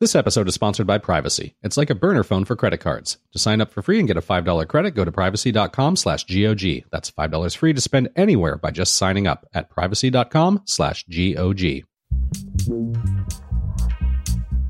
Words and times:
This 0.00 0.14
episode 0.14 0.48
is 0.48 0.54
sponsored 0.54 0.86
by 0.86 0.96
Privacy. 0.96 1.56
It's 1.62 1.76
like 1.76 1.90
a 1.90 1.94
burner 1.94 2.22
phone 2.22 2.46
for 2.46 2.56
credit 2.56 2.78
cards. 2.78 3.18
To 3.32 3.38
sign 3.38 3.60
up 3.60 3.70
for 3.70 3.82
free 3.82 3.98
and 3.98 4.08
get 4.08 4.16
a 4.16 4.22
$5 4.22 4.66
credit, 4.66 4.92
go 4.92 5.04
to 5.04 5.12
privacy.com 5.12 5.96
slash 5.96 6.24
GOG. 6.24 6.84
That's 6.90 7.10
$5 7.10 7.54
free 7.54 7.74
to 7.74 7.82
spend 7.82 8.08
anywhere 8.16 8.56
by 8.56 8.70
just 8.70 8.96
signing 8.96 9.26
up 9.26 9.46
at 9.52 9.68
privacy.com 9.68 10.62
slash 10.64 11.04
GOG. 11.04 11.84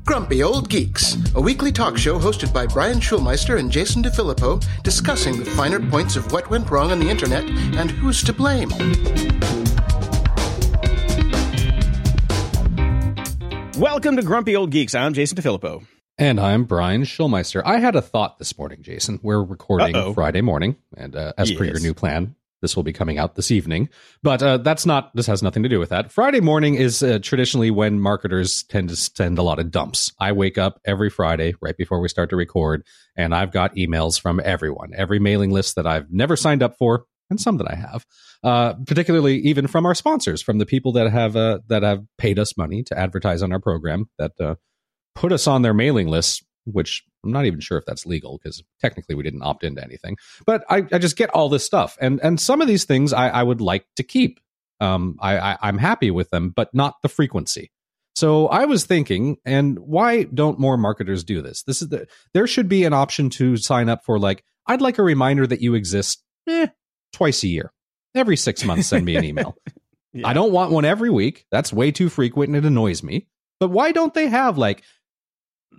Grumpy 0.03 0.43
Old 0.43 0.69
Geeks, 0.69 1.15
a 1.33 1.39
weekly 1.39 1.71
talk 1.71 1.97
show 1.97 2.19
hosted 2.19 2.53
by 2.53 2.67
Brian 2.67 2.99
Schulmeister 2.99 3.57
and 3.57 3.71
Jason 3.71 4.03
DeFilippo, 4.03 4.61
discussing 4.83 5.39
the 5.39 5.49
finer 5.51 5.79
points 5.79 6.17
of 6.17 6.29
what 6.33 6.49
went 6.49 6.69
wrong 6.69 6.91
on 6.91 6.99
the 6.99 7.09
internet 7.09 7.45
and 7.77 7.89
who's 7.89 8.21
to 8.21 8.33
blame. 8.33 8.69
Welcome 13.77 14.17
to 14.17 14.21
Grumpy 14.21 14.55
Old 14.55 14.69
Geeks. 14.69 14.93
I'm 14.93 15.13
Jason 15.13 15.37
DeFilippo. 15.37 15.85
And 16.17 16.39
I'm 16.39 16.65
Brian 16.65 17.03
Schulmeister. 17.03 17.61
I 17.65 17.79
had 17.79 17.95
a 17.95 18.01
thought 18.01 18.37
this 18.37 18.57
morning, 18.57 18.83
Jason. 18.83 19.19
We're 19.23 19.41
recording 19.41 19.95
Uh-oh. 19.95 20.13
Friday 20.13 20.41
morning, 20.41 20.75
and 20.95 21.15
uh, 21.15 21.33
as 21.37 21.51
per 21.51 21.63
your 21.63 21.79
new 21.79 21.93
plan, 21.93 22.35
this 22.61 22.75
will 22.75 22.83
be 22.83 22.93
coming 22.93 23.17
out 23.17 23.35
this 23.35 23.49
evening. 23.49 23.89
But 24.21 24.43
uh, 24.43 24.57
that's 24.57 24.85
not. 24.85 25.15
This 25.15 25.25
has 25.27 25.41
nothing 25.41 25.63
to 25.63 25.69
do 25.69 25.79
with 25.79 25.89
that. 25.89 26.11
Friday 26.11 26.41
morning 26.41 26.75
is 26.75 27.01
uh, 27.01 27.19
traditionally 27.23 27.71
when 27.71 27.99
marketers 27.99 28.63
tend 28.63 28.89
to 28.89 28.95
send 28.95 29.39
a 29.39 29.43
lot 29.43 29.57
of 29.57 29.71
dumps. 29.71 30.11
I 30.19 30.33
wake 30.33 30.57
up 30.57 30.79
every 30.85 31.09
Friday 31.09 31.55
right 31.61 31.75
before 31.75 32.01
we 32.01 32.09
start 32.09 32.29
to 32.31 32.35
record, 32.35 32.83
and 33.15 33.33
I've 33.33 33.51
got 33.51 33.75
emails 33.75 34.19
from 34.19 34.41
everyone, 34.43 34.91
every 34.95 35.17
mailing 35.19 35.49
list 35.49 35.75
that 35.75 35.87
I've 35.87 36.11
never 36.11 36.35
signed 36.35 36.61
up 36.61 36.77
for, 36.77 37.05
and 37.31 37.41
some 37.41 37.57
that 37.57 37.71
I 37.71 37.75
have. 37.75 38.05
Uh, 38.43 38.73
particularly 38.85 39.37
even 39.37 39.65
from 39.65 39.87
our 39.87 39.95
sponsors, 39.95 40.41
from 40.41 40.59
the 40.59 40.65
people 40.67 40.91
that 40.91 41.09
have 41.09 41.35
uh, 41.35 41.59
that 41.67 41.81
have 41.81 42.03
paid 42.19 42.37
us 42.37 42.55
money 42.55 42.83
to 42.83 42.97
advertise 42.97 43.41
on 43.41 43.51
our 43.51 43.59
program, 43.59 44.09
that 44.19 44.33
uh, 44.39 44.55
put 45.15 45.31
us 45.31 45.47
on 45.47 45.63
their 45.63 45.73
mailing 45.73 46.07
lists, 46.07 46.43
which 46.65 47.03
I'm 47.23 47.31
not 47.31 47.45
even 47.45 47.59
sure 47.59 47.77
if 47.77 47.85
that's 47.85 48.05
legal 48.05 48.37
because 48.37 48.61
technically 48.79 49.15
we 49.15 49.23
didn't 49.23 49.43
opt 49.43 49.63
into 49.63 49.83
anything. 49.83 50.17
But 50.45 50.63
I, 50.69 50.85
I 50.91 50.99
just 50.99 51.15
get 51.15 51.31
all 51.31 51.49
this 51.49 51.65
stuff, 51.65 51.97
and 51.99 52.19
and 52.21 52.39
some 52.39 52.61
of 52.61 52.67
these 52.67 52.83
things 52.83 53.13
I, 53.13 53.29
I 53.29 53.43
would 53.43 53.61
like 53.61 53.85
to 53.95 54.03
keep. 54.03 54.39
Um, 54.79 55.17
I, 55.19 55.37
I 55.37 55.57
I'm 55.61 55.77
happy 55.77 56.11
with 56.11 56.29
them, 56.29 56.51
but 56.55 56.73
not 56.73 56.95
the 57.01 57.09
frequency. 57.09 57.71
So 58.13 58.47
I 58.47 58.65
was 58.65 58.85
thinking, 58.85 59.37
and 59.45 59.79
why 59.79 60.23
don't 60.23 60.59
more 60.59 60.75
marketers 60.75 61.23
do 61.23 61.41
this? 61.41 61.63
This 61.63 61.81
is 61.81 61.89
the 61.89 62.07
there 62.33 62.47
should 62.47 62.67
be 62.67 62.83
an 62.83 62.93
option 62.93 63.29
to 63.31 63.57
sign 63.57 63.87
up 63.87 64.03
for 64.03 64.19
like 64.19 64.43
I'd 64.67 64.81
like 64.81 64.97
a 64.97 65.03
reminder 65.03 65.47
that 65.47 65.61
you 65.61 65.75
exist 65.75 66.23
eh, 66.49 66.67
twice 67.13 67.43
a 67.43 67.47
year. 67.47 67.71
Every 68.15 68.35
six 68.37 68.63
months, 68.65 68.87
send 68.87 69.05
me 69.05 69.15
an 69.15 69.23
email. 69.23 69.55
Yeah. 70.13 70.27
I 70.27 70.33
don't 70.33 70.51
want 70.51 70.73
one 70.73 70.83
every 70.83 71.09
week. 71.09 71.45
That's 71.51 71.71
way 71.71 71.89
too 71.93 72.09
frequent 72.09 72.49
and 72.49 72.57
it 72.57 72.67
annoys 72.67 73.01
me. 73.01 73.27
But 73.61 73.69
why 73.69 73.93
don't 73.93 74.13
they 74.13 74.27
have 74.27 74.57
like 74.57 74.83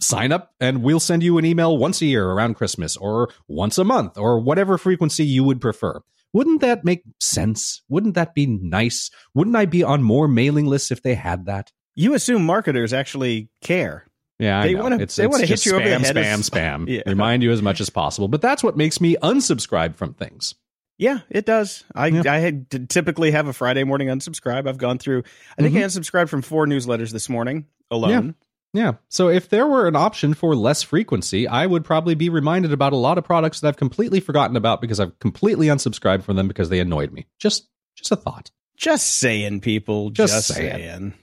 sign 0.00 0.32
up 0.32 0.54
and 0.58 0.82
we'll 0.82 1.00
send 1.00 1.22
you 1.22 1.36
an 1.36 1.44
email 1.44 1.76
once 1.76 2.00
a 2.00 2.06
year 2.06 2.26
around 2.30 2.54
Christmas 2.54 2.96
or 2.96 3.28
once 3.46 3.76
a 3.76 3.84
month 3.84 4.16
or 4.16 4.40
whatever 4.40 4.78
frequency 4.78 5.22
you 5.26 5.44
would 5.44 5.60
prefer? 5.60 6.00
Wouldn't 6.32 6.62
that 6.62 6.82
make 6.82 7.02
sense? 7.20 7.82
Wouldn't 7.90 8.14
that 8.14 8.34
be 8.34 8.46
nice? 8.46 9.10
Wouldn't 9.34 9.54
I 9.54 9.66
be 9.66 9.82
on 9.84 10.02
more 10.02 10.28
mailing 10.28 10.64
lists 10.64 10.90
if 10.90 11.02
they 11.02 11.14
had 11.14 11.44
that? 11.44 11.70
You 11.94 12.14
assume 12.14 12.46
marketers 12.46 12.94
actually 12.94 13.50
care. 13.60 14.06
Yeah, 14.38 14.60
I 14.60 14.68
They 14.68 14.74
wanna- 14.76 15.04
they 15.06 15.26
wanna 15.26 15.40
hit 15.42 15.48
just 15.48 15.66
you 15.66 15.74
over 15.74 15.84
the 15.86 15.96
spam, 15.96 16.00
head 16.06 16.16
spam, 16.16 16.24
as- 16.38 16.48
spam. 16.50 16.88
Yeah. 16.88 17.02
Remind 17.04 17.42
you 17.42 17.52
as 17.52 17.60
much 17.60 17.82
as 17.82 17.90
possible. 17.90 18.28
But 18.28 18.40
that's 18.40 18.64
what 18.64 18.78
makes 18.78 18.98
me 18.98 19.16
unsubscribe 19.22 19.94
from 19.96 20.14
things. 20.14 20.54
Yeah, 21.02 21.18
it 21.28 21.44
does. 21.44 21.82
I 21.96 22.06
Yeah. 22.06 22.22
I 22.32 22.38
had 22.38 22.88
typically 22.88 23.32
have 23.32 23.48
a 23.48 23.52
Friday 23.52 23.82
morning 23.82 24.06
unsubscribe. 24.06 24.68
I've 24.68 24.78
gone 24.78 24.98
through. 24.98 25.24
I 25.58 25.62
think 25.62 25.74
I 25.74 25.80
mm-hmm. 25.80 25.98
unsubscribed 25.98 26.28
from 26.28 26.42
four 26.42 26.64
newsletters 26.64 27.10
this 27.10 27.28
morning 27.28 27.66
alone. 27.90 28.36
Yeah. 28.72 28.92
So 29.08 29.28
if 29.28 29.48
there 29.48 29.66
were 29.66 29.88
an 29.88 29.96
option 29.96 30.32
for 30.32 30.54
less 30.54 30.84
frequency, 30.84 31.48
I 31.48 31.66
would 31.66 31.84
probably 31.84 32.14
be 32.14 32.28
reminded 32.28 32.72
about 32.72 32.92
a 32.92 32.96
lot 32.96 33.18
of 33.18 33.24
products 33.24 33.58
that 33.60 33.68
I've 33.68 33.76
completely 33.76 34.20
forgotten 34.20 34.56
about 34.56 34.80
because 34.80 35.00
I've 35.00 35.18
completely 35.18 35.66
unsubscribed 35.66 36.22
from 36.22 36.36
them 36.36 36.46
because 36.46 36.68
they 36.68 36.78
annoyed 36.78 37.12
me. 37.12 37.26
Just 37.36 37.68
just 37.96 38.12
a 38.12 38.16
thought. 38.16 38.52
Just 38.76 39.08
saying, 39.18 39.60
people. 39.60 40.10
Just 40.10 40.32
Just, 40.32 40.54
saying. 40.54 40.76
saying. 40.76 41.14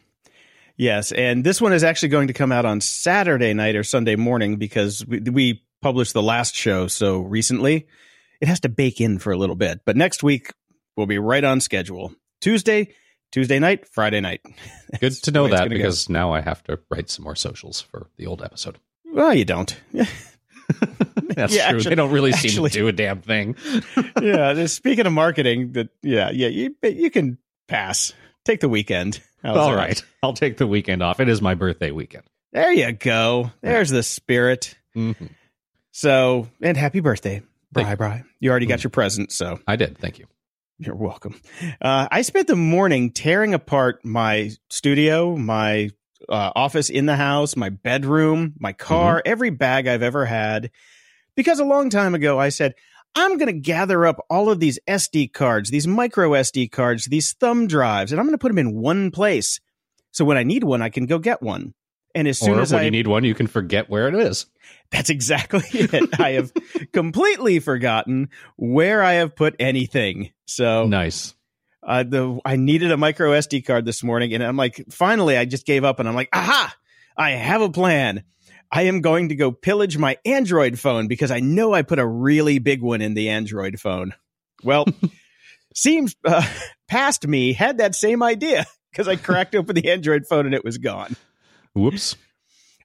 Yes, 0.75 1.13
and 1.13 1.41
this 1.41 1.61
one 1.61 1.71
is 1.71 1.85
actually 1.85 2.09
going 2.09 2.27
to 2.27 2.33
come 2.33 2.51
out 2.51 2.65
on 2.65 2.81
Saturday 2.81 3.53
night 3.53 3.77
or 3.77 3.83
Sunday 3.85 4.17
morning 4.17 4.57
because 4.57 5.05
we, 5.05 5.19
we 5.19 5.63
published 5.81 6.13
the 6.13 6.21
last 6.21 6.53
show 6.53 6.87
so 6.87 7.19
recently. 7.21 7.87
It 8.41 8.47
has 8.47 8.59
to 8.61 8.69
bake 8.69 9.01
in 9.01 9.19
for 9.19 9.31
a 9.31 9.37
little 9.37 9.55
bit, 9.55 9.81
but 9.85 9.95
next 9.97 10.23
week 10.23 10.51
we'll 10.95 11.07
be 11.07 11.19
right 11.19 11.43
on 11.43 11.59
schedule. 11.61 12.13
Tuesday, 12.41 12.93
Tuesday 13.31 13.59
night, 13.59 13.85
Friday 13.87 14.21
night. 14.21 14.41
Good 14.99 15.13
to 15.23 15.31
know 15.31 15.47
that 15.47 15.57
gonna 15.57 15.69
go. 15.69 15.75
because 15.75 16.09
now 16.09 16.31
I 16.33 16.41
have 16.41 16.63
to 16.63 16.79
write 16.89 17.09
some 17.09 17.23
more 17.25 17.35
socials 17.35 17.81
for 17.81 18.07
the 18.17 18.27
old 18.27 18.41
episode. 18.41 18.77
well, 19.11 19.33
you 19.33 19.45
don't. 19.45 19.75
That's 21.35 21.55
Yeah, 21.55 21.69
true. 21.69 21.77
actually- 21.77 21.89
they 21.89 21.95
don't 21.95 22.11
really 22.11 22.31
seem 22.31 22.49
actually- 22.51 22.69
to 22.71 22.77
do 22.79 22.87
a 22.87 22.91
damn 22.91 23.21
thing. 23.21 23.55
yeah. 24.21 24.65
Speaking 24.67 25.05
of 25.05 25.13
marketing, 25.13 25.73
that 25.73 25.89
yeah, 26.01 26.29
yeah, 26.31 26.47
you 26.47 26.75
you 26.83 27.09
can 27.09 27.37
pass. 27.67 28.13
Take 28.45 28.61
the 28.61 28.69
weekend. 28.69 29.21
How's 29.43 29.57
All 29.57 29.71
that? 29.71 29.75
right. 29.77 30.03
I'll 30.23 30.33
take 30.33 30.57
the 30.57 30.67
weekend 30.67 31.03
off. 31.03 31.19
It 31.19 31.29
is 31.29 31.41
my 31.41 31.55
birthday 31.55 31.91
weekend. 31.91 32.23
there 32.51 32.71
you 32.73 32.91
go. 32.93 33.51
There's 33.61 33.89
the 33.89 34.03
spirit. 34.03 34.75
Mhm. 34.95 35.29
So, 35.91 36.47
and 36.61 36.75
happy 36.77 36.99
birthday, 36.99 37.41
Bri. 37.71 37.95
Bri. 37.95 38.23
You 38.39 38.49
already 38.51 38.65
got 38.65 38.79
Mm. 38.79 38.83
your 38.83 38.89
present, 38.91 39.31
so 39.31 39.59
I 39.67 39.75
did. 39.75 39.97
Thank 39.97 40.19
you. 40.19 40.25
you're 40.81 40.95
welcome. 40.95 41.35
Uh, 41.81 42.07
I 42.09 42.21
spent 42.21 42.47
the 42.47 42.55
morning 42.55 43.11
tearing 43.11 43.53
apart 43.53 44.05
my 44.05 44.51
studio, 44.69 45.35
my 45.35 45.89
uh, 46.29 46.51
office 46.55 46.89
in 46.89 47.05
the 47.05 47.17
house, 47.17 47.55
my 47.57 47.67
bedroom, 47.69 48.53
my 48.59 48.71
car, 48.71 49.21
every 49.25 49.49
bag 49.49 49.87
I've 49.87 50.03
ever 50.03 50.25
had, 50.25 50.71
because 51.35 51.59
a 51.59 51.65
long 51.65 51.89
time 51.89 52.15
ago 52.15 52.39
I 52.39 52.49
said. 52.49 52.75
I'm 53.15 53.37
going 53.39 53.47
to 53.47 53.59
gather 53.59 54.05
up 54.05 54.23
all 54.29 54.51
of 54.51 54.59
these 54.59 54.77
SD 54.87 55.33
cards, 55.33 55.71
these 55.71 55.87
micro 55.87 56.29
SD 56.33 56.71
cards, 56.71 57.05
these 57.07 57.33
thumb 57.33 57.65
drives, 57.65 58.11
and 58.11 58.19
I'm 58.21 58.27
going 58.27 58.35
to 58.35 58.37
put 58.37 58.49
them 58.49 58.59
in 58.59 58.75
one 58.75 59.09
place. 59.09 59.59
So 60.11 60.23
when 60.23 60.37
I 60.37 60.43
need 60.43 60.63
one, 60.63 60.83
I 60.83 60.89
can 60.89 61.07
go 61.07 61.17
get 61.17 61.41
one. 61.41 61.73
And 62.13 62.27
as 62.27 62.37
soon 62.37 62.59
or 62.59 62.61
as 62.61 62.71
when 62.71 62.81
I 62.81 62.85
you 62.85 62.91
need 62.91 63.07
one, 63.07 63.23
you 63.23 63.33
can 63.33 63.47
forget 63.47 63.89
where 63.89 64.07
it 64.07 64.13
is. 64.13 64.45
That's 64.91 65.09
exactly 65.09 65.61
it. 65.73 66.19
I 66.19 66.31
have 66.31 66.51
completely 66.93 67.59
forgotten 67.59 68.29
where 68.57 69.03
I 69.03 69.13
have 69.13 69.35
put 69.35 69.55
anything. 69.59 70.31
So 70.45 70.85
Nice. 70.87 71.35
uh, 71.83 72.03
the 72.03 72.39
I 72.43 72.55
needed 72.55 72.91
a 72.91 72.97
micro 72.97 73.31
SD 73.31 73.65
card 73.65 73.85
this 73.85 74.03
morning, 74.03 74.33
and 74.33 74.43
I'm 74.43 74.57
like, 74.57 74.85
finally, 74.89 75.37
I 75.37 75.45
just 75.45 75.65
gave 75.65 75.83
up, 75.83 75.99
and 75.99 76.09
I'm 76.09 76.15
like, 76.15 76.29
aha, 76.33 76.75
I 77.15 77.31
have 77.31 77.61
a 77.61 77.69
plan. 77.69 78.23
I 78.71 78.83
am 78.83 79.01
going 79.01 79.29
to 79.29 79.35
go 79.35 79.51
pillage 79.51 79.97
my 79.97 80.17
Android 80.25 80.77
phone 80.77 81.07
because 81.07 81.31
I 81.31 81.39
know 81.39 81.73
I 81.73 81.81
put 81.81 81.97
a 81.97 82.05
really 82.05 82.59
big 82.59 82.81
one 82.83 83.01
in 83.01 83.15
the 83.15 83.29
Android 83.29 83.79
phone. 83.79 84.13
Well, 84.63 84.85
seems 85.75 86.15
uh, 86.23 86.47
past 86.87 87.25
me 87.27 87.53
had 87.53 87.79
that 87.79 87.95
same 87.95 88.21
idea 88.21 88.65
because 88.91 89.07
I 89.07 89.15
cracked 89.15 89.55
open 89.55 89.75
the 89.75 89.89
Android 89.91 90.23
phone 90.27 90.45
and 90.45 90.53
it 90.53 90.63
was 90.63 90.77
gone. 90.77 91.15
Whoops. 91.73 92.15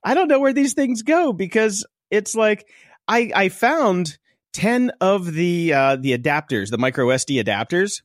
I 0.03 0.15
don't 0.15 0.29
know 0.29 0.41
where 0.41 0.53
these 0.55 0.73
things 0.75 1.03
go 1.03 1.33
because 1.35 1.85
it's 2.15 2.35
like 2.35 2.67
I 3.09 3.31
I 3.35 3.49
found 3.49 4.19
10 4.55 4.93
of 5.01 5.33
the 5.33 5.73
uh 5.73 5.97
the 5.97 6.17
adapters, 6.17 6.71
the 6.71 6.79
micro 6.79 7.07
SD 7.09 7.43
adapters, 7.43 8.03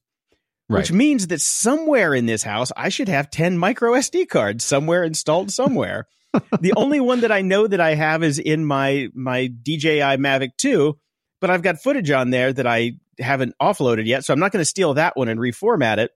Right. 0.72 0.80
which 0.80 0.92
means 0.92 1.28
that 1.28 1.42
somewhere 1.42 2.14
in 2.14 2.26
this 2.28 2.44
house 2.44 2.72
I 2.78 2.90
should 2.90 3.08
have 3.10 3.32
10 3.32 3.58
micro 3.58 3.94
SD 3.94 4.28
cards 4.30 4.64
somewhere 4.64 5.04
installed 5.04 5.52
somewhere. 5.52 6.08
the 6.62 6.74
only 6.78 7.00
one 7.00 7.22
that 7.22 7.32
I 7.32 7.42
know 7.42 7.66
that 7.66 7.82
I 7.82 7.96
have 7.96 8.24
is 8.24 8.38
in 8.38 8.66
my 8.66 9.08
my 9.16 9.48
DJI 9.48 10.18
Mavic 10.18 10.52
2, 10.58 10.96
but 11.42 11.50
I've 11.50 11.64
got 11.64 11.82
footage 11.82 12.12
on 12.12 12.30
there 12.30 12.54
that 12.54 12.68
I 12.68 12.94
haven't 13.20 13.56
offloaded 13.62 14.06
yet, 14.06 14.24
so 14.26 14.34
I'm 14.34 14.40
not 14.40 14.52
going 14.52 14.62
to 14.62 14.66
steal 14.70 14.94
that 14.94 15.18
one 15.18 15.28
and 15.28 15.40
reformat 15.40 15.98
it. 15.98 16.12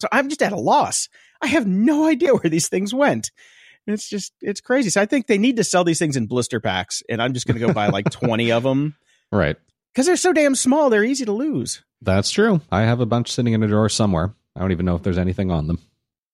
So 0.00 0.08
I'm 0.12 0.28
just 0.28 0.42
at 0.42 0.52
a 0.52 0.60
loss. 0.60 1.08
I 1.40 1.46
have 1.48 1.66
no 1.66 2.06
idea 2.12 2.34
where 2.34 2.50
these 2.50 2.68
things 2.68 2.92
went. 2.92 3.30
It's 3.86 4.08
just 4.08 4.32
it's 4.40 4.60
crazy. 4.60 4.90
So 4.90 5.00
I 5.00 5.06
think 5.06 5.26
they 5.26 5.38
need 5.38 5.56
to 5.56 5.64
sell 5.64 5.84
these 5.84 5.98
things 5.98 6.16
in 6.16 6.26
blister 6.26 6.60
packs, 6.60 7.02
and 7.08 7.22
I'm 7.22 7.34
just 7.34 7.46
going 7.46 7.58
to 7.58 7.66
go 7.66 7.72
buy 7.72 7.88
like 7.88 8.10
20 8.10 8.52
of 8.52 8.62
them 8.62 8.96
right. 9.32 9.56
because 9.92 10.06
they're 10.06 10.16
so 10.16 10.32
damn 10.32 10.54
small. 10.54 10.90
They're 10.90 11.04
easy 11.04 11.24
to 11.24 11.32
lose. 11.32 11.82
That's 12.02 12.30
true. 12.30 12.60
I 12.70 12.82
have 12.82 13.00
a 13.00 13.06
bunch 13.06 13.30
sitting 13.30 13.52
in 13.52 13.62
a 13.62 13.68
drawer 13.68 13.88
somewhere. 13.88 14.34
I 14.56 14.60
don't 14.60 14.72
even 14.72 14.86
know 14.86 14.96
if 14.96 15.02
there's 15.02 15.18
anything 15.18 15.50
on 15.50 15.66
them. 15.66 15.78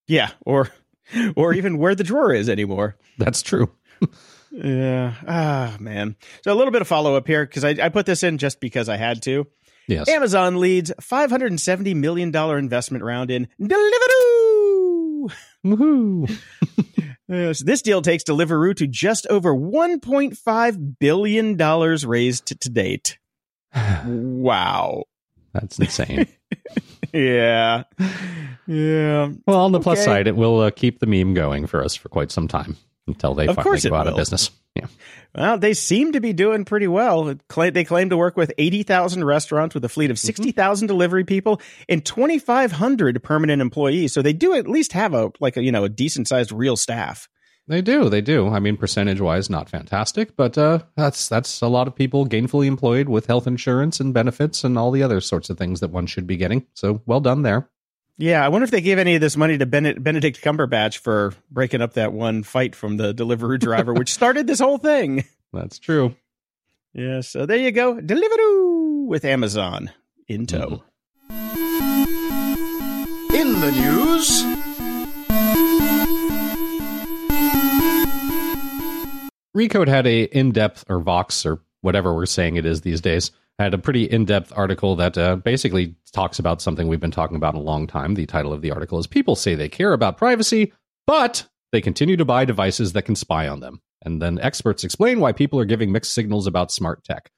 Yeah, 0.06 0.31
or 0.44 0.70
or 1.37 1.53
even 1.55 1.79
where 1.79 1.94
the 1.94 2.05
drawer 2.05 2.32
is 2.32 2.49
anymore. 2.49 2.97
That's 3.19 3.43
true. 3.43 3.70
Yeah. 4.53 5.15
Ah, 5.26 5.76
man. 5.79 6.17
So 6.43 6.53
a 6.53 6.55
little 6.55 6.70
bit 6.70 6.81
of 6.81 6.88
follow 6.88 7.15
up 7.15 7.26
here 7.26 7.44
because 7.44 7.62
I, 7.62 7.70
I 7.70 7.88
put 7.91 8.06
this 8.06 8.23
in 8.23 8.38
just 8.38 8.59
because 8.59 8.88
I 8.88 8.97
had 8.97 9.23
to. 9.25 9.47
Yes. 9.87 10.09
Amazon 10.09 10.59
leads 10.61 10.91
$570 11.00 11.94
million 11.94 12.35
investment 12.35 13.05
round 13.05 13.31
in 13.31 13.49
Deliveroo. 13.61 15.32
Woohoo. 15.65 16.41
Yes, 17.28 17.61
this 17.61 17.82
deal 17.82 18.02
takes 18.02 18.23
Deliveroo 18.25 18.76
to 18.76 18.87
just 18.87 19.26
over 19.28 19.55
$1.5 19.55 20.99
billion 20.99 21.56
raised 22.08 22.46
to, 22.46 22.55
to 22.55 22.70
date. 22.70 23.19
Wow. 24.06 25.05
That's 25.52 25.78
insane. 25.78 26.28
Yeah. 27.12 27.84
Yeah. 28.67 29.31
well, 29.46 29.61
on 29.61 29.73
the 29.73 29.81
plus 29.81 30.05
side, 30.05 30.26
it 30.26 30.37
will 30.37 30.61
uh, 30.61 30.70
keep 30.70 30.99
the 30.99 31.06
meme 31.06 31.32
going 31.32 31.67
for 31.67 31.82
us 31.82 31.94
for 31.94 32.11
quite 32.11 32.31
some 32.31 32.46
time. 32.46 32.76
until 33.06 33.34
they 33.34 33.46
Of 33.46 33.56
finally 33.56 33.81
go 33.81 33.94
out 33.94 34.06
of 34.06 34.17
business. 34.17 34.50
Yeah. 34.76 34.87
Well, 35.34 35.58
they 35.58 35.75
seem 35.75 36.12
to 36.12 36.20
be 36.20 36.32
doing 36.32 36.64
pretty 36.64 36.88
well. 36.88 37.34
They 37.55 37.84
claim 37.84 38.08
to 38.11 38.17
work 38.17 38.37
with 38.37 38.52
80,000 38.56 39.25
restaurants 39.25 39.75
with 39.75 39.84
a 39.84 39.88
fleet 39.88 40.06
Mm-hmm. 40.06 40.12
of 40.12 40.19
60,000 40.19 40.87
delivery 40.87 41.25
people 41.25 41.61
and 41.88 42.05
2,500 42.05 43.23
permanent 43.23 43.61
employees. 43.61 44.12
So 44.12 44.23
they 44.23 44.32
do 44.32 44.55
at 44.55 44.69
least 44.69 44.93
have 44.93 45.14
a 45.14 45.31
like 45.40 45.56
a 45.56 45.62
you 45.62 45.73
know 45.73 45.84
a 45.84 45.88
decent 45.88 46.28
sized 46.28 46.52
real 46.52 46.76
staff. 46.76 47.28
They 47.69 47.82
do, 47.82 48.08
they 48.08 48.20
do. 48.20 48.49
I 48.49 48.61
mean, 48.61 48.76
percentage 48.76 49.20
wise, 49.20 49.50
not 49.50 49.69
fantastic, 49.69 50.37
but 50.37 50.56
uh, 50.56 50.81
that's 50.96 51.29
that's 51.29 51.61
a 51.61 51.67
lot 51.67 51.88
of 51.88 51.96
people 51.96 52.25
gainfully 52.26 52.67
employed 52.67 53.08
with 53.08 53.26
health 53.26 53.49
insurance 53.49 53.99
and 53.99 54.14
benefits 54.14 54.62
and 54.62 54.79
all 54.79 54.93
the 54.93 55.02
other 55.02 55.20
sorts 55.20 55.50
of 55.50 55.58
things 55.58 55.81
that 55.81 55.90
one 55.90 56.06
should 56.06 56.29
be 56.29 56.37
getting. 56.37 56.64
So 56.75 57.02
well 57.06 57.20
done 57.20 57.43
there. 57.43 57.69
Yeah, 58.19 58.43
I 58.43 58.49
wonder 58.49 58.65
if 58.65 58.71
they 58.71 58.81
gave 58.81 58.99
any 58.99 59.15
of 59.15 59.21
this 59.21 59.37
money 59.37 59.59
to 59.59 59.67
Benedict 59.67 60.41
Cumberbatch 60.41 60.99
for 60.99 61.35
breaking 61.51 61.83
up 61.83 61.93
that 61.95 62.15
one 62.15 62.43
fight 62.45 62.75
from 62.75 62.97
the 62.97 63.13
Deliveroo 63.13 63.61
driver, 63.61 63.93
which 63.93 64.13
started 64.15 64.47
this 64.47 64.59
whole 64.59 64.79
thing. 64.79 65.25
That's 65.53 65.79
true. 65.79 66.17
Yeah, 66.95 67.21
so 67.21 67.45
there 67.45 67.59
you 67.59 67.73
go, 67.73 67.97
Deliveroo 67.97 69.07
with 69.07 69.27
Amazon 69.27 69.91
in 70.29 70.47
tow. 70.47 70.83
Mm-hmm. 71.31 71.63
In 73.35 73.61
the 73.61 73.71
news, 73.73 74.43
Recode 79.55 79.89
had 79.89 80.07
a 80.07 80.23
in-depth 80.23 80.85
or 80.89 81.01
Vox 81.01 81.45
or 81.45 81.61
whatever 81.83 82.15
we're 82.15 82.25
saying 82.25 82.57
it 82.57 82.65
is 82.65 82.81
these 82.81 83.03
days 83.03 83.31
had 83.58 83.75
a 83.75 83.79
pretty 83.79 84.05
in-depth 84.05 84.53
article 84.55 84.97
that 84.97 85.17
uh, 85.17 85.37
basically 85.37 85.94
talks 86.12 86.38
about 86.38 86.61
something 86.61 86.88
we've 86.88 87.00
been 87.00 87.11
talking 87.11 87.37
about 87.37 87.55
in 87.55 87.61
a 87.61 87.64
long 87.64 87.87
time. 87.87 88.14
The 88.14 88.26
title 88.26 88.53
of 88.53 88.62
the 88.62 88.70
article 88.70 88.99
is 88.99 89.06
"People 89.06 89.37
say 89.37 89.55
they 89.55 89.69
care 89.69 89.93
about 89.93 90.19
privacy, 90.19 90.73
but 91.06 91.47
they 91.73 91.81
continue 91.81 92.17
to 92.17 92.25
buy 92.25 92.44
devices 92.44 92.93
that 92.93 93.03
can 93.03 93.17
spy 93.17 93.49
on 93.49 93.61
them." 93.61 93.81
And 94.05 94.20
then 94.20 94.38
experts 94.41 94.85
explain 94.85 95.20
why 95.20 95.32
people 95.32 95.58
are 95.58 95.64
giving 95.64 95.91
mixed 95.91 96.12
signals 96.12 96.47
about 96.47 96.70
smart 96.70 97.03
tech. 97.05 97.31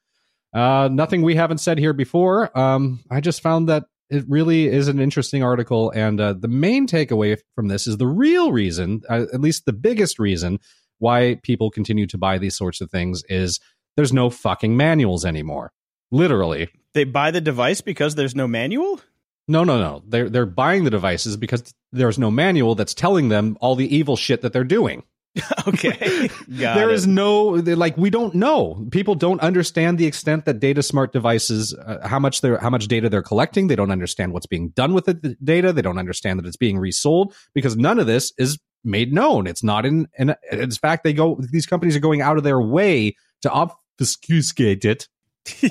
Uh, 0.53 0.89
nothing 0.91 1.21
we 1.21 1.35
haven't 1.35 1.59
said 1.59 1.77
here 1.77 1.93
before. 1.93 2.57
Um, 2.57 2.99
I 3.09 3.21
just 3.21 3.41
found 3.41 3.69
that 3.69 3.85
it 4.09 4.25
really 4.27 4.67
is 4.67 4.87
an 4.87 4.99
interesting 4.99 5.43
article, 5.43 5.91
and 5.91 6.19
uh, 6.19 6.33
the 6.33 6.47
main 6.47 6.87
takeaway 6.87 7.37
from 7.55 7.67
this 7.67 7.87
is 7.87 7.97
the 7.97 8.07
real 8.07 8.51
reason, 8.51 9.01
uh, 9.07 9.25
at 9.33 9.41
least 9.41 9.65
the 9.65 9.73
biggest 9.73 10.19
reason, 10.19 10.59
why 10.97 11.39
people 11.43 11.69
continue 11.69 12.07
to 12.07 12.17
buy 12.17 12.37
these 12.37 12.57
sorts 12.57 12.81
of 12.81 12.89
things 12.89 13.23
is 13.29 13.59
there's 13.95 14.11
no 14.11 14.29
fucking 14.29 14.75
manuals 14.75 15.25
anymore. 15.25 15.71
Literally. 16.11 16.69
They 16.93 17.03
buy 17.03 17.31
the 17.31 17.41
device 17.41 17.81
because 17.81 18.15
there's 18.15 18.35
no 18.35 18.47
manual. 18.47 18.99
No, 19.47 19.63
no, 19.63 19.79
no. 19.79 20.03
They're 20.07 20.29
they're 20.29 20.45
buying 20.45 20.83
the 20.83 20.89
devices 20.89 21.37
because 21.37 21.73
there's 21.91 22.19
no 22.19 22.29
manual 22.29 22.75
that's 22.75 22.93
telling 22.93 23.29
them 23.29 23.57
all 23.61 23.75
the 23.75 23.95
evil 23.95 24.15
shit 24.15 24.41
that 24.41 24.53
they're 24.53 24.63
doing. 24.63 25.03
okay, 25.67 26.29
There 26.47 26.89
it. 26.89 26.93
is 26.93 27.05
no 27.05 27.43
like 27.49 27.97
we 27.97 28.09
don't 28.09 28.33
know. 28.33 28.87
People 28.91 29.15
don't 29.15 29.39
understand 29.41 29.97
the 29.97 30.05
extent 30.07 30.45
that 30.45 30.59
data 30.59 30.81
smart 30.81 31.13
devices 31.13 31.73
uh, 31.73 32.07
how 32.07 32.19
much 32.19 32.41
they're 32.41 32.57
how 32.57 32.69
much 32.69 32.87
data 32.87 33.09
they're 33.09 33.21
collecting. 33.21 33.67
They 33.67 33.75
don't 33.75 33.91
understand 33.91 34.33
what's 34.33 34.47
being 34.47 34.69
done 34.69 34.93
with 34.93 35.05
the 35.05 35.13
data. 35.43 35.71
They 35.71 35.83
don't 35.83 35.99
understand 35.99 36.39
that 36.39 36.45
it's 36.47 36.57
being 36.57 36.79
resold 36.79 37.35
because 37.53 37.77
none 37.77 37.99
of 37.99 38.07
this 38.07 38.33
is 38.37 38.59
made 38.83 39.13
known. 39.13 39.45
It's 39.47 39.63
not 39.63 39.85
in 39.85 40.07
in, 40.17 40.35
in 40.51 40.71
fact 40.71 41.03
they 41.03 41.13
go 41.13 41.39
these 41.51 41.67
companies 41.67 41.95
are 41.95 42.01
going 42.01 42.21
out 42.21 42.37
of 42.37 42.43
their 42.43 42.61
way 42.61 43.15
to 43.41 43.51
obfuscate 43.51 44.85
it 44.85 45.07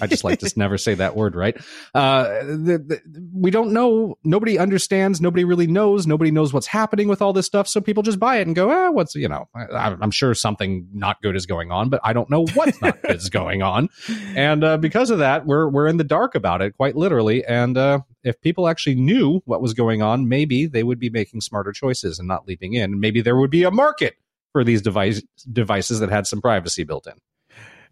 I 0.00 0.06
just 0.06 0.24
like 0.24 0.40
to 0.40 0.52
never 0.56 0.78
say 0.78 0.94
that 0.94 1.14
word, 1.14 1.34
right? 1.36 1.56
Uh, 1.94 2.42
the, 2.42 2.78
the, 2.84 3.30
we 3.32 3.50
don't 3.50 3.72
know. 3.72 4.16
Nobody 4.24 4.58
understands. 4.58 5.20
Nobody 5.20 5.44
really 5.44 5.66
knows. 5.66 6.06
Nobody 6.06 6.30
knows 6.30 6.52
what's 6.52 6.66
happening 6.66 7.08
with 7.08 7.22
all 7.22 7.32
this 7.32 7.46
stuff. 7.46 7.68
So 7.68 7.80
people 7.80 8.02
just 8.02 8.18
buy 8.18 8.38
it 8.38 8.46
and 8.46 8.56
go, 8.56 8.70
ah, 8.70 8.90
what's, 8.90 9.14
you 9.14 9.28
know, 9.28 9.48
I, 9.54 9.96
I'm 10.00 10.10
sure 10.10 10.34
something 10.34 10.88
not 10.92 11.22
good 11.22 11.36
is 11.36 11.46
going 11.46 11.70
on, 11.70 11.90
but 11.90 12.00
I 12.02 12.12
don't 12.12 12.28
know 12.30 12.46
good 12.46 12.96
is 13.04 13.30
going 13.30 13.62
on. 13.62 13.88
And 14.34 14.64
uh, 14.64 14.76
because 14.78 15.10
of 15.10 15.18
that, 15.18 15.46
we're, 15.46 15.68
we're 15.68 15.86
in 15.86 15.96
the 15.96 16.04
dark 16.04 16.34
about 16.34 16.62
it, 16.62 16.76
quite 16.76 16.96
literally. 16.96 17.44
And 17.44 17.76
uh, 17.76 18.00
if 18.24 18.40
people 18.40 18.68
actually 18.68 18.96
knew 18.96 19.42
what 19.44 19.62
was 19.62 19.74
going 19.74 20.02
on, 20.02 20.28
maybe 20.28 20.66
they 20.66 20.82
would 20.82 20.98
be 20.98 21.10
making 21.10 21.40
smarter 21.40 21.72
choices 21.72 22.18
and 22.18 22.26
not 22.26 22.46
leaping 22.46 22.74
in. 22.74 23.00
Maybe 23.00 23.20
there 23.20 23.36
would 23.36 23.50
be 23.50 23.64
a 23.64 23.70
market 23.70 24.16
for 24.52 24.64
these 24.64 24.82
device, 24.82 25.22
devices 25.50 26.00
that 26.00 26.10
had 26.10 26.26
some 26.26 26.40
privacy 26.40 26.84
built 26.84 27.06
in. 27.06 27.14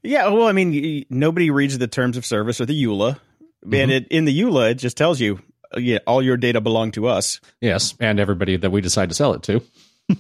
Yeah, 0.07 0.29
well, 0.29 0.47
I 0.47 0.53
mean, 0.53 1.05
nobody 1.11 1.51
reads 1.51 1.77
the 1.79 1.87
terms 1.89 2.17
of 2.17 2.25
service 2.25 2.61
or 2.61 2.67
the 2.67 2.85
EULA, 2.85 3.19
Mm-hmm. 3.65 3.75
and 3.75 3.91
it, 3.91 4.09
in 4.09 4.25
the 4.27 4.41
EULA, 4.41 4.71
it 4.73 4.75
just 4.77 4.97
tells 4.97 5.19
you, 5.19 5.41
uh, 5.77 5.81
yeah, 5.81 5.99
all 6.07 6.23
your 6.23 6.37
data 6.37 6.61
belong 6.61 6.93
to 6.93 7.09
us. 7.09 7.41
Yes. 7.61 7.95
And 7.99 8.21
everybody 8.21 8.57
that 8.57 8.71
we 8.71 8.81
decide 8.81 9.09
to 9.09 9.15
sell 9.15 9.33
it 9.35 9.43
to. 9.45 9.61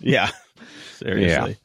yeah, 0.00 0.30
seriously. 0.96 1.56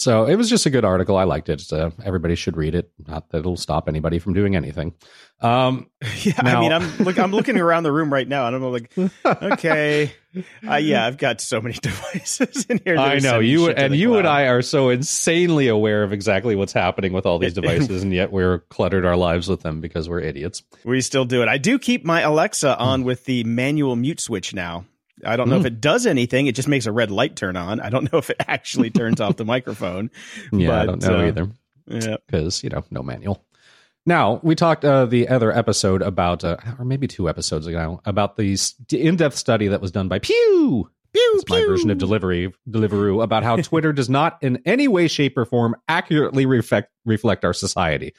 So 0.00 0.26
it 0.26 0.36
was 0.36 0.48
just 0.48 0.64
a 0.64 0.70
good 0.70 0.84
article. 0.84 1.16
I 1.16 1.24
liked 1.24 1.48
it. 1.48 1.72
Uh, 1.72 1.90
everybody 2.04 2.36
should 2.36 2.56
read 2.56 2.76
it. 2.76 2.90
Not 3.08 3.30
that 3.30 3.38
it'll 3.38 3.56
stop 3.56 3.88
anybody 3.88 4.20
from 4.20 4.32
doing 4.32 4.54
anything. 4.54 4.94
Um, 5.40 5.90
Yeah, 6.22 6.34
I 6.38 6.60
mean, 6.60 6.72
I'm 6.72 6.98
look, 6.98 7.18
I'm 7.18 7.32
looking 7.32 7.58
around 7.58 7.82
the 7.82 7.90
room 7.92 8.12
right 8.12 8.26
now, 8.26 8.46
and 8.46 8.54
I'm 8.56 8.62
like, 8.62 8.92
okay, 9.26 10.12
uh, 10.68 10.76
yeah, 10.76 11.04
I've 11.04 11.18
got 11.18 11.40
so 11.40 11.60
many 11.60 11.74
devices 11.82 12.66
in 12.68 12.80
here. 12.84 12.96
I 12.96 13.18
know 13.18 13.38
you 13.40 13.68
and 13.70 13.94
you 13.94 14.16
and. 14.16 14.26
I 14.28 14.42
are 14.42 14.62
so 14.62 14.88
insanely 14.90 15.66
aware 15.68 16.02
of 16.04 16.12
exactly 16.12 16.54
what's 16.54 16.72
happening 16.72 17.12
with 17.12 17.26
all 17.26 17.38
these 17.40 17.54
devices, 17.60 18.02
and 18.02 18.12
yet 18.12 18.30
we're 18.30 18.60
cluttered 18.70 19.04
our 19.04 19.16
lives 19.16 19.48
with 19.48 19.62
them 19.62 19.80
because 19.80 20.08
we're 20.08 20.20
idiots. 20.20 20.62
We 20.84 21.00
still 21.00 21.24
do 21.24 21.42
it. 21.42 21.48
I 21.48 21.58
do 21.58 21.78
keep 21.78 22.04
my 22.04 22.20
Alexa 22.20 22.74
Hmm. 22.76 22.82
on 22.82 23.04
with 23.04 23.24
the 23.24 23.42
manual 23.44 23.96
mute 23.96 24.20
switch 24.20 24.54
now. 24.54 24.84
I 25.24 25.36
don't 25.36 25.48
know 25.48 25.58
if 25.58 25.64
it 25.64 25.80
does 25.80 26.06
anything. 26.06 26.46
It 26.46 26.54
just 26.54 26.68
makes 26.68 26.86
a 26.86 26.92
red 26.92 27.10
light 27.10 27.36
turn 27.36 27.56
on. 27.56 27.80
I 27.80 27.90
don't 27.90 28.10
know 28.12 28.18
if 28.18 28.30
it 28.30 28.36
actually 28.46 28.90
turns 28.90 29.20
off 29.20 29.36
the 29.36 29.44
microphone. 29.56 30.10
Yeah, 30.52 30.80
I 30.82 30.86
don't 30.86 31.02
know 31.02 31.18
uh, 31.18 31.26
either 31.26 31.50
Yeah. 31.86 32.16
because 32.26 32.62
you 32.62 32.70
know 32.70 32.84
no 32.90 33.02
manual. 33.02 33.44
Now 34.06 34.40
we 34.42 34.54
talked 34.54 34.84
uh, 34.84 35.04
the 35.06 35.28
other 35.28 35.52
episode 35.52 36.00
about, 36.02 36.42
uh, 36.44 36.56
or 36.78 36.84
maybe 36.84 37.06
two 37.06 37.28
episodes 37.28 37.66
ago, 37.66 38.00
about 38.06 38.36
the 38.36 38.56
in-depth 38.90 39.36
study 39.36 39.68
that 39.68 39.80
was 39.82 39.90
done 39.90 40.08
by 40.08 40.18
Pew. 40.18 40.90
Pew, 41.12 41.32
It's 41.34 41.48
my 41.48 41.60
version 41.60 41.90
of 41.90 41.98
delivery 41.98 42.52
Deliveroo 42.68 43.22
about 43.22 43.42
how 43.42 43.56
Twitter 43.56 43.92
does 43.92 44.08
not 44.10 44.38
in 44.42 44.62
any 44.66 44.88
way, 44.88 45.08
shape, 45.08 45.36
or 45.38 45.44
form 45.44 45.74
accurately 45.88 46.46
reflect 46.46 46.90
reflect 47.04 47.44
our 47.44 47.52
society 47.54 48.14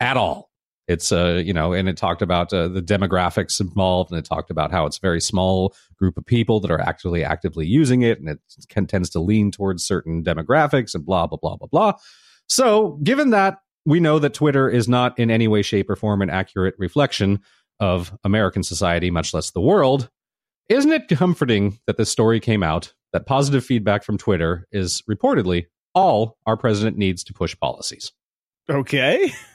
at 0.00 0.16
all. 0.16 0.50
It's 0.86 1.12
uh 1.12 1.42
you 1.44 1.52
know, 1.52 1.72
and 1.72 1.88
it 1.88 1.96
talked 1.96 2.22
about 2.22 2.52
uh, 2.52 2.68
the 2.68 2.82
demographics 2.82 3.60
involved, 3.60 4.10
and 4.10 4.18
it 4.18 4.24
talked 4.24 4.50
about 4.50 4.70
how 4.70 4.86
it's 4.86 4.98
a 4.98 5.00
very 5.00 5.20
small 5.20 5.74
group 5.98 6.16
of 6.18 6.26
people 6.26 6.60
that 6.60 6.70
are 6.70 6.80
actually 6.80 7.24
actively 7.24 7.66
using 7.66 8.02
it, 8.02 8.20
and 8.20 8.28
it 8.28 8.40
can, 8.68 8.86
tends 8.86 9.08
to 9.10 9.20
lean 9.20 9.50
towards 9.50 9.84
certain 9.84 10.22
demographics 10.22 10.94
and 10.94 11.06
blah 11.06 11.26
blah 11.26 11.38
blah 11.40 11.56
blah 11.56 11.68
blah. 11.68 11.92
So, 12.48 12.98
given 13.02 13.30
that 13.30 13.58
we 13.86 14.00
know 14.00 14.18
that 14.18 14.34
Twitter 14.34 14.68
is 14.68 14.88
not 14.88 15.18
in 15.18 15.30
any 15.30 15.48
way, 15.48 15.62
shape, 15.62 15.88
or 15.88 15.96
form 15.96 16.22
an 16.22 16.30
accurate 16.30 16.74
reflection 16.78 17.40
of 17.80 18.16
American 18.24 18.62
society, 18.62 19.10
much 19.10 19.34
less 19.34 19.50
the 19.50 19.60
world, 19.60 20.10
isn't 20.68 20.92
it 20.92 21.08
comforting 21.08 21.78
that 21.86 21.96
this 21.96 22.10
story 22.10 22.40
came 22.40 22.62
out 22.62 22.92
that 23.12 23.26
positive 23.26 23.64
feedback 23.64 24.02
from 24.02 24.18
Twitter 24.18 24.66
is 24.72 25.02
reportedly 25.10 25.66
all 25.94 26.36
our 26.46 26.56
president 26.56 26.96
needs 26.96 27.22
to 27.24 27.34
push 27.34 27.56
policies? 27.58 28.12
Okay. 28.68 29.32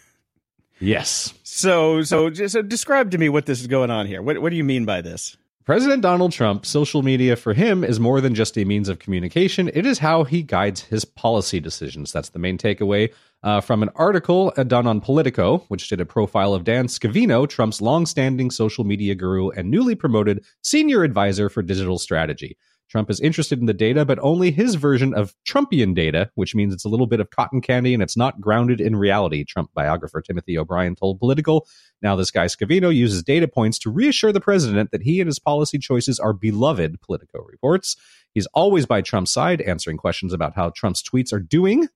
Yes. 0.79 1.33
So, 1.43 2.03
so 2.03 2.29
just 2.29 2.53
so 2.53 2.61
describe 2.61 3.11
to 3.11 3.17
me 3.17 3.29
what 3.29 3.45
this 3.45 3.59
is 3.59 3.67
going 3.67 3.91
on 3.91 4.07
here. 4.07 4.21
What, 4.21 4.41
what 4.41 4.49
do 4.49 4.55
you 4.55 4.63
mean 4.63 4.85
by 4.85 5.01
this? 5.01 5.35
President 5.65 6.01
Donald 6.01 6.31
Trump, 6.31 6.65
social 6.65 7.03
media 7.03 7.35
for 7.35 7.53
him 7.53 7.83
is 7.83 7.99
more 7.99 8.21
than 8.21 8.33
just 8.33 8.57
a 8.57 8.65
means 8.65 8.89
of 8.89 8.97
communication. 8.97 9.69
It 9.71 9.85
is 9.85 9.99
how 9.99 10.23
he 10.23 10.41
guides 10.41 10.81
his 10.81 11.05
policy 11.05 11.59
decisions. 11.59 12.11
That's 12.11 12.29
the 12.29 12.39
main 12.39 12.57
takeaway 12.57 13.13
uh, 13.43 13.61
from 13.61 13.83
an 13.83 13.89
article 13.93 14.51
uh, 14.57 14.63
done 14.63 14.87
on 14.87 14.99
Politico, 14.99 15.59
which 15.67 15.87
did 15.87 16.01
a 16.01 16.07
profile 16.07 16.55
of 16.55 16.63
Dan 16.63 16.87
Scavino, 16.87 17.47
Trump's 17.47 17.81
longstanding 17.81 18.49
social 18.49 18.83
media 18.83 19.13
guru 19.13 19.49
and 19.51 19.69
newly 19.69 19.93
promoted 19.93 20.43
senior 20.63 21.03
advisor 21.03 21.49
for 21.49 21.61
digital 21.61 21.99
strategy. 21.99 22.57
Trump 22.89 23.09
is 23.09 23.19
interested 23.19 23.59
in 23.59 23.67
the 23.67 23.73
data, 23.73 24.03
but 24.03 24.19
only 24.21 24.51
his 24.51 24.75
version 24.75 25.13
of 25.13 25.35
Trumpian 25.47 25.93
data, 25.93 26.31
which 26.35 26.55
means 26.55 26.73
it's 26.73 26.85
a 26.85 26.89
little 26.89 27.05
bit 27.05 27.19
of 27.19 27.29
cotton 27.29 27.61
candy 27.61 27.93
and 27.93 28.01
it's 28.01 28.17
not 28.17 28.41
grounded 28.41 28.81
in 28.81 28.95
reality, 28.95 29.43
Trump 29.43 29.71
biographer 29.73 30.21
Timothy 30.21 30.57
O'Brien 30.57 30.95
told 30.95 31.19
Politico. 31.19 31.61
Now, 32.01 32.15
this 32.15 32.31
guy 32.31 32.45
Scavino 32.45 32.93
uses 32.93 33.23
data 33.23 33.47
points 33.47 33.77
to 33.79 33.91
reassure 33.91 34.31
the 34.31 34.41
president 34.41 34.91
that 34.91 35.03
he 35.03 35.21
and 35.21 35.27
his 35.27 35.39
policy 35.39 35.77
choices 35.77 36.19
are 36.19 36.33
beloved, 36.33 36.99
Politico 37.01 37.43
reports. 37.43 37.95
He's 38.33 38.47
always 38.47 38.85
by 38.85 39.01
Trump's 39.01 39.31
side, 39.31 39.61
answering 39.61 39.97
questions 39.97 40.33
about 40.33 40.55
how 40.55 40.71
Trump's 40.71 41.03
tweets 41.03 41.31
are 41.31 41.39
doing 41.39 41.87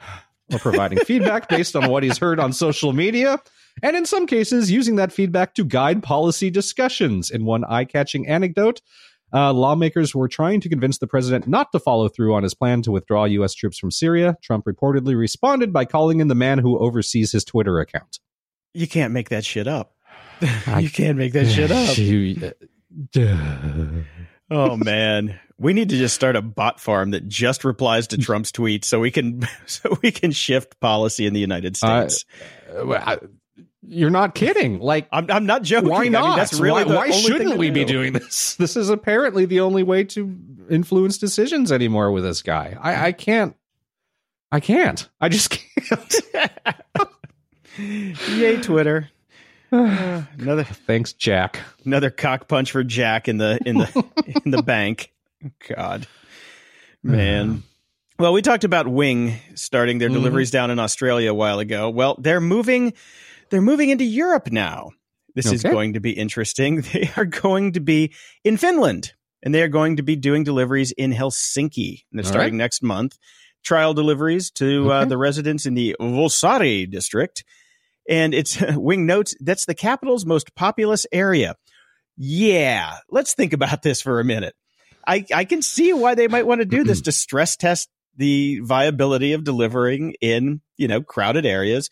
or 0.52 0.58
providing 0.58 0.98
feedback 1.04 1.48
based 1.48 1.76
on 1.76 1.90
what 1.90 2.02
he's 2.02 2.18
heard 2.18 2.40
on 2.40 2.52
social 2.52 2.92
media. 2.92 3.40
And 3.82 3.96
in 3.96 4.06
some 4.06 4.26
cases, 4.26 4.70
using 4.70 4.96
that 4.96 5.12
feedback 5.12 5.54
to 5.54 5.64
guide 5.64 6.02
policy 6.02 6.48
discussions. 6.48 7.30
In 7.30 7.44
one 7.44 7.64
eye 7.64 7.84
catching 7.84 8.26
anecdote, 8.26 8.80
uh, 9.32 9.52
lawmakers 9.52 10.14
were 10.14 10.28
trying 10.28 10.60
to 10.60 10.68
convince 10.68 10.98
the 10.98 11.06
president 11.06 11.46
not 11.48 11.72
to 11.72 11.78
follow 11.80 12.08
through 12.08 12.34
on 12.34 12.42
his 12.42 12.54
plan 12.54 12.82
to 12.82 12.92
withdraw 12.92 13.24
U.S. 13.24 13.54
troops 13.54 13.78
from 13.78 13.90
Syria. 13.90 14.36
Trump 14.42 14.64
reportedly 14.66 15.16
responded 15.18 15.72
by 15.72 15.84
calling 15.84 16.20
in 16.20 16.28
the 16.28 16.34
man 16.34 16.58
who 16.58 16.78
oversees 16.78 17.32
his 17.32 17.44
Twitter 17.44 17.80
account. 17.80 18.20
You 18.74 18.86
can't 18.86 19.12
make 19.12 19.30
that 19.30 19.44
shit 19.44 19.66
up. 19.66 19.94
I- 20.66 20.80
you 20.80 20.90
can't 20.90 21.16
make 21.18 21.32
that 21.32 21.46
shit 21.46 21.70
up. 21.70 21.96
You- 21.98 22.52
oh 24.50 24.76
man, 24.76 25.38
we 25.58 25.72
need 25.72 25.88
to 25.88 25.96
just 25.96 26.14
start 26.14 26.36
a 26.36 26.42
bot 26.42 26.78
farm 26.80 27.10
that 27.10 27.26
just 27.28 27.64
replies 27.64 28.06
to 28.08 28.18
Trump's 28.18 28.52
tweets 28.52 28.84
so 28.84 29.00
we 29.00 29.10
can 29.10 29.42
so 29.66 29.96
we 30.02 30.10
can 30.12 30.30
shift 30.32 30.78
policy 30.80 31.26
in 31.26 31.32
the 31.34 31.40
United 31.40 31.76
Uh, 31.82 32.08
States. 32.08 32.24
I- 32.72 33.18
You're 33.86 34.10
not 34.10 34.34
kidding. 34.34 34.78
Like, 34.80 35.08
I'm 35.12 35.30
I'm 35.30 35.46
not 35.46 35.62
joking. 35.62 35.90
why 35.90 35.98
I 36.00 36.02
mean, 36.04 36.12
not? 36.12 36.36
that's 36.36 36.58
really 36.58 36.84
why 36.84 36.94
why 36.94 37.10
shouldn't 37.10 37.58
we 37.58 37.70
be 37.70 37.84
doing 37.84 38.12
this? 38.14 38.54
This 38.58 38.76
is 38.76 38.88
apparently 38.88 39.44
the 39.44 39.60
only 39.60 39.82
way 39.82 40.04
to 40.04 40.36
influence 40.70 41.18
decisions 41.18 41.70
anymore 41.70 42.10
with 42.12 42.24
this 42.24 42.40
guy. 42.42 42.76
I, 42.80 43.06
I 43.08 43.12
can't. 43.12 43.54
I 44.50 44.60
can't. 44.60 45.08
I 45.20 45.28
just 45.28 45.50
can't. 45.84 46.14
Yay, 47.78 48.60
Twitter! 48.60 49.10
Uh, 49.72 50.22
another 50.38 50.62
Thanks, 50.62 51.12
Jack. 51.14 51.58
another 51.84 52.08
cock 52.08 52.46
punch 52.46 52.70
for 52.70 52.84
Jack 52.84 53.26
in 53.26 53.38
the 53.38 53.58
in 53.66 53.76
the 53.78 54.04
in 54.44 54.52
the 54.52 54.62
bank. 54.62 55.12
God, 55.68 56.06
man. 57.02 57.64
Well, 58.16 58.32
we 58.32 58.40
talked 58.40 58.62
about 58.62 58.86
Wing 58.86 59.34
starting 59.56 59.98
their 59.98 60.10
Mhm. 60.10 60.12
deliveries 60.12 60.52
down 60.52 60.70
in 60.70 60.78
Australia 60.78 61.32
a 61.32 61.34
while 61.34 61.58
ago. 61.58 61.90
Well, 61.90 62.14
they're 62.20 62.40
moving 62.40 62.92
they're 63.54 63.62
moving 63.62 63.90
into 63.90 64.04
Europe 64.04 64.50
now. 64.50 64.90
This 65.36 65.52
is 65.52 65.62
going 65.62 65.92
to 65.92 66.00
be 66.00 66.10
interesting. 66.10 66.82
They 66.92 67.08
are 67.16 67.24
going 67.24 67.74
to 67.74 67.80
be 67.80 68.12
in 68.42 68.56
Finland 68.56 69.12
and 69.44 69.54
they 69.54 69.62
are 69.62 69.68
going 69.68 69.98
to 69.98 70.02
be 70.02 70.16
doing 70.16 70.42
deliveries 70.42 70.90
in 70.90 71.12
Helsinki. 71.12 72.02
And 72.12 72.26
starting 72.26 72.56
next 72.56 72.82
month. 72.82 73.16
Trial 73.62 73.94
deliveries 73.94 74.50
to 74.52 74.90
uh, 74.90 75.04
the 75.04 75.16
residents 75.16 75.66
in 75.66 75.74
the 75.74 75.94
Vuosaari 76.00 76.90
district. 76.90 77.44
And 78.08 78.34
it's 78.34 78.60
Wing 78.74 79.06
notes 79.06 79.36
that's 79.38 79.66
the 79.66 79.74
capital's 79.74 80.26
most 80.26 80.56
populous 80.56 81.06
area. 81.12 81.54
Yeah, 82.16 82.96
let's 83.08 83.34
think 83.34 83.52
about 83.52 83.82
this 83.82 84.00
for 84.00 84.18
a 84.18 84.24
minute. 84.24 84.56
I, 85.06 85.24
I 85.32 85.44
can 85.44 85.62
see 85.62 85.92
why 85.92 86.16
they 86.16 86.26
might 86.26 86.46
want 86.46 86.60
to 86.60 86.64
do 86.64 86.82
this 86.82 87.00
to 87.02 87.12
stress 87.12 87.54
test 87.54 87.88
the 88.16 88.58
viability 88.64 89.32
of 89.32 89.44
delivering 89.44 90.16
in, 90.20 90.60
you 90.76 90.88
know, 90.88 91.02
crowded 91.02 91.46
areas. 91.46 91.88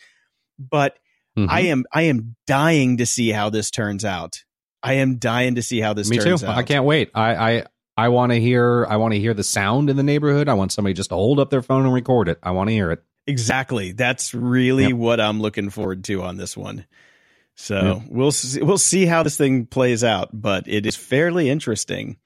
But 0.58 0.98
Mhm. 1.38 1.46
I 1.48 1.60
am 1.62 1.84
I 1.92 2.02
am 2.02 2.36
dying 2.46 2.98
to 2.98 3.06
see 3.06 3.30
how 3.30 3.50
this 3.50 3.70
turns 3.70 4.04
out. 4.04 4.42
I 4.82 4.94
am 4.94 5.16
dying 5.18 5.54
to 5.54 5.62
see 5.62 5.80
how 5.80 5.92
this 5.94 6.10
Me 6.10 6.18
too. 6.18 6.24
turns 6.24 6.44
out. 6.44 6.56
I 6.56 6.62
can't 6.62 6.84
wait. 6.84 7.10
I 7.14 7.34
I, 7.34 7.66
I 7.96 8.08
want 8.08 8.32
to 8.32 8.40
hear. 8.40 8.86
I 8.88 8.96
want 8.96 9.14
to 9.14 9.20
hear 9.20 9.32
the 9.34 9.44
sound 9.44 9.88
in 9.90 9.96
the 9.96 10.02
neighborhood. 10.02 10.48
I 10.48 10.54
want 10.54 10.72
somebody 10.72 10.94
just 10.94 11.10
to 11.10 11.14
hold 11.14 11.38
up 11.38 11.50
their 11.50 11.62
phone 11.62 11.84
and 11.84 11.94
record 11.94 12.28
it. 12.28 12.38
I 12.42 12.50
want 12.50 12.68
to 12.68 12.74
hear 12.74 12.90
it. 12.90 13.02
Exactly. 13.26 13.92
That's 13.92 14.34
really 14.34 14.84
Yep. 14.88 14.92
what 14.94 15.20
I'm 15.20 15.40
looking 15.40 15.70
forward 15.70 16.02
to 16.04 16.22
on 16.22 16.36
this 16.36 16.56
one. 16.56 16.84
So 17.54 17.80
Yep. 18.00 18.02
we'll 18.10 18.32
see, 18.32 18.62
we'll 18.62 18.78
see 18.78 19.06
how 19.06 19.22
this 19.22 19.36
thing 19.36 19.66
plays 19.66 20.02
out, 20.02 20.30
but 20.32 20.66
it 20.66 20.86
is 20.86 20.96
fairly 20.96 21.48
interesting. 21.48 22.16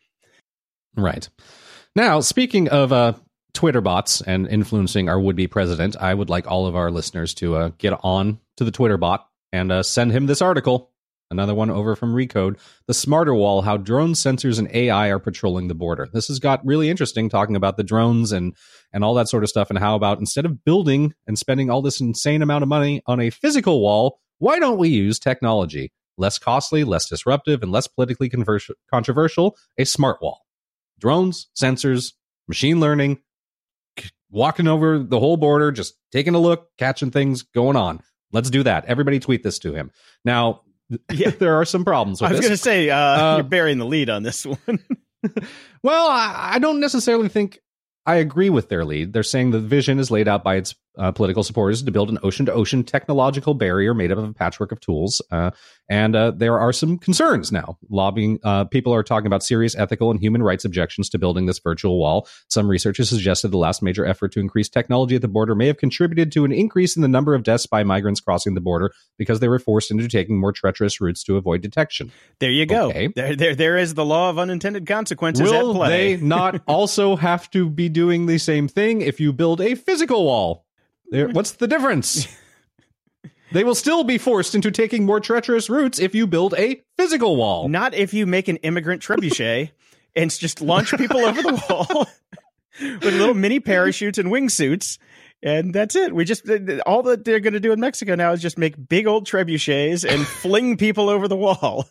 Right. 0.97 1.29
Now, 1.95 2.21
speaking 2.21 2.69
of 2.69 2.93
uh, 2.93 3.15
Twitter 3.57 3.81
bots 3.81 4.21
and 4.21 4.47
influencing 4.47 5.09
our 5.09 5.19
would 5.19 5.35
be 5.35 5.47
president, 5.47 5.97
I 5.97 6.13
would 6.13 6.29
like 6.29 6.47
all 6.47 6.67
of 6.67 6.77
our 6.77 6.91
listeners 6.91 7.33
to 7.35 7.57
uh, 7.57 7.71
get 7.79 7.99
on 8.03 8.39
to 8.59 8.65
the 8.65 8.71
Twitter 8.71 8.99
bot 8.99 9.27
and 9.51 9.73
uh, 9.73 9.83
send 9.83 10.13
him 10.13 10.27
this 10.27 10.43
article. 10.43 10.93
Another 11.31 11.55
one 11.55 11.71
over 11.71 11.97
from 11.97 12.15
Recode 12.15 12.59
The 12.87 12.93
Smarter 12.93 13.35
Wall 13.35 13.63
How 13.63 13.79
Drones, 13.79 14.23
Sensors, 14.23 14.59
and 14.59 14.71
AI 14.73 15.09
Are 15.09 15.19
Patrolling 15.19 15.69
the 15.69 15.75
Border. 15.75 16.07
This 16.13 16.29
has 16.29 16.39
got 16.39 16.65
really 16.67 16.91
interesting 16.91 17.31
talking 17.31 17.57
about 17.57 17.79
the 17.79 17.83
drones 17.83 18.31
and, 18.31 18.55
and 18.93 19.03
all 19.03 19.15
that 19.15 19.29
sort 19.29 19.43
of 19.43 19.49
stuff, 19.49 19.71
and 19.71 19.79
how 19.79 19.97
about 19.97 20.19
instead 20.19 20.45
of 20.45 20.63
building 20.63 21.15
and 21.27 21.39
spending 21.39 21.71
all 21.71 21.81
this 21.81 21.99
insane 21.99 22.43
amount 22.43 22.63
of 22.63 22.69
money 22.69 23.01
on 23.07 23.21
a 23.21 23.31
physical 23.31 23.81
wall, 23.81 24.21
why 24.39 24.59
don't 24.59 24.79
we 24.79 24.91
use 24.91 25.19
technology? 25.19 25.91
Less 26.19 26.39
costly, 26.39 26.85
less 26.85 27.09
disruptive, 27.09 27.63
and 27.63 27.73
less 27.73 27.89
politically 27.89 28.29
convers- 28.29 28.71
controversial, 28.93 29.57
a 29.79 29.87
smart 29.87 30.21
wall 30.21 30.43
drones, 31.01 31.49
sensors, 31.59 32.13
machine 32.49 32.81
learning, 32.81 33.19
walking 34.31 34.69
over 34.69 34.99
the 34.99 35.19
whole 35.21 35.37
border, 35.37 35.73
just 35.73 35.95
taking 36.13 36.35
a 36.35 36.39
look, 36.39 36.69
catching 36.79 37.11
things 37.11 37.43
going 37.43 37.77
on. 37.77 38.01
Let's 38.33 38.51
do 38.51 38.63
that. 38.65 38.85
Everybody 38.87 39.21
tweet 39.21 39.43
this 39.43 39.59
to 39.61 39.73
him. 39.75 39.91
Now, 40.25 40.63
Yeah. 41.13 41.31
there 41.31 41.57
are 41.57 41.65
some 41.65 41.85
problems 41.85 42.21
with 42.21 42.31
I 42.31 42.33
was 42.33 42.41
going 42.41 42.53
to 42.53 42.57
say, 42.57 42.91
uh, 42.91 42.97
Uh, 42.99 43.35
you're 43.39 43.45
burying 43.45 43.79
the 43.79 43.87
lead 43.87 44.11
on 44.11 44.23
this 44.23 44.45
one. 44.47 44.59
Well, 45.83 46.09
I, 46.09 46.51
I 46.55 46.59
don't 46.61 46.79
necessarily 46.81 47.29
think 47.29 47.59
I 48.05 48.17
agree 48.17 48.51
with 48.51 48.69
their 48.69 48.85
lead. 48.85 49.13
They're 49.13 49.23
saying 49.25 49.51
the 49.51 49.59
vision 49.59 49.99
is 49.99 50.11
laid 50.11 50.29
out 50.29 50.45
by 50.45 50.57
its 50.57 50.75
uh, 50.99 51.13
political 51.13 51.43
supporters 51.43 51.83
to 51.83 51.91
build 51.91 52.11
an 52.11 52.19
ocean 52.23 52.47
to 52.47 52.53
ocean 52.53 52.83
technological 52.85 53.55
barrier 53.55 53.95
made 53.95 54.13
up 54.13 54.19
of 54.19 54.25
a 54.25 54.33
patchwork 54.33 54.73
of 54.73 54.81
tools. 54.81 55.23
Uh, 55.31 55.51
and 55.89 56.17
uh, 56.17 56.33
there 56.33 56.59
are 56.59 56.73
some 56.73 56.99
concerns 56.99 57.53
now. 57.53 57.79
Lobbying 57.89 58.39
uh, 58.43 58.65
people 58.65 58.93
are 58.93 59.03
talking 59.03 59.27
about 59.27 59.43
serious 59.43 59.77
ethical 59.77 60.11
and 60.11 60.21
human 60.21 60.43
rights 60.43 60.65
objections 60.65 61.09
to 61.11 61.19
building 61.19 61.47
this 61.47 61.59
virtual 61.61 61.99
wall. 61.99 62.29
Some 62.49 62.69
researchers 62.69 63.09
suggested 63.09 63.49
the 63.49 63.59
last 63.59 63.83
major 63.83 64.05
effort 64.05 64.33
to 64.33 64.41
increase 64.41 64.69
technology 64.69 65.17
at 65.17 65.23
the 65.23 65.29
border 65.29 65.55
may 65.55 65.67
have 65.69 65.77
contributed 65.77 66.33
to 66.33 66.45
an 66.45 66.53
increase 66.53 66.97
in 66.97 67.03
the 67.03 67.09
number 67.09 67.35
of 67.35 67.43
deaths 67.43 67.67
by 67.67 67.85
migrants 67.85 68.21
crossing 68.21 68.55
the 68.55 68.61
border 68.61 68.93
because 69.17 69.41
they 69.41 69.49
were 69.49 69.59
forced 69.59 69.91
into 69.91 70.09
taking 70.09 70.39
more 70.39 70.53
treacherous 70.53 71.01
routes 71.01 71.23
to 71.25 71.37
avoid 71.37 71.61
detection. 71.61 72.11
There 72.41 72.51
you 72.51 72.67
go. 72.67 72.89
Okay. 72.89 73.09
There, 73.15 73.37
there, 73.37 73.55
there 73.55 73.77
is 73.77 73.95
the 73.95 74.05
law 74.05 74.31
of 74.31 74.39
unintended 74.39 74.87
consequences 74.87 75.51
Will 75.51 75.71
at 75.71 75.77
play. 75.77 76.17
they 76.17 76.23
not 76.23 76.63
also 76.67 77.17
have 77.17 77.51
to 77.53 77.71
be 77.71 77.89
doing 77.89 78.27
the 78.27 78.39
same 78.39 78.69
thing 78.69 79.01
if 79.01 79.21
you 79.21 79.33
build 79.33 79.61
a 79.61 79.75
physical 79.75 80.25
wall? 80.25 80.66
There, 81.11 81.29
what's 81.29 81.53
the 81.53 81.69
difference? 81.69 82.27
they 83.53 83.65
will 83.65 83.75
still 83.75 84.05
be 84.05 84.19
forced 84.19 84.55
into 84.55 84.71
taking 84.71 85.05
more 85.05 85.21
treacherous 85.21 85.71
routes 85.71 85.99
if 85.99 86.15
you 86.15 86.27
build 86.27 86.55
a 86.59 86.83
physical 86.97 87.37
wall. 87.37 87.69
Not 87.69 87.95
if 87.95 88.13
you 88.13 88.27
make 88.27 88.49
an 88.49 88.57
immigrant 88.59 89.03
trebuchet 89.03 89.71
and 90.17 90.31
just 90.31 90.61
launch 90.61 90.97
people 90.97 91.25
over 91.25 91.43
the 91.43 91.63
wall 91.69 92.07
with 92.81 93.15
little 93.15 93.35
mini 93.35 93.61
parachutes 93.61 94.19
and 94.19 94.29
wingsuits. 94.29 94.99
And 95.43 95.75
that's 95.75 95.95
it. 95.95 96.15
We 96.15 96.25
just 96.25 96.49
all 96.87 97.03
that 97.05 97.25
they're 97.25 97.41
going 97.41 97.53
to 97.53 97.61
do 97.61 97.73
in 97.73 97.79
Mexico 97.79 98.15
now 98.15 98.33
is 98.33 98.41
just 98.41 98.57
make 98.57 98.89
big 98.89 99.07
old 99.07 99.27
trebuchets 99.27 100.09
and 100.09 100.27
fling 100.27 100.77
people 100.77 101.09
over 101.09 101.29
the 101.29 101.37
wall. 101.37 101.87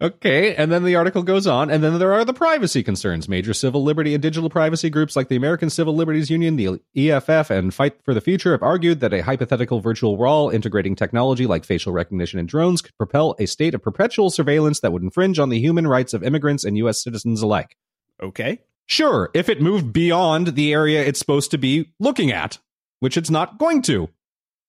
Okay, 0.00 0.54
and 0.54 0.70
then 0.70 0.84
the 0.84 0.96
article 0.96 1.22
goes 1.22 1.46
on, 1.46 1.70
and 1.70 1.82
then 1.82 1.98
there 1.98 2.12
are 2.12 2.24
the 2.24 2.34
privacy 2.34 2.82
concerns. 2.82 3.28
Major 3.28 3.54
civil 3.54 3.82
liberty 3.82 4.14
and 4.14 4.22
digital 4.22 4.50
privacy 4.50 4.90
groups 4.90 5.16
like 5.16 5.28
the 5.28 5.36
American 5.36 5.70
Civil 5.70 5.94
Liberties 5.94 6.30
Union, 6.30 6.56
the 6.56 6.80
EFF, 6.96 7.50
and 7.50 7.72
Fight 7.72 8.02
for 8.04 8.12
the 8.12 8.20
Future 8.20 8.52
have 8.52 8.62
argued 8.62 9.00
that 9.00 9.14
a 9.14 9.22
hypothetical 9.22 9.80
virtual 9.80 10.16
wall 10.16 10.50
integrating 10.50 10.96
technology 10.96 11.46
like 11.46 11.64
facial 11.64 11.92
recognition 11.92 12.38
and 12.38 12.48
drones 12.48 12.82
could 12.82 12.96
propel 12.98 13.34
a 13.38 13.46
state 13.46 13.74
of 13.74 13.82
perpetual 13.82 14.30
surveillance 14.30 14.80
that 14.80 14.92
would 14.92 15.02
infringe 15.02 15.38
on 15.38 15.48
the 15.48 15.60
human 15.60 15.86
rights 15.86 16.12
of 16.14 16.22
immigrants 16.22 16.64
and 16.64 16.76
U.S. 16.78 17.02
citizens 17.02 17.42
alike. 17.42 17.76
Okay. 18.22 18.60
Sure, 18.86 19.30
if 19.34 19.48
it 19.48 19.60
moved 19.60 19.92
beyond 19.92 20.48
the 20.48 20.72
area 20.72 21.04
it's 21.04 21.18
supposed 21.18 21.50
to 21.50 21.58
be 21.58 21.92
looking 21.98 22.30
at, 22.30 22.58
which 23.00 23.16
it's 23.16 23.30
not 23.30 23.58
going 23.58 23.82
to. 23.82 24.08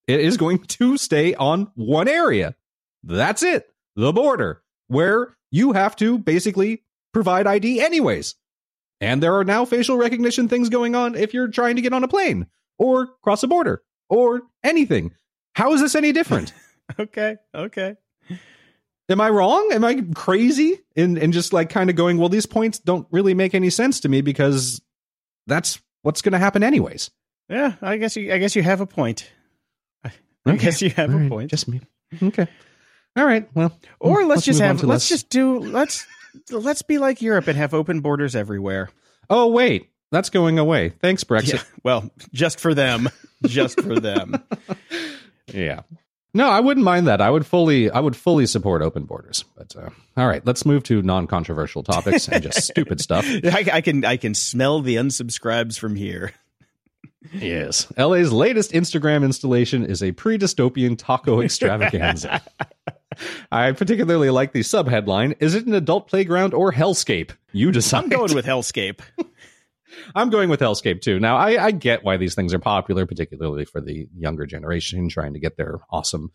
It 0.07 0.21
is 0.21 0.37
going 0.37 0.59
to 0.59 0.97
stay 0.97 1.35
on 1.35 1.71
one 1.75 2.07
area. 2.07 2.55
That's 3.03 3.43
it. 3.43 3.69
The 3.95 4.13
border, 4.13 4.63
where 4.87 5.35
you 5.51 5.73
have 5.73 5.95
to 5.97 6.17
basically 6.17 6.83
provide 7.13 7.47
ID 7.47 7.81
anyways. 7.81 8.35
And 8.99 9.21
there 9.21 9.35
are 9.35 9.43
now 9.43 9.65
facial 9.65 9.97
recognition 9.97 10.47
things 10.47 10.69
going 10.69 10.95
on 10.95 11.15
if 11.15 11.33
you're 11.33 11.47
trying 11.49 11.75
to 11.75 11.81
get 11.81 11.93
on 11.93 12.03
a 12.03 12.07
plane 12.07 12.47
or 12.79 13.07
cross 13.21 13.43
a 13.43 13.47
border 13.47 13.83
or 14.09 14.41
anything. 14.63 15.13
How 15.55 15.73
is 15.73 15.81
this 15.81 15.95
any 15.95 16.11
different? 16.11 16.53
Okay. 16.97 17.35
Okay. 17.53 17.95
Am 19.09 19.19
I 19.19 19.29
wrong? 19.29 19.71
Am 19.73 19.83
I 19.83 20.03
crazy 20.15 20.79
in 20.95 21.17
in 21.17 21.33
just 21.33 21.51
like 21.51 21.69
kind 21.69 21.89
of 21.89 21.97
going, 21.97 22.17
well, 22.17 22.29
these 22.29 22.45
points 22.45 22.79
don't 22.79 23.05
really 23.11 23.33
make 23.33 23.53
any 23.53 23.69
sense 23.69 23.99
to 23.99 24.09
me 24.09 24.21
because 24.21 24.81
that's 25.47 25.81
what's 26.03 26.21
going 26.21 26.31
to 26.31 26.39
happen 26.39 26.63
anyways. 26.63 27.11
Yeah, 27.49 27.73
I 27.81 27.97
guess 27.97 28.15
you 28.15 28.33
I 28.33 28.37
guess 28.37 28.55
you 28.55 28.63
have 28.63 28.79
a 28.79 28.85
point. 28.85 29.29
I 30.03 30.11
I 30.45 30.55
guess 30.55 30.81
you 30.81 30.91
have 30.91 31.09
All 31.09 31.17
a 31.17 31.19
right, 31.19 31.29
point. 31.29 31.51
Just 31.51 31.67
me. 31.67 31.81
Okay. 32.23 32.47
All 33.17 33.25
right. 33.25 33.49
Well, 33.53 33.77
or 33.99 34.25
let's, 34.25 34.45
just 34.45 34.59
move 34.59 34.69
on 34.69 34.75
have 34.77 34.83
let's 34.85 34.89
less- 35.03 35.09
just 35.09 35.29
do 35.29 35.59
let's 35.59 36.05
let's 36.51 36.83
be 36.83 36.97
like 36.99 37.21
Europe 37.21 37.47
and 37.47 37.57
have 37.57 37.73
open 37.73 38.01
borders 38.01 38.35
everywhere. 38.35 38.89
Oh 39.29 39.47
wait, 39.47 39.89
that's 40.11 40.29
going 40.29 40.59
away. 40.59 40.89
Thanks, 41.01 41.23
Yeah, 41.29 41.37
Brexit. 41.37 41.65
well, 41.83 42.09
just 42.31 42.59
for 42.59 42.73
them, 42.73 43.09
just 43.45 43.81
for 43.81 43.99
them. 43.99 44.41
Yeah. 45.53 45.83
No, 46.33 46.49
I 46.49 46.59
wouldn't 46.59 46.83
mind 46.83 47.07
that. 47.07 47.21
I 47.21 47.29
would 47.31 47.45
fully, 47.45 47.89
I 47.89 48.01
would 48.01 48.17
fully 48.17 48.45
support 48.47 48.81
open 48.81 49.05
borders. 49.05 49.45
But 49.55 49.73
uh, 49.77 49.89
all 50.17 50.27
right, 50.27 50.45
let's 50.45 50.65
move 50.65 50.83
to 50.83 51.01
non-controversial 51.01 51.83
topics 51.83 52.27
and 52.27 52.43
just 52.43 52.61
stupid 52.67 52.99
stuff. 52.99 53.25
I, 53.25 53.65
I 53.71 53.81
can 53.81 54.03
I 54.03 54.17
can 54.17 54.33
smell 54.33 54.81
the 54.81 54.97
unsubscribes 54.97 55.79
from 55.79 55.95
here. 55.95 56.33
Yes. 57.33 57.87
LA's 57.97 58.31
latest 58.33 58.73
Instagram 58.73 59.23
installation 59.23 59.85
is 59.85 60.03
a 60.03 60.11
pre 60.11 60.37
dystopian 60.37 60.97
taco 60.97 61.39
extravaganza. 61.45 62.41
I 63.51 63.71
particularly 63.71 64.29
like 64.29 64.53
the 64.53 64.63
sub 64.63 64.87
headline 64.87 65.35
Is 65.39 65.55
it 65.55 65.65
an 65.65 65.73
adult 65.73 66.07
playground 66.07 66.53
or 66.53 66.71
hellscape? 66.71 67.31
You 67.51 67.71
decide. 67.71 68.03
I'm 68.03 68.09
going 68.09 68.35
with 68.35 68.45
Hellscape. 68.45 68.99
I'm 70.15 70.29
going 70.29 70.49
with 70.49 70.59
Hellscape 70.59 71.01
too. 71.01 71.19
Now, 71.19 71.37
I, 71.37 71.65
I 71.65 71.71
get 71.71 72.03
why 72.03 72.17
these 72.17 72.35
things 72.35 72.53
are 72.53 72.59
popular, 72.59 73.05
particularly 73.05 73.65
for 73.65 73.81
the 73.81 74.07
younger 74.15 74.45
generation 74.45 75.09
trying 75.09 75.33
to 75.33 75.39
get 75.39 75.57
their 75.57 75.79
awesome 75.89 76.31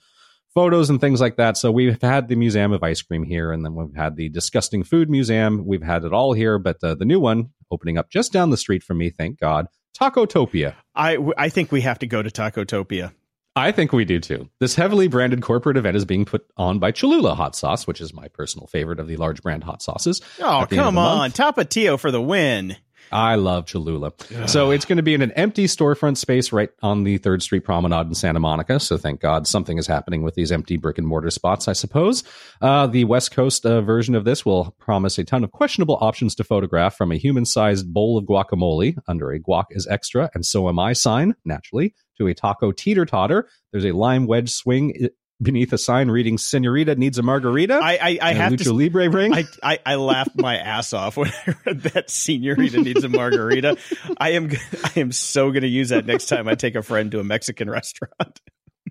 photos 0.55 0.91
and 0.91 1.01
things 1.01 1.21
like 1.21 1.37
that. 1.37 1.57
So 1.57 1.71
we've 1.71 2.01
had 2.01 2.29
the 2.29 2.37
Museum 2.37 2.73
of 2.73 2.83
Ice 2.83 3.03
Cream 3.03 3.23
here, 3.23 3.53
and 3.53 3.65
then 3.65 3.75
we've 3.75 3.95
had 3.95 4.17
the 4.17 4.29
Disgusting 4.29 4.83
Food 4.83 5.09
Museum. 5.09 5.65
We've 5.67 5.83
had 5.83 6.05
it 6.05 6.13
all 6.13 6.33
here, 6.33 6.59
but 6.59 6.83
uh, 6.83 6.95
the 6.95 7.05
new 7.05 7.21
one 7.21 7.51
opening 7.71 7.99
up 7.99 8.11
just 8.11 8.33
down 8.33 8.51
the 8.51 8.57
street 8.57 8.83
from 8.83 8.99
me, 8.99 9.11
thank 9.11 9.39
God, 9.39 9.67
Tacotopia. 9.99 10.75
I 10.95 11.19
I 11.37 11.49
think 11.49 11.71
we 11.71 11.83
have 11.83 11.99
to 12.01 12.07
go 12.07 12.23
to 12.23 12.31
Tacotopia. 12.31 13.13
I 13.55 13.71
think 13.73 13.93
we 13.93 14.05
do 14.07 14.19
too. 14.19 14.49
This 14.61 14.75
heavily 14.75 15.09
branded 15.09 15.43
corporate 15.43 15.77
event 15.77 15.97
is 15.97 16.05
being 16.07 16.25
put 16.25 16.47
on 16.57 16.79
by 16.79 16.91
Cholula 16.93 17.35
hot 17.35 17.55
sauce, 17.55 17.87
which 17.87 18.01
is 18.01 18.15
my 18.15 18.29
personal 18.29 18.67
favorite 18.67 18.99
of 18.99 19.09
the 19.09 19.17
large 19.17 19.43
brand 19.43 19.63
hot 19.65 19.83
sauces. 19.83 20.23
Oh, 20.41 20.63
At 20.63 20.71
the 20.71 20.77
end 20.77 20.81
of 20.81 20.87
come 20.87 20.99
on. 20.99 21.19
month. 21.19 21.37
Tapatio 21.37 21.99
for 21.99 22.11
the 22.11 22.21
win. 22.23 22.77
I 23.11 23.35
love 23.35 23.67
Cholula. 23.67 24.13
So 24.47 24.71
it's 24.71 24.87
going 24.87 24.97
to 24.97 25.03
be 25.03 25.13
in 25.13 25.21
an 25.21 25.33
empty 25.33 25.67
storefront 25.67 26.17
space 26.17 26.51
right 26.51 26.71
on 26.83 27.05
the 27.05 27.19
Third 27.19 27.43
Street 27.43 27.63
Promenade 27.63 28.07
in 28.07 28.15
Santa 28.15 28.41
Monica. 28.41 28.81
So 28.81 28.97
thank 28.97 29.21
God 29.21 29.47
something 29.47 29.77
is 29.77 29.87
happening 29.87 30.23
with 30.23 30.35
these 30.35 30.51
empty 30.51 30.79
brick 30.79 30.97
and 30.97 31.07
mortar 31.07 31.29
spots, 31.31 31.69
I 31.69 31.75
suppose. 31.75 32.25
Uh, 32.63 32.87
the 32.87 33.05
West 33.05 33.33
Coast 33.33 33.67
uh, 33.67 33.83
version 33.83 34.15
of 34.15 34.25
this 34.25 34.47
will 34.47 34.75
promise 34.79 35.19
a 35.19 35.25
ton 35.25 35.45
of 35.45 35.51
questionable 35.53 35.99
options 36.01 36.35
to 36.37 36.45
photograph 36.45 36.97
from 36.97 37.13
a 37.13 37.17
human 37.19 37.45
sized 37.45 37.93
bowl 37.93 38.17
of 38.17 38.25
guacamole 38.25 38.97
under 39.07 39.31
a 39.31 39.39
guac 39.39 39.65
is 39.73 39.87
extra 39.89 40.31
and 40.35 40.47
so 40.47 40.71
am 40.71 40.79
I 40.79 40.95
sign, 40.95 41.35
naturally, 41.45 41.95
to 42.23 42.31
a 42.31 42.35
taco 42.35 42.73
teeter 42.73 43.05
totter. 43.05 43.49
There's 43.73 43.85
a 43.85 43.93
lime 43.93 44.27
wedge 44.27 44.51
swing 44.51 44.95
eh, 45.01 45.09
beneath 45.41 45.73
a 45.73 45.79
sign 45.79 46.11
reading 46.11 46.39
Senorita 46.39 46.95
needs 46.95 47.19
a 47.19 47.23
margarita. 47.23 47.81
I 47.83 47.99
I, 48.01 48.19
I 48.23 48.33
have 48.35 48.53
Lucha 48.53 48.65
to. 48.65 48.73
Libre 48.73 49.11
ring. 49.11 49.35
I, 49.35 49.45
I, 49.63 49.79
I 49.85 49.95
laughed 49.97 50.37
my 50.37 50.57
ass 50.57 50.93
off 50.93 51.17
when 51.17 51.31
I 51.47 51.55
read 51.67 51.81
that 51.83 52.11
senorita 52.11 52.81
needs 52.81 53.05
a 53.05 53.09
margarita. 53.09 53.77
I 54.17 54.31
am 54.31 54.51
I 54.85 55.01
am 55.01 55.13
so 55.13 55.51
going 55.51 55.63
to 55.63 55.69
use 55.69 55.91
that 55.91 56.07
next 56.07 56.27
time 56.27 56.49
I 56.49 56.55
take 56.55 56.75
a 56.75 56.83
friend 56.83 57.11
to 57.13 57.21
a 57.21 57.25
Mexican 57.25 57.69
restaurant. 57.69 58.41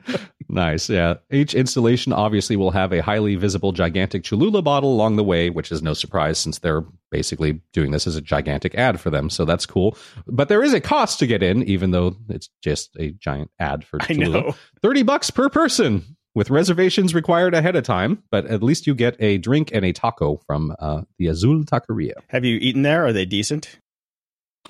Nice. 0.52 0.90
Yeah. 0.90 1.16
Each 1.32 1.54
installation 1.54 2.12
obviously 2.12 2.58
will 2.58 2.72
have 2.72 2.92
a 2.92 3.02
highly 3.02 3.36
visible 3.36 3.72
gigantic 3.72 4.26
Cholula 4.26 4.62
bottle 4.62 4.92
along 4.94 5.16
the 5.16 5.24
way, 5.24 5.50
which 5.50 5.72
is 5.72 5.82
no 5.82 5.94
surprise 5.94 6.38
since 6.40 6.60
they're 6.60 6.84
basically 7.10 7.62
doing 7.72 7.92
this 7.92 8.06
as 8.06 8.18
a 8.18 8.22
gigantic 8.22 8.76
ad 8.76 9.00
for 9.00 9.10
them. 9.10 9.30
So 9.30 9.46
that's 9.46 9.66
cool. 9.66 9.98
But 10.28 10.50
there 10.50 10.62
is 10.62 10.74
a 10.74 10.82
cost 10.82 11.20
to 11.20 11.28
get 11.28 11.42
in, 11.42 11.64
even 11.64 11.92
though 11.92 12.18
it's 12.28 12.50
just 12.62 12.94
a 13.00 13.12
giant 13.12 13.50
ad 13.60 13.86
for 13.86 14.02
I 14.02 14.08
Cholula. 14.08 14.42
know. 14.42 14.56
30 14.82 15.04
bucks 15.04 15.32
per 15.32 15.48
person 15.48 16.04
with 16.36 16.50
reservations 16.50 17.16
required 17.16 17.54
ahead 17.54 17.78
of 17.78 17.86
time. 17.86 18.22
But 18.30 18.46
at 18.48 18.62
least 18.62 18.86
you 18.86 18.94
get 18.94 19.16
a 19.22 19.38
drink 19.38 19.70
and 19.74 19.86
a 19.86 19.94
taco 19.94 20.36
from 20.46 20.76
uh, 20.80 21.04
the 21.18 21.28
Azul 21.28 21.64
Taqueria. 21.64 22.16
Have 22.28 22.44
you 22.44 22.58
eaten 22.58 22.82
there? 22.82 23.06
Are 23.06 23.14
they 23.14 23.26
decent? 23.26 23.80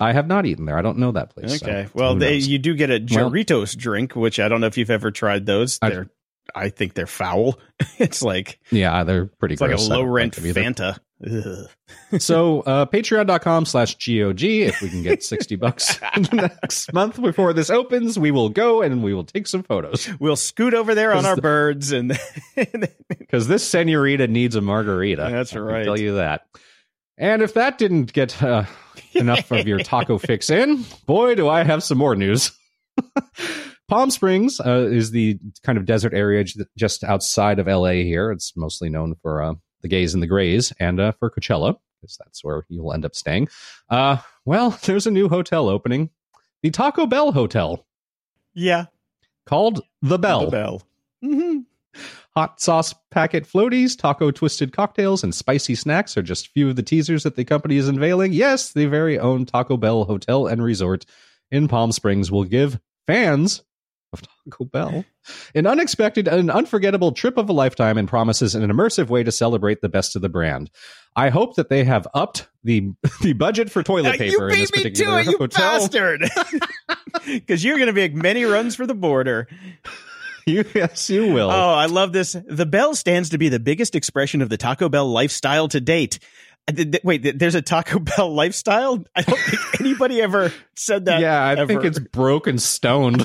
I 0.00 0.12
have 0.12 0.26
not 0.26 0.46
eaten 0.46 0.64
there. 0.64 0.78
I 0.78 0.82
don't 0.82 0.98
know 0.98 1.12
that 1.12 1.30
place. 1.30 1.58
so 1.60 1.66
Okay. 1.66 1.88
well, 1.94 2.14
they 2.16 2.36
you 2.36 2.58
do 2.58 2.74
get 2.74 2.90
a 2.90 2.98
Well- 3.14 3.30
drink, 3.74 4.14
which 4.16 4.40
I 4.40 4.48
don't 4.48 4.60
know 4.60 4.66
if 4.66 4.76
you've 4.78 4.90
ever 4.90 5.10
tried 5.10 5.46
those. 5.46 5.78
I- 5.82 5.90
They're 5.90 6.10
I 6.56 6.70
think 6.70 6.94
they're 6.94 7.06
foul. 7.06 7.58
it's 7.98 8.20
like 8.20 8.58
yeah, 8.70 9.04
they're 9.04 9.26
pretty 9.26 9.52
it's 9.54 9.62
like 9.62 9.70
a 9.72 9.76
low 9.80 10.02
rent 10.02 10.36
like. 10.38 10.56
Fanta. 10.56 10.98
So 12.18 12.60
uh 12.66 12.86
patreon.com 12.86 13.64
slash 13.64 13.94
gog 13.96 14.42
if 14.42 14.82
we 14.82 14.88
can 14.88 15.04
get 15.04 15.22
60 15.22 15.54
bucks 15.54 16.00
next 16.32 16.92
month 16.92 17.22
before 17.22 17.52
this 17.52 17.70
opens 17.70 18.18
we 18.18 18.32
will 18.32 18.48
go 18.48 18.82
and 18.82 19.04
we 19.04 19.14
will 19.14 19.22
take 19.24 19.46
some 19.46 19.62
photos 19.62 20.08
We'll 20.18 20.34
scoot 20.34 20.74
over 20.74 20.96
there 20.96 21.12
on 21.14 21.24
our 21.24 21.36
the- 21.36 21.42
birds 21.42 21.92
and 21.92 22.18
because 23.18 23.46
this 23.46 23.62
senorita 23.66 24.26
needs 24.26 24.56
a 24.56 24.60
margarita 24.60 25.28
That's 25.30 25.54
right 25.54 25.82
I 25.82 25.84
tell 25.84 25.98
you 25.98 26.16
that 26.16 26.46
and 27.22 27.40
if 27.40 27.54
that 27.54 27.78
didn't 27.78 28.12
get 28.12 28.42
uh, 28.42 28.64
enough 29.14 29.50
of 29.50 29.66
your 29.66 29.78
taco 29.78 30.18
fix 30.18 30.50
in 30.50 30.84
boy 31.06 31.34
do 31.34 31.48
i 31.48 31.62
have 31.64 31.82
some 31.82 31.96
more 31.96 32.14
news 32.14 32.52
Palm 33.88 34.10
Springs 34.10 34.58
uh, 34.60 34.86
is 34.90 35.10
the 35.10 35.38
kind 35.64 35.76
of 35.76 35.84
desert 35.84 36.14
area 36.14 36.44
j- 36.44 36.64
just 36.78 37.04
outside 37.04 37.58
of 37.58 37.66
LA 37.66 37.90
here. 37.90 38.30
It's 38.32 38.56
mostly 38.56 38.88
known 38.88 39.16
for 39.20 39.42
uh, 39.42 39.52
the 39.82 39.88
gays 39.88 40.14
and 40.14 40.22
the 40.22 40.26
grays 40.26 40.72
and 40.80 40.98
uh, 40.98 41.12
for 41.18 41.30
Coachella, 41.30 41.76
because 42.00 42.16
that's 42.16 42.42
where 42.42 42.64
you'll 42.70 42.94
end 42.94 43.04
up 43.04 43.14
staying. 43.14 43.48
Uh, 43.90 44.16
well, 44.46 44.70
there's 44.84 45.06
a 45.06 45.10
new 45.10 45.28
hotel 45.28 45.68
opening, 45.68 46.08
the 46.62 46.70
Taco 46.70 47.06
Bell 47.06 47.32
Hotel, 47.32 47.84
yeah, 48.54 48.86
called 49.44 49.82
The 50.00 50.18
Bell. 50.18 50.46
the 50.46 50.50
bell. 50.50 50.82
hmm 51.22 51.58
Hot 52.34 52.60
sauce 52.60 52.94
packet 53.10 53.46
floaties, 53.46 53.96
taco 53.96 54.30
twisted 54.30 54.72
cocktails, 54.72 55.22
and 55.22 55.34
spicy 55.34 55.74
snacks 55.74 56.16
are 56.16 56.22
just 56.22 56.46
a 56.46 56.50
few 56.50 56.70
of 56.70 56.76
the 56.76 56.82
teasers 56.82 57.24
that 57.24 57.36
the 57.36 57.44
company 57.44 57.76
is 57.76 57.88
unveiling. 57.88 58.32
Yes, 58.32 58.72
the 58.72 58.86
very 58.86 59.18
own 59.18 59.44
Taco 59.44 59.76
Bell 59.76 60.04
Hotel 60.04 60.46
and 60.46 60.62
Resort 60.62 61.04
in 61.50 61.68
Palm 61.68 61.92
Springs 61.92 62.30
will 62.30 62.44
give 62.44 62.80
fans 63.06 63.62
of 64.14 64.22
Taco 64.22 64.64
Bell 64.64 65.04
an 65.54 65.66
unexpected 65.66 66.28
and 66.28 66.50
unforgettable 66.50 67.12
trip 67.12 67.36
of 67.36 67.48
a 67.48 67.52
lifetime 67.52 67.98
and 67.98 68.08
promises 68.08 68.54
an 68.54 68.68
immersive 68.70 69.08
way 69.08 69.22
to 69.22 69.32
celebrate 69.32 69.80
the 69.80 69.88
best 69.88 70.16
of 70.16 70.22
the 70.22 70.28
brand. 70.28 70.70
I 71.14 71.28
hope 71.28 71.56
that 71.56 71.68
they 71.68 71.84
have 71.84 72.08
upped 72.14 72.48
the 72.64 72.92
the 73.22 73.34
budget 73.34 73.70
for 73.70 73.82
toilet 73.82 74.14
Uh, 74.14 74.18
paper 74.18 74.48
in 74.48 74.58
this 74.58 74.70
beat 74.70 74.84
me 74.84 74.90
to 74.90 74.90
particular 74.90 75.20
it, 75.20 75.26
you 75.26 75.38
hotel. 75.38 75.88
Because 77.26 77.64
you're 77.64 77.76
going 77.76 77.88
to 77.88 77.92
make 77.92 78.14
many 78.14 78.44
runs 78.44 78.74
for 78.74 78.86
the 78.86 78.94
border. 78.94 79.48
You- 80.46 80.64
yes, 80.74 81.08
you 81.08 81.32
will. 81.32 81.50
Oh, 81.50 81.74
I 81.74 81.86
love 81.86 82.12
this. 82.12 82.32
The 82.46 82.66
bell 82.66 82.94
stands 82.94 83.30
to 83.30 83.38
be 83.38 83.48
the 83.48 83.60
biggest 83.60 83.94
expression 83.94 84.42
of 84.42 84.48
the 84.48 84.56
Taco 84.56 84.88
Bell 84.88 85.08
lifestyle 85.08 85.68
to 85.68 85.80
date. 85.80 86.18
Uh, 86.68 86.84
Wait, 87.04 87.38
there's 87.38 87.54
a 87.54 87.62
Taco 87.62 87.98
Bell 88.16 88.32
lifestyle? 88.34 89.04
I 89.16 89.22
don't 89.22 89.38
think 89.38 89.80
anybody 89.80 90.20
ever 90.22 90.52
said 90.74 91.04
that. 91.06 91.20
yeah, 91.20 91.40
I 91.42 91.52
ever. 91.52 91.66
think 91.66 91.84
it's 91.84 91.98
broken 91.98 92.58
stoned. 92.58 93.24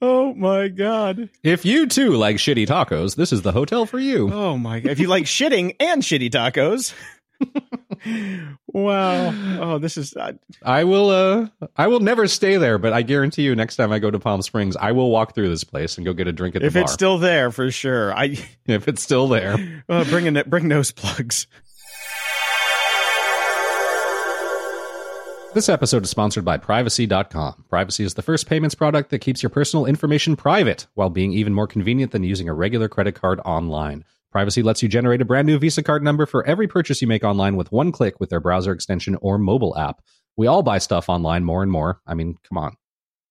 Oh 0.00 0.32
my 0.34 0.68
god. 0.68 1.28
If 1.42 1.64
you 1.64 1.86
too 1.86 2.12
like 2.12 2.36
shitty 2.36 2.66
tacos, 2.66 3.16
this 3.16 3.32
is 3.32 3.42
the 3.42 3.52
hotel 3.52 3.84
for 3.84 3.98
you. 3.98 4.32
Oh 4.32 4.56
my 4.56 4.78
god. 4.80 4.92
If 4.92 5.00
you 5.00 5.08
like 5.08 5.24
shitting 5.24 5.74
and 5.80 6.02
shitty 6.02 6.30
tacos. 6.30 6.94
Wow. 8.68 9.32
Oh, 9.60 9.78
this 9.78 9.96
is 9.96 10.16
uh, 10.16 10.32
I 10.62 10.84
will 10.84 11.10
uh 11.10 11.66
I 11.76 11.86
will 11.86 12.00
never 12.00 12.26
stay 12.26 12.56
there, 12.56 12.78
but 12.78 12.92
I 12.92 13.02
guarantee 13.02 13.42
you 13.42 13.54
next 13.54 13.76
time 13.76 13.92
I 13.92 13.98
go 13.98 14.10
to 14.10 14.18
Palm 14.18 14.42
Springs, 14.42 14.76
I 14.76 14.92
will 14.92 15.10
walk 15.10 15.34
through 15.34 15.48
this 15.48 15.64
place 15.64 15.96
and 15.96 16.04
go 16.04 16.12
get 16.12 16.26
a 16.26 16.32
drink 16.32 16.56
at 16.56 16.62
if 16.62 16.72
the 16.72 16.78
bar. 16.78 16.82
If 16.82 16.86
it's 16.86 16.92
still 16.92 17.18
there 17.18 17.50
for 17.50 17.70
sure. 17.70 18.14
I 18.14 18.36
if 18.66 18.88
it's 18.88 19.02
still 19.02 19.28
there. 19.28 19.84
uh, 19.88 20.04
bring 20.04 20.26
in 20.26 20.42
bring 20.46 20.68
nose 20.68 20.92
plugs. 20.92 21.46
This 25.54 25.70
episode 25.70 26.04
is 26.04 26.10
sponsored 26.10 26.44
by 26.44 26.58
privacy.com. 26.58 27.64
Privacy 27.70 28.04
is 28.04 28.14
the 28.14 28.22
first 28.22 28.46
payments 28.46 28.74
product 28.74 29.10
that 29.10 29.20
keeps 29.20 29.42
your 29.42 29.50
personal 29.50 29.86
information 29.86 30.36
private 30.36 30.86
while 30.94 31.08
being 31.08 31.32
even 31.32 31.54
more 31.54 31.66
convenient 31.66 32.12
than 32.12 32.22
using 32.22 32.48
a 32.48 32.54
regular 32.54 32.86
credit 32.88 33.14
card 33.14 33.40
online. 33.40 34.04
Privacy 34.30 34.62
lets 34.62 34.82
you 34.82 34.88
generate 34.88 35.22
a 35.22 35.24
brand 35.24 35.46
new 35.46 35.58
Visa 35.58 35.82
card 35.82 36.02
number 36.02 36.26
for 36.26 36.46
every 36.46 36.68
purchase 36.68 37.00
you 37.00 37.08
make 37.08 37.24
online 37.24 37.56
with 37.56 37.72
one 37.72 37.92
click 37.92 38.20
with 38.20 38.30
their 38.30 38.40
browser 38.40 38.72
extension 38.72 39.16
or 39.22 39.38
mobile 39.38 39.76
app. 39.78 40.02
We 40.36 40.46
all 40.46 40.62
buy 40.62 40.78
stuff 40.78 41.08
online 41.08 41.44
more 41.44 41.62
and 41.62 41.72
more. 41.72 42.00
I 42.06 42.14
mean, 42.14 42.36
come 42.48 42.58
on. 42.58 42.76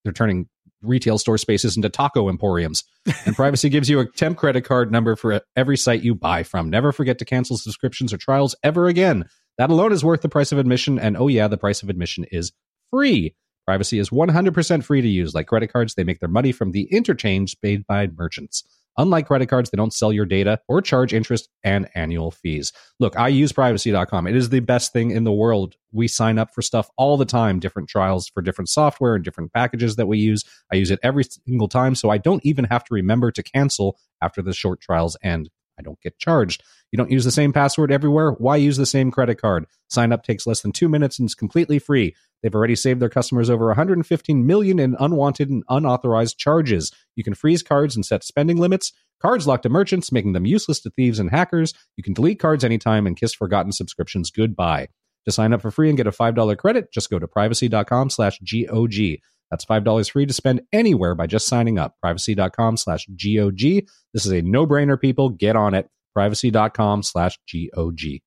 They're 0.03 0.13
turning 0.13 0.47
retail 0.81 1.17
store 1.17 1.38
spaces 1.38 1.75
into 1.75 1.89
taco 1.89 2.29
emporiums. 2.29 2.83
And 3.25 3.36
Privacy 3.36 3.69
gives 3.69 3.89
you 3.89 3.99
a 3.99 4.05
temp 4.05 4.38
credit 4.38 4.62
card 4.62 4.91
number 4.91 5.15
for 5.15 5.41
every 5.55 5.77
site 5.77 6.01
you 6.01 6.15
buy 6.15 6.43
from. 6.43 6.69
Never 6.69 6.91
forget 6.91 7.19
to 7.19 7.25
cancel 7.25 7.57
subscriptions 7.57 8.13
or 8.13 8.17
trials 8.17 8.55
ever 8.63 8.88
again. 8.88 9.25
That 9.57 9.69
alone 9.69 9.91
is 9.91 10.03
worth 10.03 10.21
the 10.21 10.29
price 10.29 10.51
of 10.51 10.57
admission. 10.57 10.99
And 10.99 11.17
oh, 11.17 11.27
yeah, 11.27 11.47
the 11.47 11.57
price 11.57 11.83
of 11.83 11.89
admission 11.89 12.25
is 12.31 12.51
free. 12.91 13.36
Privacy 13.65 13.99
is 13.99 14.10
100% 14.10 14.83
free 14.83 15.01
to 15.01 15.07
use. 15.07 15.33
Like 15.33 15.47
credit 15.47 15.73
cards, 15.73 15.95
they 15.95 16.03
make 16.03 16.19
their 16.19 16.29
money 16.29 16.51
from 16.51 16.71
the 16.71 16.83
interchange 16.91 17.60
paid 17.62 17.86
by 17.86 18.07
merchants. 18.07 18.63
Unlike 18.97 19.27
credit 19.27 19.47
cards, 19.47 19.69
they 19.69 19.75
don't 19.75 19.93
sell 19.93 20.12
your 20.12 20.25
data 20.25 20.60
or 20.67 20.81
charge 20.81 21.13
interest 21.13 21.49
and 21.63 21.88
annual 21.95 22.31
fees. 22.31 22.73
Look, 22.99 23.17
I 23.17 23.27
use 23.27 23.51
privacy.com. 23.51 24.27
It 24.27 24.36
is 24.36 24.49
the 24.49 24.60
best 24.60 24.91
thing 24.93 25.12
in 25.12 25.23
the 25.23 25.31
world. 25.31 25.75
We 25.91 26.07
sign 26.07 26.39
up 26.39 26.53
for 26.53 26.62
stuff 26.62 26.89
all 26.97 27.17
the 27.17 27.25
time, 27.25 27.60
different 27.60 27.89
trials 27.89 28.27
for 28.27 28.41
different 28.41 28.69
software 28.69 29.15
and 29.15 29.23
different 29.23 29.53
packages 29.53 29.95
that 29.97 30.07
we 30.07 30.17
use. 30.17 30.43
I 30.71 30.75
use 30.75 30.91
it 30.91 30.99
every 31.03 31.23
single 31.23 31.67
time, 31.67 31.95
so 31.95 32.10
I 32.10 32.17
don't 32.17 32.45
even 32.45 32.65
have 32.65 32.83
to 32.86 32.93
remember 32.93 33.31
to 33.31 33.43
cancel 33.43 33.97
after 34.21 34.41
the 34.41 34.53
short 34.53 34.81
trials 34.81 35.15
end. 35.23 35.49
I 35.79 35.83
don't 35.83 35.99
get 36.01 36.17
charged. 36.17 36.63
You 36.91 36.97
don't 36.97 37.11
use 37.11 37.25
the 37.25 37.31
same 37.31 37.53
password 37.53 37.91
everywhere. 37.91 38.31
Why 38.31 38.55
use 38.55 38.77
the 38.77 38.85
same 38.85 39.11
credit 39.11 39.41
card? 39.41 39.65
Sign 39.89 40.11
up 40.11 40.23
takes 40.23 40.47
less 40.47 40.61
than 40.61 40.71
two 40.71 40.89
minutes 40.89 41.19
and 41.19 41.27
is 41.27 41.35
completely 41.35 41.79
free. 41.79 42.15
They've 42.41 42.53
already 42.53 42.75
saved 42.75 43.01
their 43.01 43.09
customers 43.09 43.49
over 43.49 43.67
115 43.67 44.45
million 44.45 44.79
in 44.79 44.95
unwanted 44.99 45.49
and 45.49 45.63
unauthorized 45.69 46.37
charges. 46.37 46.91
You 47.15 47.23
can 47.23 47.35
freeze 47.35 47.63
cards 47.63 47.95
and 47.95 48.05
set 48.05 48.23
spending 48.23 48.57
limits. 48.57 48.93
Cards 49.21 49.47
locked 49.47 49.63
to 49.63 49.69
merchants, 49.69 50.11
making 50.11 50.33
them 50.33 50.45
useless 50.45 50.79
to 50.81 50.91
thieves 50.91 51.19
and 51.19 51.31
hackers. 51.31 51.73
You 51.95 52.03
can 52.03 52.13
delete 52.13 52.39
cards 52.39 52.63
anytime 52.63 53.07
and 53.07 53.17
kiss 53.17 53.33
forgotten 53.33 53.71
subscriptions 53.71 54.29
goodbye. 54.29 54.89
To 55.25 55.31
sign 55.31 55.51
up 55.51 55.61
for 55.61 55.71
free 55.71 55.89
and 55.89 55.97
get 55.97 56.07
a 56.07 56.11
$5 56.11 56.57
credit, 56.57 56.91
just 56.91 57.09
go 57.09 57.19
to 57.19 57.27
privacy.com 57.27 58.09
slash 58.11 58.39
GOG. 58.39 59.19
That's 59.51 59.65
$5 59.65 60.12
free 60.12 60.25
to 60.25 60.33
spend 60.33 60.62
anywhere 60.73 61.15
by 61.15 61.27
just 61.27 61.47
signing 61.47 61.79
up. 61.79 61.95
Privacy.com 62.01 62.77
slash 62.77 63.07
GOG. 63.07 63.86
This 64.13 64.25
is 64.25 64.31
a 64.31 64.41
no-brainer, 64.41 64.99
people. 64.99 65.29
Get 65.29 65.55
on 65.55 65.73
it. 65.73 65.89
Privacy.com 66.13 67.03
slash 67.03 67.38
GOG. 67.51 68.21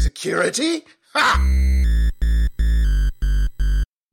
Security? 0.00 0.84
Ha! 1.14 1.67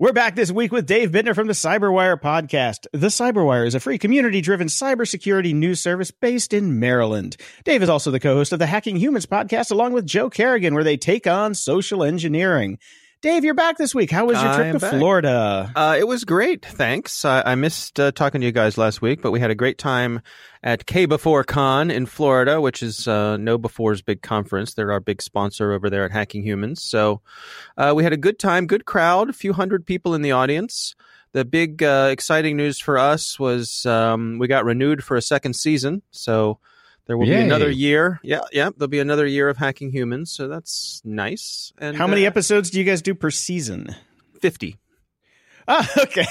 We're 0.06 0.14
back 0.14 0.36
this 0.36 0.52
week 0.52 0.72
with 0.72 0.86
Dave 0.86 1.10
Bittner 1.10 1.34
from 1.34 1.48
the 1.48 1.54
Cyberwire 1.54 2.22
podcast. 2.22 2.86
The 2.94 3.08
Cyberwire 3.08 3.66
is 3.66 3.74
a 3.74 3.80
free 3.80 3.98
community 3.98 4.40
driven 4.40 4.68
cybersecurity 4.68 5.56
news 5.56 5.80
service 5.80 6.12
based 6.12 6.54
in 6.54 6.80
Maryland. 6.80 7.38
Dave 7.64 7.82
is 7.82 7.90
also 7.90 8.12
the 8.12 8.20
co 8.20 8.36
host 8.36 8.54
of 8.54 8.60
the 8.60 8.68
Hacking 8.68 8.98
Humans 8.98 9.26
podcast, 9.26 9.72
along 9.72 9.94
with 9.94 10.06
Joe 10.06 10.30
Carrigan, 10.30 10.76
where 10.76 10.84
they 10.84 10.96
take 10.96 11.26
on 11.26 11.56
social 11.56 12.04
engineering. 12.04 12.78
Dave, 13.26 13.44
you're 13.44 13.56
back 13.56 13.80
this 13.80 13.96
week. 13.96 14.12
How 14.12 14.26
was 14.26 14.40
your 14.40 14.54
trip 14.54 14.74
to 14.74 14.80
back. 14.80 14.92
Florida? 14.92 15.72
Uh, 15.76 15.96
it 15.98 16.08
was 16.08 16.26
great, 16.26 16.64
thanks. 16.64 17.26
I, 17.26 17.42
I 17.42 17.56
missed 17.56 18.00
uh, 18.00 18.12
talking 18.12 18.40
to 18.42 18.46
you 18.46 18.52
guys 18.52 18.78
last 18.78 19.02
week, 19.02 19.24
but 19.24 19.32
we 19.32 19.40
had 19.40 19.50
a 19.50 19.56
great 19.56 19.80
time 19.80 20.22
at 20.62 20.86
KB4-CON 20.86 21.90
in 21.90 22.06
Florida, 22.06 22.62
which 22.62 22.84
is 22.84 23.08
uh, 23.08 23.38
KnowBe4's 23.38 24.04
big 24.04 24.22
conference. 24.22 24.76
They're 24.76 24.92
our 24.92 25.00
big 25.00 25.24
sponsor 25.24 25.72
over 25.72 25.90
there 25.90 26.06
at 26.06 26.12
Hacking 26.12 26.44
Humans. 26.44 26.84
So 26.84 27.22
uh, 27.78 27.94
we 27.96 28.04
had 28.04 28.14
a 28.14 28.18
good 28.18 28.38
time, 28.38 28.68
good 28.68 28.86
crowd, 28.86 29.32
a 29.32 29.34
few 29.34 29.54
hundred 29.54 29.88
people 29.88 30.14
in 30.14 30.22
the 30.22 30.34
audience. 30.34 30.96
The 31.32 31.46
big 31.46 31.82
uh, 31.82 32.10
exciting 32.12 32.56
news 32.58 32.80
for 32.80 33.00
us 33.00 33.40
was 33.40 33.88
um, 33.88 34.38
we 34.38 34.48
got 34.48 34.66
renewed 34.66 35.04
for 35.04 35.18
a 35.18 35.22
second 35.24 35.56
season. 35.56 36.04
So 36.12 36.60
there 37.08 37.18
will 37.18 37.28
Yay. 37.28 37.36
be 37.38 37.42
another 37.42 37.70
year. 37.70 38.20
Yeah, 38.24 38.42
yeah. 38.52 38.70
There'll 38.76 38.90
be 38.90 39.00
another 39.00 39.26
year 39.28 39.48
of 39.50 39.58
Hacking 39.58 39.92
Humans. 39.92 40.32
So 40.32 40.48
that's 40.48 41.02
nice. 41.06 41.72
And 41.78 41.96
How 41.98 42.08
many 42.08 42.26
uh, 42.26 42.30
episodes 42.30 42.70
do 42.72 42.80
you 42.80 42.84
guys 42.86 43.02
do 43.02 43.14
per 43.16 43.32
season? 43.32 43.96
50. 44.42 44.78
Ah, 45.68 45.88
okay. 46.00 46.26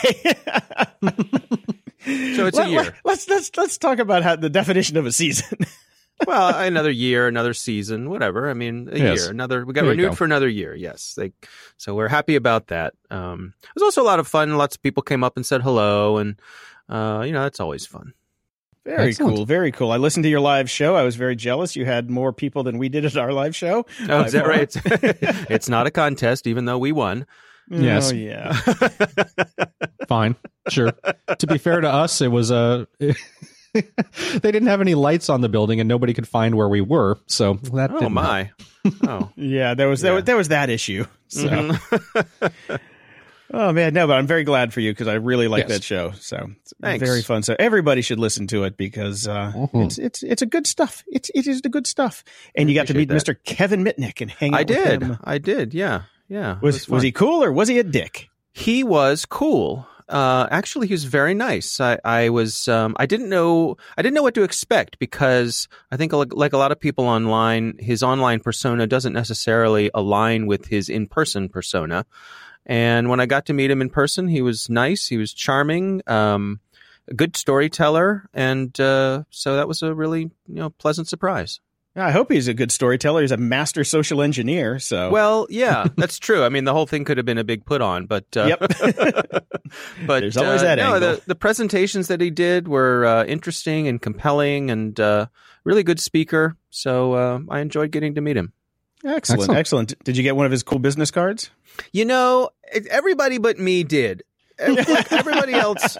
So 2.37 2.47
it's 2.47 2.59
a 2.59 2.69
year. 2.69 2.95
Let, 3.05 3.15
us 3.19 3.29
let's 3.29 3.51
let's 3.57 3.79
talk 3.79 3.99
about 3.99 4.23
how 4.23 4.37
the 4.37 4.51
definition 4.51 4.97
of 4.99 5.07
a 5.07 5.13
season. 5.13 5.59
well, 6.27 6.57
another 6.59 6.91
year, 6.91 7.27
another 7.27 7.55
season, 7.55 8.11
whatever. 8.11 8.51
I 8.51 8.55
mean, 8.55 8.89
a 8.93 8.99
Yes. 8.99 9.23
year, 9.23 9.31
another. 9.31 9.65
We 9.65 9.73
got 9.73 9.83
There 9.83 9.91
renewed 9.91 10.11
go. 10.11 10.15
for 10.15 10.25
another 10.25 10.49
year. 10.49 10.75
Yes, 10.75 11.15
they, 11.17 11.33
so 11.79 11.95
we're 11.95 12.09
happy 12.09 12.37
about 12.37 12.67
that. 12.69 12.93
Um, 13.11 13.55
it 13.63 13.71
was 13.75 13.83
also 13.83 14.03
a 14.03 14.05
lot 14.05 14.21
of 14.21 14.29
fun. 14.29 14.57
Lots 14.59 14.77
of 14.77 14.83
people 14.83 15.03
came 15.03 15.25
up 15.25 15.37
and 15.37 15.47
said 15.47 15.63
hello, 15.63 16.19
and 16.19 16.39
uh, 16.91 17.23
you 17.27 17.33
know, 17.33 17.43
that's 17.43 17.61
always 17.61 17.87
fun. 17.87 18.13
Very 18.85 19.09
Excellent. 19.09 19.37
cool, 19.37 19.47
very 19.47 19.73
cool. 19.73 19.93
I 19.93 19.97
listened 19.97 20.25
to 20.25 20.29
your 20.29 20.41
live 20.41 20.69
show. 20.69 20.95
I 20.95 21.03
was 21.05 21.17
very 21.17 21.37
jealous. 21.37 21.75
You 21.75 21.87
had 21.87 22.11
more 22.11 22.33
people 22.35 22.63
than 22.63 22.77
we 22.79 22.89
did 22.91 23.05
at 23.07 23.17
our 23.17 23.33
live 23.33 23.57
show. 23.57 23.87
Oh, 24.09 24.21
is 24.25 24.33
that 24.33 24.47
right? 24.47 24.63
It's, 24.63 24.77
it's 25.51 25.69
not 25.71 25.87
a 25.87 25.91
contest, 25.91 26.47
even 26.47 26.67
though 26.67 26.79
we 26.79 26.93
won. 26.93 27.27
Yes. 27.71 28.13
Oh, 28.13 28.15
yeah. 28.15 28.53
Fine, 30.09 30.37
sure. 30.69 30.93
to 31.39 31.47
be 31.47 31.57
fair 31.57 31.81
to 31.81 31.89
us, 31.91 32.21
it 32.21 32.29
was 32.29 32.51
a. 32.51 32.87
they 32.99 33.83
didn't 34.43 34.67
have 34.67 34.83
any 34.83 34.95
lights 34.95 35.31
on 35.31 35.41
the 35.41 35.49
building, 35.49 35.81
and 35.81 35.89
nobody 35.89 36.13
could 36.13 36.29
find 36.29 36.55
where 36.55 36.69
we 36.69 36.83
were. 36.83 37.17
So 37.27 37.55
that. 37.73 37.91
oh 37.91 38.01
didn't 38.01 38.01
help. 38.01 38.13
my! 38.13 38.51
Oh, 39.09 39.31
Yeah, 39.35 39.73
there 39.75 39.89
was 39.89 40.03
there, 40.03 40.13
Yeah. 40.13 40.17
was 40.17 40.25
there 40.25 40.37
was 40.37 40.49
that 40.49 40.69
issue. 40.69 41.07
So, 41.29 41.49
Mhm. 41.49 42.81
Oh 43.53 43.73
man, 43.73 43.95
no, 43.95 44.07
but 44.07 44.17
I'm 44.17 44.27
very 44.27 44.45
glad 44.45 44.73
for 44.73 44.81
you 44.81 44.93
because 44.93 45.09
I 45.09 45.15
really 45.15 45.49
like 45.49 45.65
Yes. 45.65 45.79
that 45.79 45.85
show. 45.85 46.13
So 46.13 46.51
it's 46.63 46.75
Thanks. 46.81 47.05
very 47.07 47.23
fun. 47.23 47.43
So 47.43 47.55
everybody 47.59 48.03
should 48.03 48.19
listen 48.19 48.47
to 48.49 48.65
it 48.65 48.77
because 48.77 49.27
uh, 49.29 49.53
Mhm. 49.55 49.87
it's 49.87 49.99
it's 49.99 50.23
it's 50.23 50.43
a 50.43 50.47
good 50.47 50.67
stuff. 50.67 51.05
It's 51.07 51.31
it 51.35 51.47
is 51.47 51.63
the 51.63 51.69
good 51.69 51.87
stuff. 51.87 52.25
And 52.55 52.69
you 52.69 52.75
got 52.75 52.87
to 52.89 52.95
meet 52.95 53.11
Appreciate 53.11 53.37
Mr. 53.39 53.45
Kevin 53.45 53.85
Mitnick 53.85 54.21
and 54.21 54.31
hang 54.31 54.55
out. 54.55 54.61
I 54.61 54.63
with 54.63 54.69
did. 54.69 55.03
him. 55.03 55.19
I 55.25 55.39
did. 55.39 55.75
Yeah, 55.75 56.03
yeah. 56.29 56.57
it 56.57 56.63
Was 56.63 56.89
was 56.89 57.03
he 57.03 57.13
cool 57.13 57.43
or 57.43 57.53
was 57.53 57.69
he 57.69 57.79
a 57.79 57.85
dick? 57.85 58.29
he 58.53 58.85
was 58.85 59.27
cool. 59.27 59.87
Uh, 60.07 60.47
actually, 60.51 60.87
he 60.87 60.93
was 60.93 61.05
very 61.05 61.33
nice. 61.33 61.81
I, 61.81 61.99
I 62.05 62.29
was, 62.29 62.69
um, 62.69 62.95
I 62.99 63.07
didn't 63.07 63.31
know, 63.31 63.79
I 63.97 64.03
didn't 64.03 64.13
know 64.15 64.23
what 64.23 64.35
to 64.35 64.43
expect 64.43 64.99
because 64.99 65.67
I 65.91 65.97
think 65.97 66.13
like, 66.13 66.35
like 66.35 66.53
a 66.53 66.59
lot 66.59 66.71
of 66.73 66.79
people 66.79 67.07
online, 67.07 67.77
his 67.79 68.03
online 68.03 68.41
persona 68.41 68.87
doesn't 68.87 69.15
necessarily 69.15 69.91
align 69.95 70.47
with 70.47 70.67
his 70.67 70.91
in-person 70.91 71.49
persona. 71.49 72.05
And 72.67 73.09
when 73.09 73.21
I 73.21 73.27
got 73.27 73.47
to 73.47 73.53
meet 73.53 73.71
him 73.71 73.81
in 73.83 73.91
person, 73.91 74.29
he 74.29 74.43
was 74.43 74.71
nice. 74.71 75.09
He 75.09 75.17
was 75.17 75.33
charming, 75.33 76.03
um, 76.07 76.61
a 77.09 77.15
good 77.15 77.37
storyteller. 77.37 78.29
And, 78.33 78.79
uh, 78.81 79.25
so 79.31 79.57
that 79.57 79.69
was 79.69 79.83
a 79.83 79.95
really, 79.95 80.23
you 80.23 80.31
know, 80.55 80.71
pleasant 80.71 81.09
surprise. 81.09 81.61
Yeah, 81.97 82.07
I 82.07 82.11
hope 82.11 82.33
he's 82.33 82.49
a 82.49 82.55
good 82.55 82.73
storyteller. 82.73 83.21
He's 83.21 83.31
a 83.31 83.37
master 83.37 83.85
social 83.85 84.21
engineer. 84.21 84.81
So 84.81 85.11
Well, 85.11 85.47
yeah, 85.49 85.87
that's 85.97 86.19
true. 86.19 86.43
I 86.43 86.49
mean, 86.49 86.65
the 86.65 86.73
whole 86.73 86.87
thing 86.87 87.05
could 87.05 87.19
have 87.19 87.27
been 87.27 87.39
a 87.39 87.45
big 87.45 87.65
put 87.65 87.81
on, 87.81 88.07
but 88.07 88.25
uh, 88.37 88.47
Yep. 88.47 88.59
but 90.07 90.21
There's 90.21 90.37
always 90.37 90.63
uh, 90.63 90.65
that 90.65 90.79
no, 90.79 90.95
angle. 90.95 91.01
the 91.01 91.23
the 91.27 91.35
presentations 91.37 92.09
that 92.09 92.21
he 92.21 92.31
did 92.31 92.67
were 92.67 93.05
uh, 93.07 93.25
interesting 93.27 93.87
and 93.87 94.03
compelling, 94.03 94.71
and 94.73 94.99
uh, 94.99 95.27
really 95.63 95.85
good 95.85 96.01
speaker. 96.01 96.57
So 96.71 97.13
uh, 97.13 97.41
I 97.49 97.61
enjoyed 97.61 97.93
getting 97.93 98.17
to 98.17 98.21
meet 98.21 98.37
him. 98.37 98.53
Excellent, 99.05 99.41
Excellent. 99.43 99.59
excellent. 99.59 100.05
Did 100.05 100.17
you 100.17 100.23
get 100.23 100.37
one 100.37 100.47
of 100.47 100.53
his 100.53 100.63
cool 100.63 100.79
business 100.79 101.11
cards? 101.11 101.51
You 101.93 102.05
know, 102.05 102.51
everybody 102.91 103.39
but 103.39 103.59
me 103.59 103.85
did. 103.85 104.23
Everybody 104.59 105.53
else, 105.55 105.97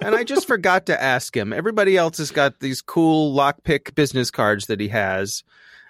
and 0.00 0.14
I 0.14 0.24
just 0.24 0.46
forgot 0.46 0.86
to 0.86 1.02
ask 1.02 1.36
him. 1.36 1.52
Everybody 1.52 1.98
else 1.98 2.16
has 2.16 2.30
got 2.30 2.58
these 2.58 2.80
cool 2.80 3.36
lockpick 3.36 3.94
business 3.94 4.30
cards 4.30 4.68
that 4.68 4.80
he 4.80 4.88
has, 4.88 5.44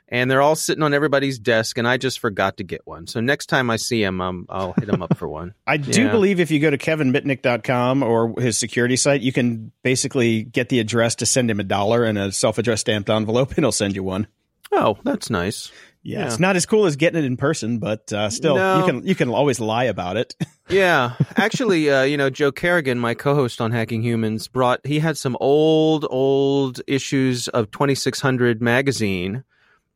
and 0.08 0.28
they're 0.28 0.42
all 0.42 0.56
sitting 0.56 0.82
on 0.82 0.92
everybody's 0.92 1.38
desk, 1.38 1.78
and 1.78 1.86
I 1.86 1.98
just 1.98 2.18
forgot 2.18 2.56
to 2.56 2.64
get 2.64 2.84
one. 2.84 3.06
So 3.06 3.20
next 3.20 3.46
time 3.46 3.70
I 3.70 3.76
see 3.76 4.02
him, 4.02 4.20
um, 4.20 4.46
I'll 4.48 4.72
hit 4.72 4.88
him 4.88 5.02
up 5.04 5.16
for 5.16 5.28
one. 5.28 5.54
I 5.68 5.76
do 5.76 6.10
believe 6.10 6.40
if 6.40 6.50
you 6.50 6.58
go 6.58 6.70
to 6.70 6.78
kevinmitnick.com 6.78 8.02
or 8.02 8.34
his 8.40 8.58
security 8.58 8.96
site, 8.96 9.20
you 9.20 9.32
can 9.32 9.70
basically 9.84 10.42
get 10.42 10.68
the 10.68 10.80
address 10.80 11.14
to 11.16 11.26
send 11.26 11.48
him 11.48 11.60
a 11.60 11.64
dollar 11.64 12.04
in 12.04 12.16
a 12.16 12.32
self-addressed 12.32 12.80
stamped 12.80 13.08
envelope, 13.08 13.50
and 13.50 13.58
he'll 13.58 13.70
send 13.70 13.94
you 13.94 14.02
one. 14.02 14.26
Oh, 14.72 14.98
that's 15.04 15.30
nice. 15.30 15.70
Yeah, 16.02 16.20
Yeah. 16.20 16.26
it's 16.26 16.38
not 16.40 16.56
as 16.56 16.64
cool 16.66 16.86
as 16.86 16.96
getting 16.96 17.18
it 17.22 17.26
in 17.26 17.36
person, 17.36 17.78
but 17.78 18.10
uh, 18.12 18.30
still, 18.30 18.56
No. 18.56 18.78
you 18.78 18.84
can 18.86 19.06
you 19.06 19.14
can 19.14 19.28
always 19.28 19.60
lie 19.60 19.84
about 19.84 20.16
it. 20.16 20.34
Yeah, 20.70 21.14
actually, 21.36 21.90
uh, 21.90 22.02
you 22.04 22.16
know, 22.16 22.30
Joe 22.30 22.52
Carrigan, 22.52 22.96
my 23.00 23.12
co-host 23.14 23.60
on 23.60 23.72
Hacking 23.72 24.02
Humans, 24.04 24.46
brought. 24.46 24.78
He 24.86 25.00
had 25.00 25.18
some 25.18 25.36
old, 25.40 26.06
old 26.08 26.80
issues 26.86 27.48
of 27.48 27.72
2600 27.72 28.62
magazine 28.62 29.42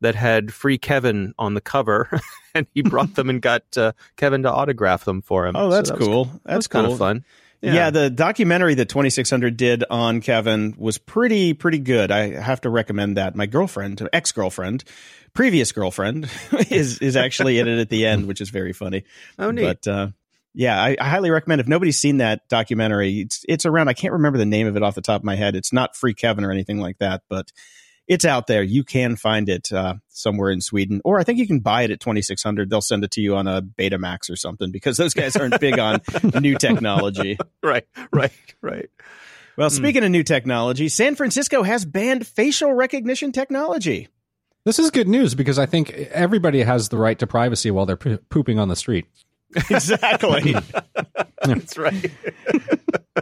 that 0.01 0.15
had 0.15 0.53
"Free 0.53 0.77
Kevin" 0.77 1.33
on 1.39 1.53
the 1.53 1.61
cover, 1.61 2.09
and 2.53 2.67
he 2.73 2.81
brought 2.81 3.15
them 3.15 3.29
and 3.29 3.41
got 3.41 3.63
uh, 3.77 3.93
Kevin 4.17 4.43
to 4.43 4.51
autograph 4.51 5.05
them 5.05 5.21
for 5.21 5.47
him. 5.47 5.55
Oh, 5.55 5.69
So 5.69 5.75
that's 5.77 5.89
that 5.91 5.99
was- 5.99 6.07
cool. 6.09 6.25
that 6.25 6.41
That's 6.43 6.67
kind 6.67 6.85
of 6.87 6.97
fun. 6.97 7.23
Yeah. 7.61 7.89
the 7.89 8.09
documentary 8.09 8.75
that 8.75 8.89
2600 8.89 9.57
did 9.57 9.83
on 9.89 10.21
Kevin 10.21 10.75
was 10.77 10.97
pretty 10.97 11.53
pretty 11.53 11.79
good. 11.79 12.11
I 12.11 12.39
have 12.39 12.61
to 12.61 12.69
recommend 12.69 13.17
that. 13.17 13.35
My 13.35 13.45
girlfriend, 13.45 14.07
ex-girlfriend, 14.13 14.83
previous 15.33 15.71
girlfriend 15.71 16.29
is 16.69 16.99
is 16.99 17.15
actually 17.15 17.59
in 17.59 17.67
it 17.67 17.79
at 17.79 17.89
the 17.89 18.05
end, 18.05 18.27
which 18.27 18.41
is 18.41 18.49
very 18.49 18.73
funny. 18.73 19.03
Oh, 19.39 19.51
neat. 19.51 19.63
But 19.63 19.87
uh, 19.87 20.07
yeah, 20.53 20.81
I, 20.81 20.95
I 20.99 21.09
highly 21.09 21.29
recommend. 21.29 21.59
If 21.59 21.67
nobody's 21.67 21.97
seen 21.99 22.17
that 22.17 22.47
documentary, 22.47 23.19
it's 23.21 23.43
it's 23.47 23.65
around. 23.65 23.89
I 23.89 23.93
can't 23.93 24.13
remember 24.13 24.37
the 24.37 24.45
name 24.45 24.67
of 24.67 24.77
it 24.77 24.83
off 24.83 24.95
the 24.95 25.01
top 25.01 25.21
of 25.21 25.25
my 25.25 25.35
head. 25.35 25.55
It's 25.55 25.73
not 25.73 25.95
Free 25.95 26.13
Kevin 26.13 26.45
or 26.45 26.51
anything 26.51 26.79
like 26.79 26.97
that, 26.99 27.23
but 27.29 27.51
it's 28.07 28.25
out 28.25 28.47
there. 28.47 28.63
You 28.63 28.83
can 28.83 29.15
find 29.15 29.49
it 29.49 29.71
uh, 29.71 29.95
somewhere 30.09 30.51
in 30.51 30.61
Sweden, 30.61 31.01
or 31.03 31.19
I 31.19 31.23
think 31.23 31.39
you 31.39 31.47
can 31.47 31.59
buy 31.59 31.83
it 31.83 31.91
at 31.91 31.99
twenty 31.99 32.21
six 32.21 32.43
hundred. 32.43 32.69
They'll 32.69 32.81
send 32.81 33.03
it 33.03 33.11
to 33.11 33.21
you 33.21 33.35
on 33.35 33.47
a 33.47 33.61
Betamax 33.61 34.29
or 34.29 34.35
something 34.35 34.71
because 34.71 34.97
those 34.97 35.13
guys 35.13 35.35
aren't 35.35 35.59
big 35.59 35.79
on 35.79 36.01
new 36.41 36.57
technology. 36.57 37.37
right, 37.63 37.87
right, 38.11 38.31
right. 38.61 38.89
Well, 39.57 39.69
speaking 39.69 40.03
of 40.03 40.11
new 40.11 40.23
technology, 40.23 40.89
San 40.89 41.15
Francisco 41.15 41.63
has 41.63 41.85
banned 41.85 42.27
facial 42.27 42.73
recognition 42.73 43.31
technology. 43.31 44.09
This 44.65 44.79
is 44.79 44.91
good 44.91 45.07
news 45.07 45.35
because 45.35 45.59
I 45.59 45.65
think 45.65 45.91
everybody 45.91 46.61
has 46.63 46.89
the 46.89 46.97
right 46.97 47.17
to 47.19 47.27
privacy 47.27 47.71
while 47.71 47.85
they're 47.85 47.95
po- 47.95 48.17
pooping 48.29 48.59
on 48.59 48.67
the 48.67 48.75
street. 48.75 49.05
Exactly. 49.69 50.55
That's 51.43 51.77
right. 51.77 52.11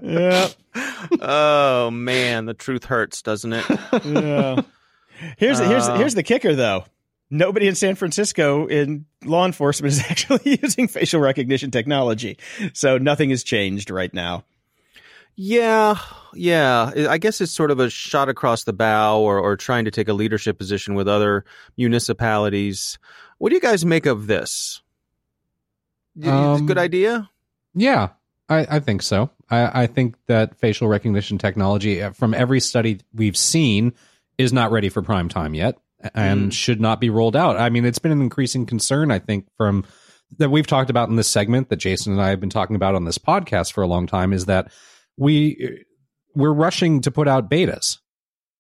yeah. 0.01 0.47
oh 1.21 1.91
man, 1.91 2.45
the 2.45 2.53
truth 2.53 2.85
hurts, 2.85 3.21
doesn't 3.21 3.53
it? 3.53 3.65
yeah. 4.05 4.61
Here's 5.37 5.59
here's 5.59 5.87
Uh. 5.87 5.95
here's 5.97 6.15
the 6.15 6.23
kicker 6.23 6.55
though. 6.55 6.85
Nobody 7.29 7.67
in 7.67 7.75
San 7.75 7.95
Francisco 7.95 8.67
in 8.67 9.05
law 9.25 9.45
enforcement 9.45 9.93
is 9.93 9.99
actually 10.09 10.59
using 10.61 10.87
facial 10.87 11.19
recognition 11.19 11.71
technology. 11.71 12.37
So 12.73 12.97
nothing 12.97 13.31
has 13.31 13.43
changed 13.43 13.89
right 13.89 14.13
now. 14.13 14.43
Yeah, 15.35 15.95
yeah. 16.35 16.91
I 17.09 17.17
guess 17.17 17.41
it's 17.41 17.51
sort 17.51 17.71
of 17.71 17.79
a 17.79 17.89
shot 17.89 18.29
across 18.29 18.65
the 18.65 18.73
bow 18.73 19.19
or, 19.21 19.39
or 19.39 19.57
trying 19.57 19.85
to 19.85 19.91
take 19.91 20.07
a 20.07 20.13
leadership 20.13 20.59
position 20.59 20.93
with 20.93 21.07
other 21.07 21.43
municipalities. 21.75 22.99
What 23.39 23.49
do 23.49 23.55
you 23.55 23.61
guys 23.61 23.83
make 23.83 24.05
of 24.05 24.27
this? 24.27 24.82
Um, 26.23 26.65
Good 26.65 26.77
idea? 26.77 27.29
Yeah, 27.73 28.09
I, 28.49 28.67
I 28.77 28.79
think 28.79 29.01
so. 29.01 29.29
I, 29.49 29.83
I 29.83 29.87
think 29.87 30.15
that 30.27 30.55
facial 30.59 30.87
recognition 30.87 31.37
technology, 31.37 32.01
uh, 32.01 32.11
from 32.11 32.33
every 32.33 32.59
study 32.59 32.99
we've 33.13 33.37
seen, 33.37 33.93
is 34.37 34.53
not 34.53 34.71
ready 34.71 34.89
for 34.89 35.01
prime 35.01 35.29
time 35.29 35.53
yet 35.53 35.77
and 36.13 36.51
Mm. 36.51 36.53
should 36.53 36.81
not 36.81 36.99
be 36.99 37.09
rolled 37.09 37.35
out. 37.35 37.57
I 37.57 37.69
mean, 37.69 37.85
it's 37.85 37.99
been 37.99 38.11
an 38.11 38.21
increasing 38.21 38.65
concern, 38.65 39.09
I 39.11 39.19
think, 39.19 39.47
from 39.57 39.85
that 40.37 40.49
we've 40.49 40.67
talked 40.67 40.89
about 40.89 41.09
in 41.09 41.15
this 41.15 41.27
segment 41.29 41.69
that 41.69 41.77
Jason 41.77 42.11
and 42.13 42.21
I 42.21 42.29
have 42.29 42.39
been 42.39 42.49
talking 42.49 42.75
about 42.75 42.95
on 42.95 43.05
this 43.05 43.17
podcast 43.17 43.71
for 43.71 43.83
a 43.83 43.87
long 43.87 44.07
time 44.07 44.33
is 44.33 44.45
that 44.47 44.71
we 45.17 45.83
we're 46.35 46.51
rushing 46.53 47.01
to 47.01 47.11
put 47.11 47.27
out 47.27 47.49
betas 47.49 47.99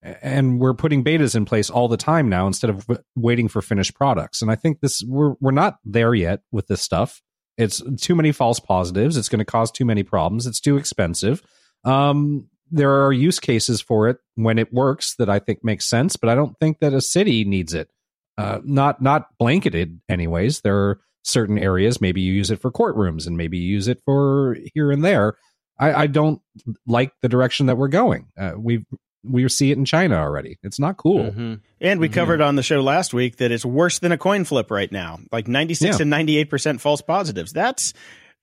and 0.03 0.59
we're 0.59 0.73
putting 0.75 1.03
betas 1.03 1.35
in 1.35 1.45
place 1.45 1.69
all 1.71 1.87
the 1.87 1.97
time 1.97 2.29
now 2.29 2.45
instead 2.45 2.69
of 2.69 2.85
w- 2.87 3.03
waiting 3.15 3.47
for 3.47 3.61
finished 3.63 3.95
products 3.95 4.41
and 4.43 4.51
i 4.51 4.55
think 4.55 4.81
this 4.81 5.03
we're 5.07 5.33
we're 5.39 5.49
not 5.49 5.79
there 5.83 6.13
yet 6.13 6.41
with 6.51 6.67
this 6.67 6.81
stuff 6.81 7.23
It's 7.57 7.81
too 8.01 8.15
many 8.15 8.31
false 8.31 8.59
positives. 8.59 9.17
It's 9.17 9.29
going 9.29 9.39
to 9.39 9.45
cause 9.45 9.71
too 9.71 9.85
many 9.85 10.03
problems. 10.03 10.47
It's 10.47 10.59
too 10.59 10.77
expensive. 10.77 11.43
Um, 11.85 12.47
there 12.71 13.05
are 13.05 13.13
use 13.13 13.39
cases 13.39 13.81
for 13.81 14.09
it 14.09 14.17
when 14.35 14.57
it 14.57 14.73
works 14.73 15.15
that 15.15 15.29
I 15.29 15.39
think 15.39 15.63
makes 15.63 15.85
sense, 15.85 16.15
but 16.15 16.29
I 16.29 16.35
don't 16.35 16.57
think 16.59 16.79
that 16.79 16.93
a 16.93 17.01
city 17.01 17.43
needs 17.45 17.73
it. 17.73 17.89
Uh, 18.37 18.59
not 18.63 19.01
not 19.01 19.27
blanketed, 19.37 20.01
anyways. 20.09 20.61
There 20.61 20.75
are 20.75 20.99
certain 21.23 21.59
areas. 21.59 22.01
Maybe 22.01 22.21
you 22.21 22.33
use 22.33 22.49
it 22.49 22.59
for 22.59 22.71
courtrooms, 22.71 23.27
and 23.27 23.37
maybe 23.37 23.59
you 23.59 23.69
use 23.69 23.87
it 23.87 24.01
for 24.05 24.57
here 24.73 24.91
and 24.91 25.03
there. 25.03 25.35
I, 25.79 25.93
I 25.93 26.07
don't 26.07 26.41
like 26.87 27.11
the 27.21 27.29
direction 27.29 27.67
that 27.67 27.77
we're 27.77 27.89
going. 27.89 28.27
Uh, 28.37 28.53
we 28.57 28.85
we 29.23 29.47
see 29.49 29.71
it 29.71 29.77
in 29.77 29.85
China 29.85 30.15
already. 30.17 30.57
It's 30.63 30.79
not 30.79 30.97
cool. 30.97 31.31
Mm-hmm. 31.31 31.53
And 31.81 31.99
we 31.99 32.09
Mhm. 32.09 32.13
covered 32.13 32.41
on 32.41 32.55
the 32.55 32.63
show 32.63 32.81
last 32.81 33.13
week 33.13 33.37
that 33.37 33.51
it's 33.51 33.63
worse 33.65 33.99
than 33.99 34.11
a 34.11 34.17
coin 34.17 34.43
flip 34.43 34.69
right 34.69 34.91
now. 34.91 35.19
Like 35.31 35.47
96 35.47 35.97
Yeah. 35.97 36.01
and 36.03 36.11
98% 36.11 36.81
false 36.81 37.01
positives. 37.01 37.53
That's 37.53 37.93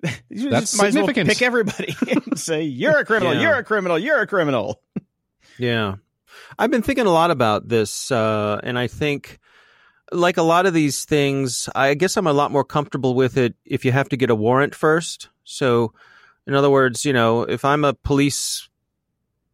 you 0.31 0.49
That's 0.51 0.73
just 0.73 0.79
might 0.79 0.89
as 0.89 0.95
well 0.97 1.07
significant. 1.07 1.29
pick 1.29 1.43
everybody 1.43 1.95
and 2.11 2.39
say 2.39 2.63
you're 2.63 2.99
a 2.99 3.05
criminal, 3.05 3.35
Yeah. 3.35 3.41
you're 3.43 3.55
a 3.57 3.65
criminal, 3.65 3.99
you're 3.99 4.21
a 4.21 4.27
criminal. 4.27 4.81
Yeah. 5.59 5.97
I've 6.59 6.71
been 6.71 6.81
thinking 6.83 7.05
a 7.07 7.11
lot 7.11 7.31
about 7.31 7.69
this, 7.69 8.11
uh, 8.11 8.61
and 8.63 8.79
I 8.79 8.87
think, 8.87 9.39
like 10.11 10.39
a 10.39 10.43
lot 10.43 10.65
of 10.65 10.73
these 10.73 11.05
things, 11.05 11.69
I 11.75 11.93
guess 11.93 12.17
I'm 12.17 12.27
a 12.27 12.33
lot 12.33 12.51
more 12.51 12.65
comfortable 12.65 13.15
with 13.15 13.37
it 13.37 13.55
if 13.67 13.85
you 13.85 13.93
have 13.93 14.09
to 14.09 14.17
get 14.17 14.31
a 14.31 14.35
warrant 14.35 14.75
first. 14.75 15.29
So, 15.45 15.93
in 16.47 16.55
other 16.55 16.71
words, 16.71 17.05
you 17.05 17.13
know, 17.13 17.43
if 17.43 17.63
I'm 17.67 17.85
a 17.85 17.93
police 17.93 18.70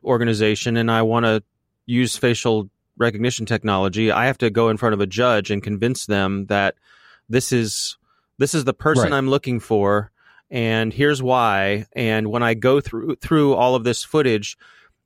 organization 0.06 0.76
and 0.76 0.90
I 0.90 1.02
want 1.02 1.26
to 1.26 1.42
use 1.84 2.16
facial 2.16 2.70
recognition 2.96 3.46
technology, 3.46 4.10
I 4.10 4.26
have 4.26 4.38
to 4.38 4.50
go 4.50 4.68
in 4.68 4.76
front 4.76 4.94
of 4.94 5.00
a 5.00 5.06
judge 5.06 5.50
and 5.50 5.62
convince 5.62 6.06
them 6.06 6.46
that 6.46 6.76
this 7.28 7.52
is 7.52 7.98
this 8.38 8.54
is 8.54 8.64
the 8.64 8.74
person 8.74 9.10
Right. 9.10 9.12
I'm 9.12 9.28
looking 9.28 9.60
for 9.60 10.10
and 10.50 10.92
here's 10.92 11.22
why 11.22 11.86
and 11.94 12.28
when 12.28 12.42
I 12.42 12.54
go 12.54 12.80
through 12.80 13.16
through 13.16 13.54
all 13.54 13.74
of 13.74 13.84
this 13.84 14.04
footage 14.04 14.56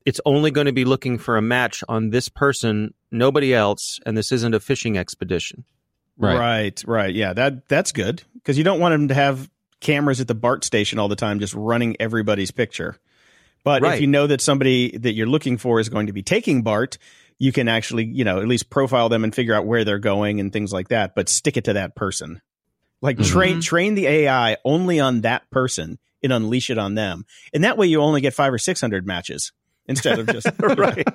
it's 0.07 0.21
only 0.25 0.51
going 0.51 0.67
to 0.67 0.73
be 0.73 0.85
looking 0.85 1.19
for 1.19 1.37
a 1.37 1.43
match 1.43 1.85
on 1.89 2.11
this 2.11 2.29
person, 2.29 2.95
nobody 3.11 3.55
else, 3.55 4.01
and 4.07 4.17
this 4.17 4.33
isn't 4.33 4.55
a 4.55 4.61
fishing 4.61 4.97
expedition. 4.97 5.65
Right. 6.17 6.39
right, 6.39 6.85
right. 6.87 7.15
Yeah, 7.15 7.33
that 7.33 7.69
that's 7.69 7.93
good 7.93 8.23
because 8.35 8.59
you 8.59 8.65
don't 8.65 8.81
want 8.81 8.93
them 8.93 9.09
to 9.09 9.15
have 9.15 9.51
cameras 9.81 10.21
at 10.21 10.29
the 10.29 10.35
BART 10.35 10.65
station 10.65 10.99
all 10.99 11.09
the 11.09 11.17
time 11.17 11.41
just 11.41 11.55
running 11.55 11.97
everybody's 11.99 12.51
picture. 12.51 12.97
But 13.65 13.83
if 13.97 14.01
you 14.01 14.07
know 14.07 14.27
that 14.27 14.41
somebody 14.41 14.97
that 14.99 15.13
you're 15.13 15.27
looking 15.27 15.59
for 15.59 15.81
is 15.81 15.89
going 15.89 16.07
to 16.07 16.13
be 16.13 16.23
taking 16.23 16.63
BART, 16.63 16.97
you 17.39 17.53
can 17.53 17.69
actually, 17.69 18.05
you 18.05 18.25
know, 18.25 18.41
at 18.41 18.47
least 18.49 18.71
profile 18.71 19.09
them 19.09 19.25
and 19.25 19.35
figure 19.35 19.55
out 19.55 19.67
where 19.67 19.85
they're 19.85 19.99
going 19.99 20.41
and 20.41 20.53
things 20.53 20.73
like 20.73 20.89
that, 20.89 21.15
but 21.15 21.29
stick 21.29 21.57
it 21.57 21.65
to 21.65 21.73
that 21.75 21.95
person. 21.95 22.41
Like 23.03 23.17
Mhm. 23.17 23.25
train 23.27 23.61
train 23.61 23.95
the 23.95 24.07
AI 24.07 24.57
only 24.65 25.01
on 25.01 25.23
that 25.23 25.49
person 25.51 25.99
and 26.23 26.33
unleash 26.33 26.69
it 26.71 26.77
on 26.79 26.95
them. 26.95 27.25
And 27.55 27.65
that 27.65 27.79
way 27.79 27.87
you 27.87 28.01
only 28.01 28.21
get 28.21 28.35
5 28.35 28.53
or 28.53 28.59
600 28.59 29.07
matches 29.07 29.53
instead 29.87 30.19
of 30.19 30.27
just 30.27 30.47
right. 30.61 31.07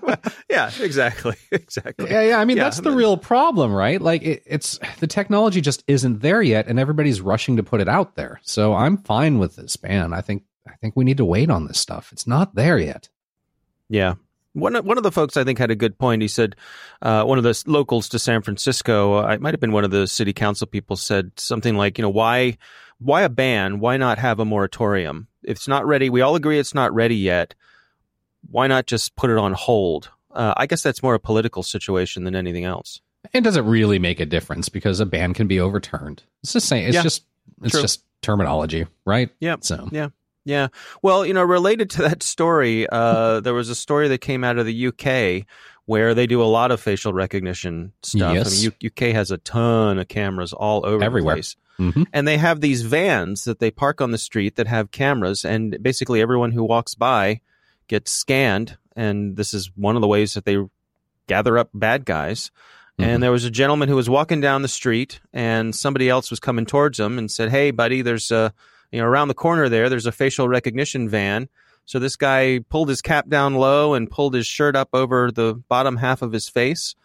yeah, 0.49 0.71
exactly. 0.81 1.35
Exactly. 1.51 2.09
Yeah, 2.09 2.21
yeah. 2.21 2.39
I 2.39 2.45
mean, 2.45 2.57
Yeah, 2.57 2.63
that's 2.63 2.79
the 2.79 2.91
real 2.91 3.17
problem, 3.17 3.71
right? 3.73 4.01
Like, 4.01 4.23
it, 4.23 4.43
it's 4.45 4.79
the 4.99 5.07
technology 5.07 5.61
just 5.61 5.83
isn't 5.87 6.21
there 6.21 6.41
yet, 6.41 6.67
and 6.67 6.79
everybody's 6.79 7.21
rushing 7.21 7.57
to 7.57 7.63
put 7.63 7.81
it 7.81 7.87
out 7.87 8.15
there. 8.15 8.39
So 8.43 8.73
I'm 8.73 8.97
fine 8.97 9.37
with 9.39 9.55
this 9.55 9.75
ban. 9.77 10.11
I 10.13 10.21
think 10.21 10.43
I 10.67 10.75
think 10.81 10.95
we 10.95 11.03
need 11.05 11.17
to 11.17 11.25
wait 11.25 11.49
on 11.49 11.67
this 11.67 11.79
stuff. 11.79 12.09
It's 12.11 12.27
not 12.27 12.55
there 12.55 12.77
yet. 12.77 13.09
Yeah. 13.89 14.15
One 14.53 14.75
of, 14.75 14.85
one 14.85 14.97
of 14.97 15.03
the 15.03 15.11
folks 15.11 15.35
I 15.37 15.43
think 15.43 15.59
had 15.59 15.69
a 15.71 15.75
good 15.75 15.97
point. 15.97 16.21
He 16.21 16.27
said, 16.27 16.55
uh, 17.01 17.23
one 17.23 17.37
of 17.37 17.43
the 17.43 17.61
locals 17.67 18.07
to 18.09 18.19
San 18.19 18.41
Francisco, 18.41 19.15
uh, 19.25 19.27
it 19.33 19.41
might 19.41 19.53
have 19.53 19.59
been 19.59 19.73
one 19.73 19.83
of 19.83 19.91
the 19.91 20.07
city 20.07 20.33
council 20.33 20.65
people, 20.65 20.95
said 20.95 21.31
something 21.37 21.75
like, 21.75 21.97
you 21.97 22.01
know, 22.01 22.09
why, 22.09 22.57
why 22.99 23.23
a 23.23 23.29
ban? 23.29 23.79
Why 23.79 23.97
not 23.97 24.17
have 24.17 24.39
a 24.39 24.45
moratorium? 24.45 25.27
If 25.43 25.57
it's 25.57 25.67
not 25.67 25.85
ready, 25.85 26.09
we 26.09 26.21
all 26.21 26.35
agree 26.35 26.57
it's 26.57 26.73
not 26.73 26.93
ready 26.93 27.17
yet. 27.17 27.53
Why 28.49 28.67
not 28.67 28.87
just 28.87 29.15
put 29.15 29.29
it 29.29 29.37
on 29.37 29.53
hold? 29.53 30.09
Uh, 30.31 30.53
I 30.55 30.65
guess 30.67 30.81
that's 30.81 31.03
more 31.03 31.15
a 31.15 31.19
political 31.19 31.61
situation 31.63 32.23
than 32.23 32.35
anything 32.35 32.63
else. 32.63 33.01
It 33.33 33.41
doesn't 33.41 33.65
really 33.65 33.99
make 33.99 34.19
a 34.19 34.25
difference 34.25 34.69
because 34.69 34.99
a 34.99 35.05
ban 35.05 35.33
can 35.33 35.47
be 35.47 35.59
overturned. 35.59 36.23
It's 36.43 36.53
the 36.53 36.61
same. 36.61 36.85
It's 36.87 36.95
Yeah, 36.95 37.01
just 37.03 37.23
it's 37.61 37.71
true. 37.71 37.81
just 37.81 38.03
terminology, 38.21 38.85
right? 39.05 39.29
Yep. 39.39 39.63
So 39.63 39.89
Yeah. 39.91 40.09
Yeah. 40.45 40.67
Well, 41.01 41.25
you 41.25 41.33
know, 41.33 41.43
related 41.43 41.89
to 41.91 42.03
that 42.03 42.21
story, 42.23 42.87
uh, 42.89 43.39
there 43.41 43.53
was 43.53 43.69
a 43.69 43.75
story 43.75 44.07
that 44.09 44.19
came 44.19 44.43
out 44.43 44.57
of 44.57 44.65
the 44.65 44.87
UK 44.87 45.45
where 45.85 46.13
they 46.13 46.25
do 46.27 46.41
a 46.41 46.45
lot 46.45 46.71
of 46.71 46.79
facial 46.79 47.13
recognition 47.13 47.91
stuff. 48.03 48.33
Yes. 48.33 48.47
I 48.47 48.51
mean, 48.67 48.73
U- 48.79 48.87
UK 48.89 49.13
has 49.15 49.31
a 49.31 49.37
ton 49.39 49.99
of 49.99 50.07
cameras 50.07 50.53
all 50.53 50.85
over 50.85 51.03
Everywhere. 51.03 51.35
the 51.35 51.37
place. 51.41 51.55
mhm. 51.79 52.05
And 52.13 52.27
they 52.27 52.37
have 52.37 52.61
these 52.61 52.81
vans 52.83 53.43
that 53.43 53.59
they 53.59 53.69
park 53.71 54.01
on 54.01 54.11
the 54.11 54.17
street 54.17 54.55
that 54.55 54.67
have 54.67 54.91
cameras, 54.91 55.43
and 55.45 55.77
basically 55.81 56.21
everyone 56.21 56.51
who 56.51 56.63
walks 56.63 56.95
by 56.95 57.41
gets 57.87 58.11
scanned. 58.11 58.77
And 58.95 59.35
this 59.35 59.53
is 59.53 59.69
one 59.75 59.95
of 59.95 60.01
the 60.01 60.07
ways 60.07 60.33
that 60.35 60.45
they 60.45 60.57
gather 61.27 61.57
up 61.57 61.69
bad 61.73 62.05
guys. 62.05 62.49
Mhm. 62.99 63.05
And 63.05 63.23
there 63.23 63.31
was 63.31 63.43
a 63.45 63.51
gentleman 63.51 63.89
who 63.89 63.95
was 63.95 64.09
walking 64.09 64.41
down 64.41 64.61
the 64.61 64.67
street, 64.67 65.19
and 65.33 65.75
somebody 65.75 66.07
else 66.07 66.29
was 66.31 66.39
coming 66.39 66.65
towards 66.65 66.99
him 66.99 67.17
and 67.17 67.29
said, 67.29 67.49
"Hey, 67.49 67.71
buddy, 67.71 68.01
there's 68.01 68.31
a 68.31 68.53
you 68.91 68.99
know 68.99 69.05
around 69.07 69.27
the 69.27 69.33
corner 69.33 69.69
there. 69.69 69.89
There's 69.89 70.05
a 70.05 70.11
facial 70.11 70.47
recognition 70.47 71.09
van." 71.09 71.49
So 71.85 71.99
this 71.99 72.15
guy 72.15 72.59
pulled 72.69 72.89
his 72.89 73.01
cap 73.01 73.29
down 73.29 73.55
low 73.55 73.93
and 73.93 74.09
pulled 74.09 74.33
his 74.33 74.47
shirt 74.47 74.75
up 74.75 74.89
over 74.93 75.31
the 75.31 75.53
bottom 75.67 75.97
half 75.97 76.21
of 76.21 76.31
his 76.31 76.49
face. 76.49 76.95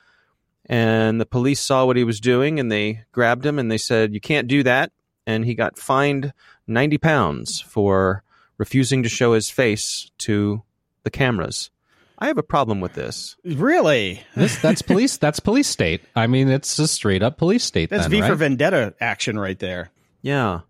And 0.66 1.20
the 1.20 1.26
police 1.26 1.60
saw 1.60 1.84
what 1.84 1.96
he 1.96 2.04
was 2.04 2.20
doing, 2.20 2.60
and 2.60 2.70
they 2.70 3.04
grabbed 3.12 3.44
him 3.44 3.58
and 3.58 3.70
they 3.70 3.78
said, 3.78 4.14
"You 4.14 4.20
can't 4.20 4.48
do 4.48 4.62
that." 4.62 4.92
And 5.26 5.44
he 5.44 5.54
got 5.54 5.78
fined 5.78 6.32
ninety 6.66 6.98
pounds 6.98 7.60
for 7.60 8.22
refusing 8.56 9.02
to 9.02 9.08
show 9.08 9.32
his 9.32 9.50
face 9.50 10.10
to 10.18 10.62
the 11.02 11.10
cameras. 11.10 11.70
I 12.18 12.26
have 12.26 12.38
a 12.38 12.42
problem 12.42 12.80
with 12.80 12.92
this. 12.92 13.36
Really? 13.44 14.22
this 14.36 14.60
that's 14.60 14.82
police. 14.82 15.16
That's 15.16 15.40
police 15.40 15.68
state. 15.68 16.02
I 16.14 16.26
mean, 16.26 16.48
it's 16.48 16.78
a 16.78 16.86
straight 16.86 17.22
up 17.22 17.38
police 17.38 17.64
state. 17.64 17.88
That's 17.88 18.04
then, 18.04 18.10
V 18.10 18.20
for 18.20 18.28
right? 18.28 18.38
Vendetta 18.38 18.94
action 19.00 19.38
right 19.38 19.58
there. 19.58 19.90
Yeah. 20.20 20.60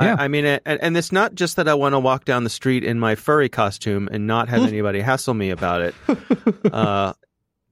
Yeah. 0.00 0.16
I, 0.18 0.24
I 0.24 0.28
mean, 0.28 0.44
and, 0.44 0.60
and 0.66 0.96
it's 0.96 1.12
not 1.12 1.34
just 1.34 1.56
that 1.56 1.68
I 1.68 1.74
want 1.74 1.94
to 1.94 1.98
walk 1.98 2.24
down 2.24 2.44
the 2.44 2.50
street 2.50 2.84
in 2.84 2.98
my 2.98 3.14
furry 3.14 3.48
costume 3.48 4.08
and 4.10 4.26
not 4.26 4.48
have 4.48 4.62
anybody 4.62 5.00
hassle 5.00 5.34
me 5.34 5.50
about 5.50 5.82
it. 5.82 5.94
Uh, 6.72 7.12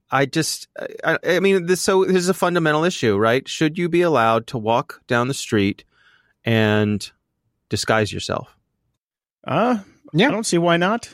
I 0.09 0.25
just, 0.25 0.67
I, 1.03 1.17
I 1.23 1.39
mean, 1.39 1.65
this, 1.65 1.81
so 1.81 2.05
this 2.05 2.15
is 2.15 2.29
a 2.29 2.33
fundamental 2.33 2.83
issue, 2.85 3.17
right? 3.17 3.47
Should 3.47 3.77
you 3.77 3.89
be 3.89 4.01
allowed 4.01 4.47
to 4.47 4.57
walk 4.57 5.01
down 5.07 5.27
the 5.27 5.33
street 5.33 5.83
and 6.45 7.09
disguise 7.69 8.11
yourself? 8.13 8.55
Uh, 9.45 9.79
Yeah. 10.13 10.29
I 10.29 10.31
don't 10.31 10.45
see 10.45 10.57
why 10.57 10.77
not. 10.77 11.09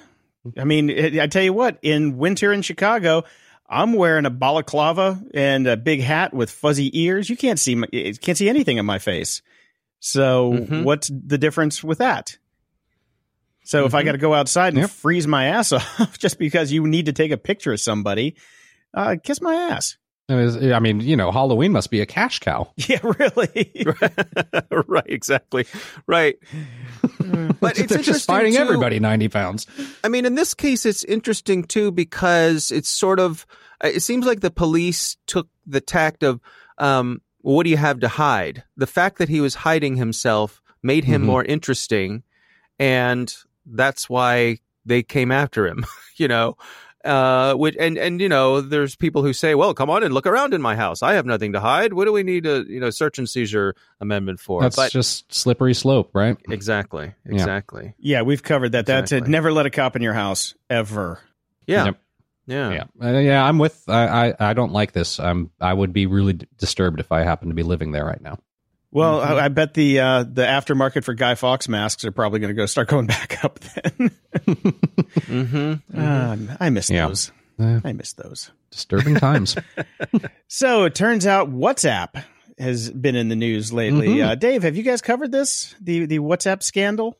I 0.58 0.64
mean, 0.66 0.92
I 0.92 1.24
I 1.24 1.28
tell 1.28 1.44
you 1.44 1.54
what, 1.54 1.80
in 1.82 2.18
winter 2.18 2.54
in 2.54 2.62
Chicago, 2.62 3.24
I'm 3.68 3.94
wearing 3.94 4.26
a 4.26 4.30
balaclava 4.30 5.22
and 5.34 5.66
a 5.68 5.78
big 5.78 6.02
hat 6.02 6.34
with 6.34 6.52
fuzzy 6.52 6.92
ears. 7.00 7.30
You 7.30 7.38
can't 7.38 7.60
see 7.60 7.76
my, 7.76 7.88
you 7.92 8.14
can't 8.14 8.38
see 8.38 8.50
anything 8.50 8.78
in 8.78 8.86
my 8.86 9.00
face. 9.00 9.42
So 10.06 10.52
Mhm. 10.52 10.84
what's 10.84 11.08
the 11.10 11.38
difference 11.38 11.82
with 11.82 12.00
that? 12.00 12.38
So 13.64 13.86
if 13.86 13.94
I 13.96 14.02
Mhm. 14.02 14.06
got 14.08 14.12
to 14.12 14.18
go 14.18 14.34
outside 14.34 14.74
and 14.74 14.80
Yep. 14.82 14.90
freeze 14.90 15.28
my 15.28 15.46
ass 15.46 15.72
off 15.72 16.20
just 16.20 16.38
because 16.38 16.74
you 16.74 16.86
need 16.86 17.06
to 17.06 17.14
take 17.14 17.32
a 17.32 17.38
picture 17.38 17.72
of 17.72 17.80
somebody, 17.80 18.36
uh, 18.94 19.16
kiss 19.24 19.40
my 19.40 19.56
ass. 19.56 19.96
It 20.28 20.34
was- 20.36 20.58
I 20.58 20.80
mean, 20.80 21.00
you 21.00 21.16
know, 21.16 21.32
Halloween 21.32 21.72
must 21.72 21.90
be 21.90 22.02
a 22.02 22.06
cash 22.06 22.40
cow. 22.40 22.74
Yeah, 22.90 23.00
really. 23.18 23.86
right, 24.88 25.06
exactly. 25.08 25.66
Right. 26.06 26.36
But 27.62 27.80
it's 27.80 27.88
They're 27.88 27.88
just 27.88 27.92
interesting, 28.00 28.36
fining 28.36 28.54
too. 28.56 28.60
everybody 28.60 29.00
ninety 29.00 29.30
pounds. 29.30 29.68
I 30.04 30.10
mean, 30.10 30.26
in 30.26 30.36
this 30.36 30.54
case, 30.54 30.86
it's 30.86 31.06
interesting 31.06 31.64
too 31.64 31.92
because 31.94 32.72
it's 32.72 32.90
sort 32.90 33.22
of. 33.22 33.46
uh, 33.82 33.88
It 33.88 34.02
seems 34.02 34.26
like 34.26 34.42
the 34.42 34.52
police 34.52 35.16
took 35.28 35.48
the 35.66 35.80
tact 35.82 36.24
of, 36.24 36.42
um, 36.78 37.22
well, 37.44 37.56
"What 37.56 37.64
do 37.66 37.70
you 37.70 37.78
have 37.78 38.00
to 38.00 38.08
hide?" 38.08 38.64
The 38.76 38.88
fact 38.88 39.18
that 39.20 39.30
he 39.30 39.40
was 39.42 39.56
hiding 39.56 39.98
himself 39.98 40.62
made 40.82 41.04
him 41.04 41.22
Mhm. 41.22 41.26
more 41.26 41.44
interesting, 41.44 42.24
and 42.80 43.34
that's 43.66 44.10
why 44.10 44.58
they 44.86 45.04
came 45.04 45.32
after 45.32 45.68
him. 45.68 45.86
you 46.18 46.28
know, 46.28 46.58
uh, 47.06 47.54
which 47.56 47.76
and 47.80 47.98
and 47.98 48.20
you 48.22 48.30
know, 48.30 48.62
there's 48.62 48.96
people 48.96 49.24
who 49.24 49.34
say, 49.34 49.56
"Well, 49.56 49.74
come 49.74 49.90
on 49.90 50.04
and 50.04 50.14
look 50.14 50.26
around 50.28 50.54
in 50.54 50.62
my 50.62 50.76
house. 50.76 51.02
I 51.04 51.14
have 51.14 51.26
nothing 51.26 51.54
to 51.54 51.60
hide. 51.60 51.94
What 51.94 52.06
do 52.06 52.12
we 52.14 52.24
need 52.24 52.46
a 52.46 52.64
you 52.68 52.80
know 52.80 52.90
search 52.90 53.18
and 53.18 53.30
seizure 53.30 53.76
amendment 54.00 54.40
for?" 54.40 54.62
That's 54.62 54.76
but 54.76 54.92
just 54.92 55.34
slippery 55.34 55.74
slope, 55.74 56.12
right? 56.14 56.38
exactly, 56.50 57.14
exactly, 57.26 57.94
yeah, 58.00 58.22
we've 58.22 58.44
covered 58.44 58.72
that. 58.74 58.86
That's 58.86 59.12
it. 59.12 59.28
Never 59.28 59.52
let 59.52 59.66
a 59.66 59.70
cop 59.70 59.96
in 59.96 60.02
your 60.02 60.14
house 60.14 60.56
ever. 60.70 61.20
yeah, 61.68 61.86
Yep. 61.86 61.98
Yeah. 62.46 62.72
Yeah, 62.72 62.84
uh, 63.16 63.20
yeah. 63.20 63.44
I'm 63.46 63.58
with. 63.60 63.84
I, 63.88 64.30
I 64.30 64.34
I 64.50 64.54
don't 64.54 64.72
like 64.74 64.92
this. 64.92 65.20
Um, 65.20 65.52
I 65.62 65.74
would 65.74 65.94
be 65.94 66.06
really 66.06 66.34
d- 66.34 66.48
disturbed 66.58 67.00
if 67.00 67.12
I 67.12 67.22
happened 67.24 67.52
to 67.52 67.56
be 67.56 67.64
living 67.64 67.92
there 67.92 68.06
right 68.06 68.22
now. 68.22 68.38
Well, 68.92 69.22
Mhm. 69.22 69.26
I, 69.26 69.46
I 69.46 69.48
bet 69.48 69.74
the 69.74 70.00
uh, 70.00 70.24
the 70.24 70.44
aftermarket 70.44 71.04
for 71.04 71.14
Guy 71.14 71.36
Fawkes 71.36 71.68
masks 71.68 72.06
are 72.06 72.12
probably 72.12 72.40
going 72.40 72.50
to 72.50 72.54
go 72.62 72.66
start 72.68 72.88
going 72.90 73.08
back 73.08 73.44
up. 73.44 73.60
Then 73.60 74.12
Mm-hmm. 75.18 75.74
Um, 76.00 76.52
I 76.60 76.70
miss 76.70 76.90
Yeah. 76.90 77.08
those. 77.08 77.32
Eh, 77.60 77.80
I 77.84 77.94
miss 77.94 78.14
those. 78.14 78.52
disturbing 78.72 79.16
times. 79.16 79.56
So 80.48 80.84
it 80.84 80.94
turns 80.94 81.26
out 81.26 81.50
WhatsApp 81.52 82.24
has 82.60 82.92
been 82.92 83.16
in 83.16 83.30
the 83.30 83.36
news 83.36 83.74
lately. 83.74 84.10
Mhm. 84.18 84.26
Uh, 84.28 84.36
Dave, 84.36 84.62
have 84.64 84.76
you 84.76 84.84
guys 84.84 85.02
covered 85.02 85.32
this? 85.32 85.74
The 85.82 86.06
the 86.06 86.20
WhatsApp 86.20 86.62
scandal? 86.62 87.18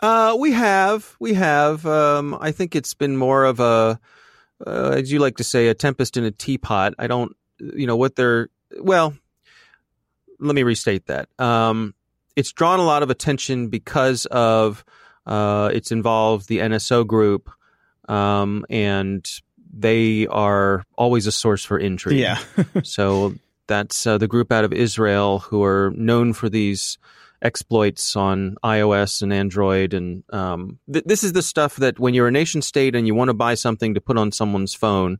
Uh, 0.00 0.36
we 0.38 0.52
have, 0.52 1.16
we 1.18 1.34
have. 1.34 1.84
Um, 1.84 2.36
I 2.40 2.52
think 2.52 2.76
it's 2.76 2.94
been 2.94 3.16
more 3.16 3.44
of 3.44 3.58
a, 3.58 3.98
uh, 4.66 4.90
as 4.96 5.10
you 5.12 5.18
like 5.18 5.36
to 5.36 5.44
say, 5.44 5.68
a 5.68 5.74
tempest 5.74 6.16
in 6.16 6.24
a 6.24 6.30
teapot. 6.30 6.94
I 6.98 7.06
don't, 7.06 7.36
you 7.58 7.86
know, 7.86 7.96
what 7.96 8.16
they're. 8.16 8.48
Well, 8.80 9.14
let 10.38 10.54
me 10.54 10.62
restate 10.62 11.06
that. 11.06 11.28
Um, 11.38 11.94
it's 12.36 12.52
drawn 12.52 12.78
a 12.78 12.84
lot 12.84 13.02
of 13.02 13.10
attention 13.10 13.68
because 13.68 14.26
of 14.26 14.84
uh, 15.26 15.70
it's 15.72 15.92
involved 15.92 16.48
the 16.48 16.58
NSO 16.58 17.06
group, 17.06 17.50
um, 18.08 18.64
and 18.70 19.28
they 19.72 20.26
are 20.28 20.84
always 20.96 21.26
a 21.26 21.32
source 21.32 21.64
for 21.64 21.78
intrigue. 21.78 22.18
Yeah. 22.18 22.38
So 22.84 23.34
that's 23.66 24.06
uh, 24.06 24.18
the 24.18 24.28
group 24.28 24.50
out 24.50 24.64
of 24.64 24.72
Israel 24.72 25.40
who 25.40 25.62
are 25.62 25.92
known 25.94 26.32
for 26.32 26.48
these 26.48 26.98
exploits 27.42 28.16
on 28.16 28.56
iOS 28.64 29.22
and 29.22 29.32
Android. 29.32 29.94
And 29.94 30.24
um, 30.30 30.78
th- 30.92 31.04
this 31.04 31.22
is 31.22 31.32
the 31.32 31.42
stuff 31.42 31.76
that 31.76 31.98
when 31.98 32.14
you're 32.14 32.28
a 32.28 32.32
nation 32.32 32.62
state 32.62 32.94
and 32.94 33.06
you 33.06 33.14
want 33.14 33.28
to 33.28 33.34
buy 33.34 33.54
something 33.54 33.94
to 33.94 34.00
put 34.00 34.18
on 34.18 34.32
someone's 34.32 34.74
phone, 34.74 35.18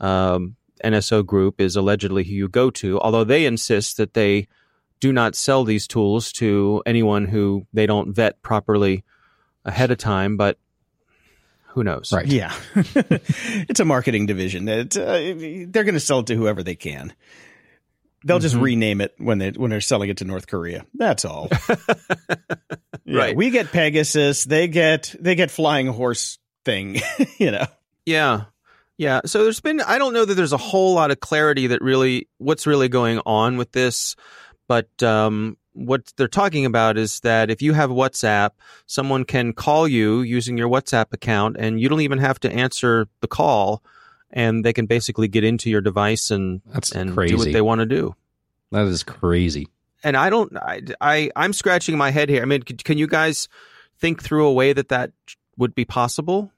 um, 0.00 0.56
NSO 0.84 1.24
Group 1.24 1.60
is 1.60 1.76
allegedly 1.76 2.24
who 2.24 2.32
you 2.32 2.48
go 2.48 2.70
to, 2.70 3.00
although 3.00 3.24
they 3.24 3.46
insist 3.46 3.96
that 3.98 4.14
they 4.14 4.48
do 5.00 5.12
not 5.12 5.34
sell 5.34 5.64
these 5.64 5.86
tools 5.86 6.32
to 6.32 6.82
anyone 6.86 7.26
who 7.26 7.66
they 7.72 7.86
don't 7.86 8.14
vet 8.14 8.40
properly 8.42 9.04
ahead 9.64 9.90
of 9.90 9.98
time. 9.98 10.36
But 10.36 10.58
who 11.68 11.84
knows? 11.84 12.12
Right. 12.12 12.26
Yeah. 12.26 12.54
it's 12.74 13.80
a 13.80 13.84
marketing 13.84 14.26
division. 14.26 14.68
It, 14.68 14.96
uh, 14.96 15.12
they're 15.70 15.84
going 15.84 15.94
to 15.94 16.00
sell 16.00 16.20
it 16.20 16.26
to 16.26 16.36
whoever 16.36 16.62
they 16.62 16.74
can. 16.74 17.12
They'll 18.24 18.38
just 18.38 18.54
Mhm. 18.56 18.62
rename 18.62 19.00
it 19.00 19.14
when 19.18 19.38
they 19.38 19.50
when 19.50 19.70
they're 19.70 19.80
selling 19.80 20.10
it 20.10 20.18
to 20.18 20.24
North 20.24 20.46
Korea. 20.46 20.84
That's 20.94 21.24
all. 21.24 21.48
Yeah, 23.04 23.18
Right. 23.18 23.36
We 23.36 23.50
get 23.50 23.72
Pegasus. 23.72 24.44
They 24.44 24.68
get 24.68 25.14
they 25.18 25.34
get 25.34 25.50
flying 25.50 25.88
horse 25.88 26.38
thing. 26.64 27.00
you 27.38 27.50
know. 27.50 27.66
Yeah. 28.06 28.44
Yeah. 28.96 29.22
So 29.26 29.42
there's 29.42 29.60
been, 29.60 29.80
I 29.80 29.98
don't 29.98 30.12
know 30.14 30.24
that 30.24 30.34
there's 30.34 30.52
a 30.52 30.56
whole 30.58 30.94
lot 30.94 31.10
of 31.10 31.18
clarity 31.18 31.66
that 31.68 31.82
really, 31.82 32.28
what's 32.38 32.66
really 32.66 32.88
going 32.88 33.20
on 33.26 33.56
with 33.56 33.72
this. 33.72 34.14
But 34.68 35.02
um, 35.02 35.56
what 35.72 36.12
they're 36.16 36.28
talking 36.28 36.64
about 36.64 36.96
is 36.96 37.18
that 37.20 37.50
if 37.50 37.60
you 37.60 37.72
have 37.72 37.90
WhatsApp, 37.90 38.50
someone 38.86 39.24
can 39.24 39.52
call 39.52 39.88
you 39.88 40.20
using 40.20 40.56
your 40.56 40.68
WhatsApp 40.68 41.06
account 41.12 41.56
and 41.58 41.80
you 41.80 41.88
don't 41.88 42.02
even 42.02 42.18
have 42.18 42.38
to 42.40 42.52
answer 42.52 43.08
the 43.20 43.28
call. 43.28 43.82
And 44.32 44.64
they 44.64 44.72
can 44.72 44.86
basically 44.86 45.28
get 45.28 45.44
into 45.44 45.68
your 45.70 45.80
device 45.82 46.30
and, 46.30 46.62
That's 46.66 46.92
and 46.92 47.12
crazy. 47.12 47.34
do 47.34 47.38
what 47.38 47.52
they 47.52 47.60
want 47.60 47.80
to 47.80 47.86
do. 47.86 48.14
that 48.70 48.86
is 48.86 49.02
crazy. 49.02 49.68
And 50.04 50.16
I 50.16 50.30
don't, 50.30 50.56
I, 50.56 50.80
I, 51.00 51.30
I'm 51.36 51.52
scratching 51.52 51.96
my 51.96 52.10
head 52.10 52.28
here. 52.28 52.42
I 52.42 52.44
mean, 52.46 52.62
c- 52.66 52.74
can 52.76 52.98
you 52.98 53.06
guys 53.06 53.48
think 53.98 54.22
through 54.22 54.46
a 54.46 54.52
way 54.52 54.72
that 54.72 54.88
that 54.88 55.12
would 55.56 55.74
be 55.74 55.84
possible? 55.84 56.50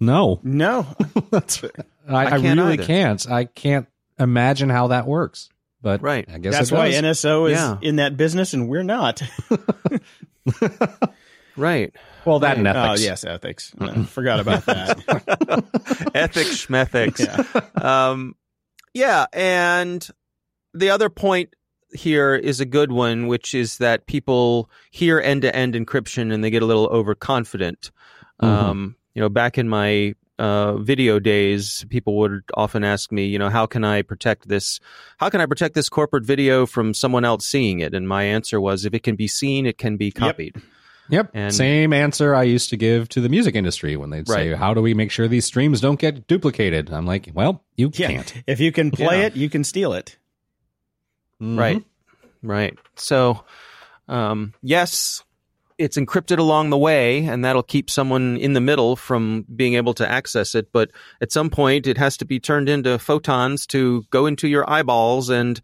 No, 0.00 0.40
No. 0.42 0.86
that's 1.30 1.62
I, 2.08 2.26
I, 2.26 2.40
can't 2.40 2.58
really 2.58 2.74
either. 2.74 2.84
can't. 2.84 3.30
I 3.30 3.44
can't 3.44 3.86
imagine 4.18 4.68
how 4.70 4.88
that 4.88 5.06
works. 5.06 5.48
But 5.82 6.02
Right. 6.02 6.28
I 6.30 6.38
guess 6.38 6.52
That's 6.54 6.72
it 6.72 6.74
why 6.74 6.90
does. 6.90 7.02
NSO 7.24 7.50
is 7.50 7.56
Yeah. 7.58 7.78
in 7.80 7.96
that 7.96 8.16
business 8.16 8.52
and 8.52 8.68
we're 8.68 8.82
not. 8.82 9.22
Right. 11.60 11.94
well, 12.24 12.38
that 12.40 12.56
and 12.58 12.66
Oh 12.66 12.70
ethics. 12.70 13.04
yes, 13.04 13.24
ethics. 13.24 13.72
Uh, 13.78 14.04
forgot 14.04 14.40
about 14.40 14.64
that. 14.66 14.98
Ethics, 16.14 16.66
schmethics. 16.66 17.20
yeah. 17.20 18.08
um, 18.10 18.34
yeah, 18.94 19.26
and 19.32 20.06
the 20.74 20.90
other 20.90 21.08
point 21.10 21.54
here 21.92 22.34
is 22.34 22.60
a 22.60 22.64
good 22.64 22.92
one, 22.92 23.26
which 23.26 23.54
is 23.54 23.78
that 23.78 24.06
people 24.06 24.70
hear 24.90 25.20
end-to-end 25.20 25.74
encryption 25.74 26.32
and 26.32 26.42
they 26.42 26.50
get 26.50 26.62
a 26.62 26.66
little 26.66 26.86
overconfident. 26.86 27.90
Mhm. 28.42 28.46
Um, 28.48 28.96
you 29.14 29.20
know, 29.20 29.28
back 29.28 29.58
in 29.58 29.68
my 29.68 30.14
uh, 30.38 30.76
video 30.78 31.18
days, 31.18 31.84
people 31.90 32.16
would 32.16 32.40
often 32.54 32.82
ask 32.84 33.12
me, 33.12 33.26
you 33.26 33.38
know, 33.38 33.50
how 33.50 33.66
can 33.66 33.84
I 33.84 34.00
protect 34.02 34.48
this? 34.48 34.80
How 35.18 35.28
can 35.28 35.40
I 35.40 35.46
protect 35.46 35.74
this 35.74 35.88
corporate 35.90 36.24
video 36.24 36.64
from 36.64 36.94
someone 36.94 37.24
else 37.26 37.44
seeing 37.44 37.80
it? 37.80 37.92
And 37.94 38.08
my 38.08 38.22
answer 38.22 38.58
was, 38.60 38.84
if 38.86 38.94
it 38.94 39.02
can 39.02 39.16
be 39.16 39.28
seen, 39.28 39.66
it 39.66 39.76
can 39.76 39.96
be 39.98 40.10
copied. 40.10 40.56
Yep. 40.56 40.64
And- 41.34 41.54
Same 41.54 41.92
answer 41.92 42.34
I 42.34 42.42
used 42.44 42.70
to 42.70 42.76
give 42.76 43.08
to 43.10 43.20
the 43.20 43.28
music 43.28 43.54
industry 43.54 43.96
when 43.96 44.10
they'd 44.10 44.28
say, 44.28 44.50
Right. 44.50 44.58
How 44.58 44.74
do 44.74 44.80
we 44.82 44.94
make 44.94 45.10
sure 45.10 45.28
these 45.28 45.44
streams 45.44 45.80
don't 45.80 45.98
get 45.98 46.26
duplicated? 46.26 46.90
I'm 46.92 47.06
like, 47.06 47.30
Well, 47.34 47.62
you 47.76 47.90
Yeah. 47.94 48.08
can't. 48.08 48.42
If 48.46 48.60
you 48.60 48.72
can 48.72 48.90
play 48.90 49.20
Yeah. 49.20 49.26
it, 49.26 49.36
you 49.36 49.48
can 49.50 49.64
steal 49.64 49.92
it. 49.92 50.16
Mhm. 51.42 51.58
Right. 51.58 51.84
Right. 52.42 52.78
So, 52.96 53.44
um, 54.08 54.54
yes, 54.62 55.22
it's 55.78 55.96
encrypted 55.96 56.38
along 56.38 56.70
the 56.70 56.76
way, 56.78 57.24
and 57.24 57.44
that'll 57.44 57.62
keep 57.62 57.88
someone 57.90 58.36
in 58.36 58.52
the 58.52 58.60
middle 58.60 58.96
from 58.96 59.46
being 59.56 59.74
able 59.74 59.94
to 59.94 60.10
access 60.10 60.54
it. 60.54 60.68
But 60.72 60.90
at 61.22 61.32
some 61.32 61.48
point, 61.50 61.86
it 61.86 61.96
has 61.96 62.16
to 62.18 62.24
be 62.26 62.38
turned 62.38 62.68
into 62.68 62.98
photons 62.98 63.66
to 63.68 64.04
go 64.10 64.26
into 64.26 64.46
your 64.48 64.68
eyeballs, 64.70 65.30
and 65.30 65.60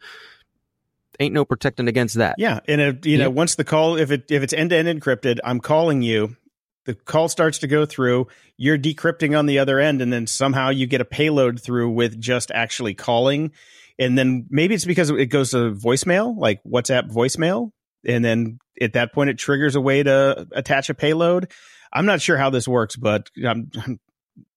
ain't 1.20 1.35
no 1.35 1.44
protecting 1.44 1.88
against 1.88 2.16
that. 2.16 2.37
Yeah, 2.38 2.61
and 2.68 2.81
if, 2.81 3.07
you 3.07 3.18
know, 3.18 3.24
Yep. 3.24 3.33
once 3.33 3.55
the 3.55 3.64
call, 3.64 3.96
if 3.96 4.11
it 4.11 4.31
if 4.31 4.42
it's 4.42 4.52
end 4.52 4.70
to 4.70 4.76
end 4.76 4.88
encrypted, 4.88 5.38
I'm 5.44 5.61
calling 5.61 6.02
you. 6.02 6.37
The 6.85 6.94
call 6.94 7.29
starts 7.29 7.59
to 7.59 7.66
go 7.66 7.85
through. 7.85 8.29
You're 8.57 8.79
decrypting 8.79 9.37
on 9.37 9.46
the 9.46 9.59
other 9.59 9.81
end, 9.81 10.00
and 10.00 10.12
then 10.12 10.26
somehow 10.29 10.70
you 10.70 10.87
get 10.87 11.00
a 11.00 11.05
payload 11.05 11.61
through 11.61 11.90
with 11.90 12.20
just 12.20 12.52
actually 12.52 12.94
calling. 12.94 13.50
And 13.98 14.16
then 14.16 14.46
maybe 14.50 14.74
it's 14.74 14.85
because 14.85 15.11
it 15.11 15.26
goes 15.26 15.50
to 15.50 15.72
voicemail, 15.72 16.37
like 16.37 16.62
WhatsApp 16.64 17.11
voicemail, 17.11 17.70
and 18.07 18.24
then 18.24 18.59
at 18.81 18.92
that 18.92 19.12
point 19.12 19.31
it 19.31 19.38
triggers 19.38 19.74
a 19.74 19.81
way 19.81 20.02
to 20.02 20.46
attach 20.52 20.88
a 20.90 20.94
payload. 20.94 21.50
I'm 21.92 22.07
not 22.07 22.20
sure 22.20 22.37
how 22.37 22.50
this 22.50 22.68
works, 22.68 22.94
but 22.94 23.31
I'm, 23.44 23.70
I'm 23.85 23.98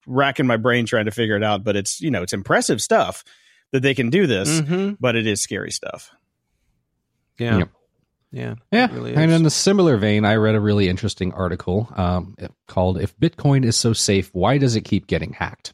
racking 0.05 0.45
my 0.45 0.57
brain 0.57 0.85
trying 0.85 1.05
to 1.05 1.11
figure 1.11 1.35
it 1.37 1.43
out. 1.43 1.63
But 1.63 1.75
it's 1.77 1.99
you 2.01 2.11
know 2.11 2.21
it's 2.21 2.33
impressive 2.33 2.79
stuff 2.81 3.23
that 3.71 3.81
they 3.81 3.95
can 3.95 4.09
do 4.11 4.27
this, 4.27 4.59
hmm 4.59 4.91
but 4.99 5.15
it 5.15 5.25
is 5.25 5.41
scary 5.41 5.71
stuff. 5.71 6.11
Yeah. 7.39 7.57
Yep. 7.59 7.69
Yeah. 8.31 8.55
Yeah. 8.71 8.93
Really 8.93 9.15
and 9.15 9.31
in 9.31 9.45
a 9.45 9.49
similar 9.49 9.97
vein, 9.97 10.23
I 10.25 10.35
read 10.35 10.55
a 10.55 10.59
really 10.59 10.87
interesting 10.87 11.33
article 11.33 11.91
um, 11.95 12.35
called 12.67 12.99
If 13.01 13.17
Bitcoin 13.17 13.65
is 13.65 13.75
so 13.75 13.93
safe, 13.93 14.29
why 14.33 14.57
does 14.59 14.75
it 14.75 14.81
keep 14.81 15.07
getting 15.07 15.33
hacked? 15.33 15.73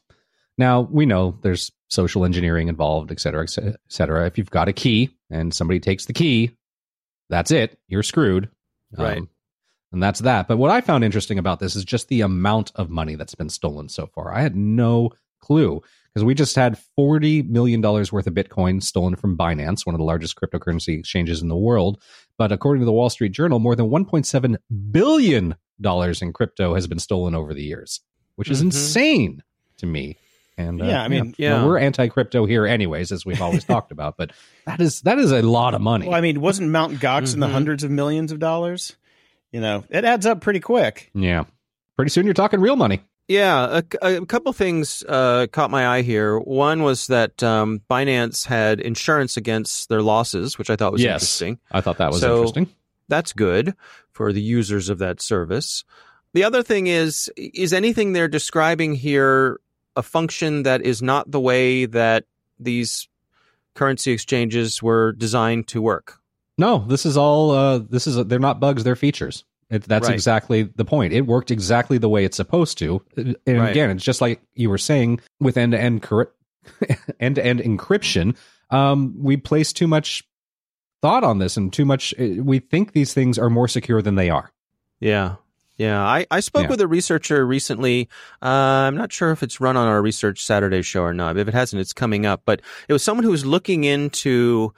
Now, 0.58 0.82
we 0.82 1.06
know 1.06 1.38
there's 1.41 1.71
social 1.89 2.23
engineering 2.23 2.69
involved, 2.69 3.12
et 3.12 3.19
cetera, 3.19 3.43
et 3.43 3.75
cetera. 3.89 4.25
If 4.25 4.38
you've 4.38 4.49
got 4.51 4.69
a 4.69 4.73
key 4.73 5.10
and 5.30 5.54
somebody 5.54 5.82
takes 5.82 6.06
the 6.06 6.13
key, 6.13 6.51
that's 7.30 7.51
it. 7.51 7.78
You're 7.89 8.04
screwed. 8.04 8.49
Um, 8.97 9.04
Right. 9.04 9.23
and 9.91 10.01
that's 10.01 10.21
that. 10.21 10.47
But 10.47 10.58
what 10.58 10.71
I 10.71 10.80
found 10.80 11.04
interesting 11.04 11.38
about 11.39 11.60
this 11.60 11.75
is 11.75 11.84
just 11.84 12.08
the 12.08 12.21
amount 12.21 12.71
of 12.75 12.89
money 12.89 13.15
that's 13.15 13.36
been 13.36 13.49
stolen 13.49 13.89
so 13.89 14.08
far. 14.08 14.34
I 14.34 14.41
had 14.41 14.56
no 14.56 15.12
clue 15.41 15.82
because 16.15 16.23
we 16.25 16.34
just 16.34 16.56
had 16.56 16.80
$40 16.97 17.49
million 17.49 17.82
worth 17.82 18.13
of 18.25 18.34
Bitcoin 18.34 18.82
stolen 18.82 19.17
from 19.17 19.38
Binance, 19.38 19.86
one 19.86 19.93
of 19.93 19.99
the 19.99 20.06
largest 20.06 20.38
cryptocurrency 20.38 20.97
exchanges 20.97 21.41
in 21.41 21.49
the 21.49 21.58
world. 21.58 22.01
But 22.38 22.54
according 22.54 22.80
to 22.80 22.86
the 22.86 22.93
Wall 22.93 23.10
Street 23.10 23.34
Journal, 23.34 23.60
more 23.60 23.75
than 23.75 23.89
$1.7 23.89 24.56
billion 24.91 25.56
in 25.84 26.34
crypto 26.34 26.73
has 26.73 26.88
been 26.88 26.99
stolen 26.99 27.36
over 27.36 27.54
the 27.54 27.63
years, 27.63 27.99
which 28.38 28.49
is 28.49 28.62
Mhm. 28.62 28.65
insane 28.67 29.43
to 29.78 29.86
me. 29.86 30.15
And 30.58 30.82
uh, 30.82 30.86
Yeah, 30.86 31.04
I 31.04 31.10
mean, 31.10 31.36
yeah. 31.38 31.56
well, 31.56 31.67
we're 31.67 31.80
anti-crypto 31.80 32.45
here, 32.45 32.65
anyways, 32.65 33.12
as 33.12 33.25
we've 33.25 33.41
always 33.41 33.65
talked 33.65 33.91
about. 33.91 34.15
But 34.17 34.32
that 34.65 34.80
is 34.80 35.01
that 35.01 35.19
is 35.19 35.34
a 35.34 35.41
lot 35.41 35.73
of 35.73 35.82
money. 35.82 36.08
Well, 36.08 36.15
I 36.15 36.21
mean, 36.21 36.39
wasn't 36.39 36.69
Mount 36.71 36.93
Gox 37.01 37.34
in 37.34 37.41
the 37.41 37.47
Mhm. 37.47 37.51
hundreds 37.51 37.84
of 37.84 37.91
millions 37.91 38.32
of 38.32 38.39
dollars? 38.39 38.95
You 39.51 39.60
know, 39.60 39.84
it 39.89 40.06
adds 40.06 40.25
up 40.25 40.39
pretty 40.39 40.62
quick. 40.62 41.12
yeah, 41.13 41.43
pretty 41.97 42.10
soon 42.10 42.23
you're 42.23 42.34
talking 42.34 42.62
real 42.62 42.78
money. 42.78 43.01
Yeah, 43.28 43.82
a, 44.02 44.18
a 44.20 44.26
couple 44.26 44.54
things 44.54 45.04
uh, 45.10 45.48
caught 45.52 45.72
my 45.72 45.88
eye 45.88 46.02
here. 46.04 46.38
One 46.38 46.84
was 46.84 47.08
that 47.08 47.42
um, 47.42 47.82
Binance 47.90 48.46
had 48.46 48.80
insurance 48.80 49.36
against 49.36 49.90
their 49.90 50.04
losses, 50.04 50.58
which 50.60 50.70
I 50.70 50.76
thought 50.76 50.92
was 50.92 51.02
Yes. 51.02 51.22
interesting. 51.24 51.60
I 51.72 51.82
thought 51.82 51.98
that 51.98 52.12
was 52.12 52.22
So- 52.22 52.36
interesting. 52.38 52.70
That's 53.08 53.34
good 53.34 53.76
for 54.12 54.34
the 54.34 54.42
users 54.42 54.90
of 54.90 54.98
that 54.98 55.22
service. 55.22 55.84
The 56.34 56.44
other 56.44 56.64
thing 56.64 56.88
is, 56.88 57.32
is 57.38 57.72
anything 57.72 58.14
they're 58.14 58.28
describing 58.28 58.96
here 58.96 59.60
a 59.96 60.02
function 60.04 60.64
that 60.64 60.82
is 60.82 61.02
not 61.04 61.30
the 61.30 61.40
way 61.40 61.86
that 61.86 62.26
these 62.60 63.08
currency 63.76 64.12
exchanges 64.12 64.82
were 64.82 65.12
designed 65.13 65.67
to 65.67 65.82
work? 65.84 66.19
No, 66.58 66.80
this 66.88 67.06
is 67.06 67.15
all. 67.15 67.52
Uh, 67.52 67.78
this 67.78 68.08
is 68.08 68.15
they're 68.26 68.40
not 68.40 68.60
bugs; 68.60 68.84
they're 68.84 68.96
features. 68.96 69.46
It, 69.76 69.84
that's 69.84 70.08
Right. 70.08 70.13
exactly 70.13 70.63
the 70.63 70.86
point. 70.86 71.13
It 71.13 71.21
worked 71.28 71.52
exactly 71.52 71.98
the 71.98 72.10
way 72.10 72.26
it's 72.26 72.38
supposed 72.38 72.78
to. 72.80 73.02
And 73.15 73.36
Right. 73.48 73.69
again, 73.71 73.92
it's 73.92 74.04
just 74.04 74.21
like 74.21 74.42
you 74.56 74.69
were 74.69 74.78
saying 74.78 75.19
with 75.40 75.58
end 75.58 75.73
to 75.73 75.80
end 75.80 76.02
end 77.19 77.36
to 77.36 77.46
end 77.46 77.60
encryption. 77.60 78.36
Um, 78.71 79.13
we 79.17 79.38
place 79.38 79.71
too 79.73 79.88
much 79.88 80.23
thought 81.02 81.23
on 81.23 81.38
this, 81.38 81.56
and 81.58 81.71
too 81.71 81.86
much. 81.86 82.13
uh, 82.19 82.42
We 82.42 82.60
think 82.60 82.94
these 82.94 83.13
things 83.13 83.38
are 83.38 83.50
more 83.50 83.67
secure 83.67 84.02
than 84.02 84.15
they 84.15 84.30
are. 84.32 84.52
Yeah. 85.00 85.36
Yeah. 85.78 86.02
I, 86.04 86.26
I 86.32 86.40
spoke 86.40 86.63
Yeah. 86.63 86.69
with 86.69 86.82
a 86.82 86.88
researcher 86.88 87.46
recently. 87.46 88.08
Uh, 88.42 88.48
I'm 88.88 88.96
not 88.96 89.12
sure 89.12 89.32
if 89.32 89.44
it's 89.44 89.60
run 89.60 89.76
on 89.78 89.88
our 89.88 90.02
Research 90.02 90.44
Saturday 90.44 90.82
show 90.82 91.02
or 91.04 91.13
not. 91.13 91.38
If 91.38 91.48
it 91.50 91.54
hasn't, 91.54 91.82
it's 91.82 91.92
coming 91.94 92.26
up. 92.26 92.44
But 92.46 92.62
it 92.88 92.94
was 92.94 93.04
someone 93.04 93.26
who 93.26 93.32
was 93.32 93.46
looking 93.46 93.84
into 93.84 94.73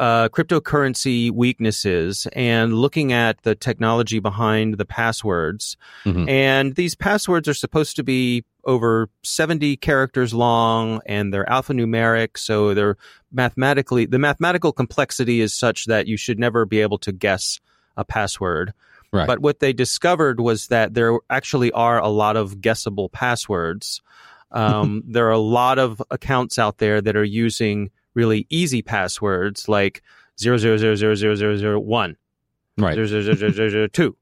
uh, 0.00 0.30
cryptocurrency 0.30 1.30
weaknesses 1.30 2.26
and 2.32 2.72
looking 2.72 3.12
at 3.12 3.42
the 3.42 3.54
technology 3.54 4.18
behind 4.18 4.78
the 4.78 4.86
passwords. 4.86 5.76
Mhm. 6.06 6.26
And 6.26 6.74
these 6.74 6.94
passwords 6.94 7.46
are 7.46 7.54
supposed 7.54 7.96
to 7.96 8.02
be 8.02 8.42
over 8.64 9.10
70 9.22 9.76
characters 9.76 10.32
long 10.32 11.02
and 11.04 11.34
they're 11.34 11.44
alphanumeric. 11.44 12.38
So 12.38 12.72
they're 12.72 12.96
mathematically, 13.30 14.06
the 14.06 14.18
mathematical 14.18 14.72
complexity 14.72 15.42
is 15.42 15.52
such 15.52 15.84
that 15.84 16.06
you 16.06 16.16
should 16.16 16.38
never 16.38 16.64
be 16.64 16.80
able 16.80 16.98
to 16.98 17.12
guess 17.12 17.60
a 17.98 18.04
password. 18.04 18.72
Right. 19.12 19.26
But 19.26 19.40
what 19.40 19.60
they 19.60 19.74
discovered 19.74 20.40
was 20.40 20.68
that 20.68 20.94
there 20.94 21.18
actually 21.28 21.72
are 21.72 21.98
a 21.98 22.08
lot 22.08 22.36
of 22.36 22.62
guessable 22.62 23.10
passwords. 23.10 24.00
Um, 24.50 25.02
there 25.06 25.26
are 25.26 25.32
a 25.32 25.38
lot 25.38 25.78
of 25.78 26.02
accounts 26.10 26.58
out 26.58 26.78
there 26.78 27.02
that 27.02 27.16
are 27.16 27.24
using 27.24 27.90
really 28.14 28.46
easy 28.50 28.82
passwords 28.82 29.68
like 29.68 30.02
zero 30.38 30.56
zero 30.56 30.76
zero 30.76 30.94
zero 30.94 31.14
zero 31.14 31.34
zero 31.34 31.56
zero 31.56 31.78
one 31.78 32.16
right. 32.78 32.94
zero 32.94 33.06
zero 33.06 33.22
zero 33.22 33.36
zero 33.36 33.50
zero 33.52 33.68
zero 33.68 33.86
two. 33.88 34.16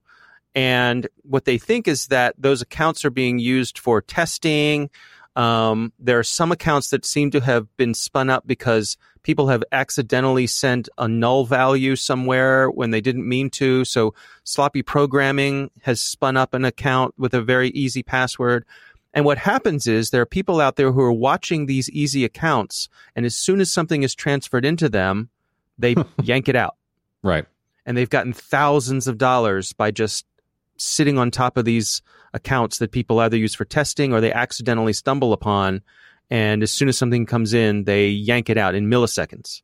And 0.54 1.08
what 1.22 1.44
they 1.44 1.58
think 1.58 1.86
is 1.86 2.06
that 2.08 2.34
those 2.38 2.62
accounts 2.62 3.04
are 3.04 3.10
being 3.10 3.38
used 3.38 3.78
for 3.78 4.00
testing. 4.00 4.90
Um, 5.36 5.92
there 6.00 6.18
are 6.18 6.24
some 6.24 6.50
accounts 6.50 6.90
that 6.90 7.04
seem 7.04 7.30
to 7.30 7.40
have 7.40 7.68
been 7.76 7.94
spun 7.94 8.28
up 8.28 8.44
because 8.46 8.96
people 9.22 9.48
have 9.48 9.62
accidentally 9.70 10.46
sent 10.46 10.88
a 10.98 11.06
null 11.06 11.44
value 11.44 11.94
somewhere 11.94 12.70
when 12.70 12.90
they 12.90 13.00
didn't 13.00 13.28
mean 13.28 13.50
to. 13.50 13.84
So 13.84 14.14
sloppy 14.42 14.82
programming 14.82 15.70
has 15.82 16.00
spun 16.00 16.36
up 16.36 16.54
an 16.54 16.64
account 16.64 17.14
with 17.18 17.34
a 17.34 17.42
very 17.42 17.68
easy 17.68 18.02
password. 18.02 18.64
And 19.18 19.24
what 19.24 19.38
happens 19.38 19.88
is 19.88 20.10
there 20.10 20.22
are 20.22 20.26
people 20.26 20.60
out 20.60 20.76
there 20.76 20.92
who 20.92 21.00
are 21.00 21.12
watching 21.12 21.66
these 21.66 21.90
easy 21.90 22.24
accounts, 22.24 22.88
and 23.16 23.26
as 23.26 23.34
soon 23.34 23.60
as 23.60 23.68
something 23.68 24.04
is 24.04 24.14
transferred 24.14 24.64
into 24.64 24.88
them, 24.88 25.28
they 25.76 25.96
yank 26.22 26.48
it 26.48 26.54
out 26.54 26.76
Right. 27.24 27.44
and 27.84 27.96
they've 27.96 28.08
gotten 28.08 28.32
thousands 28.32 29.08
of 29.08 29.18
dollars 29.18 29.72
by 29.72 29.90
just 29.90 30.24
sitting 30.76 31.18
on 31.18 31.32
top 31.32 31.56
of 31.56 31.64
these 31.64 32.00
accounts 32.32 32.78
that 32.78 32.92
people 32.92 33.18
either 33.18 33.36
use 33.36 33.56
for 33.56 33.64
testing 33.64 34.12
or 34.12 34.20
they 34.20 34.32
accidentally 34.32 34.92
stumble 34.92 35.32
upon 35.32 35.82
and 36.30 36.62
as 36.62 36.70
soon 36.72 36.88
as 36.88 36.96
something 36.96 37.26
comes 37.26 37.52
in 37.54 37.82
they 37.82 38.06
yank 38.10 38.48
it 38.48 38.56
out 38.56 38.76
in 38.76 38.86
milliseconds 38.88 39.62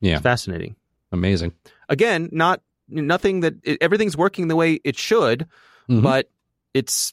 Yeah. 0.00 0.14
it's 0.14 0.22
fascinating 0.22 0.74
Amazing. 1.12 1.52
again 1.90 2.30
not 2.32 2.62
nothing 2.88 3.40
that 3.40 3.54
it, 3.62 3.76
everything's 3.82 4.16
working 4.16 4.48
the 4.48 4.56
way 4.56 4.80
it 4.84 4.96
should 4.96 5.46
Mhm. 5.90 6.00
but 6.02 6.30
it's 6.72 7.12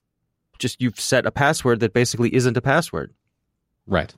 just 0.64 0.82
you've 0.82 1.00
set 1.00 1.26
a 1.28 1.32
password 1.32 1.80
that 1.82 1.94
basically 1.94 2.34
isn't 2.34 2.58
a 2.58 2.62
password 2.62 3.14
Right. 3.86 4.12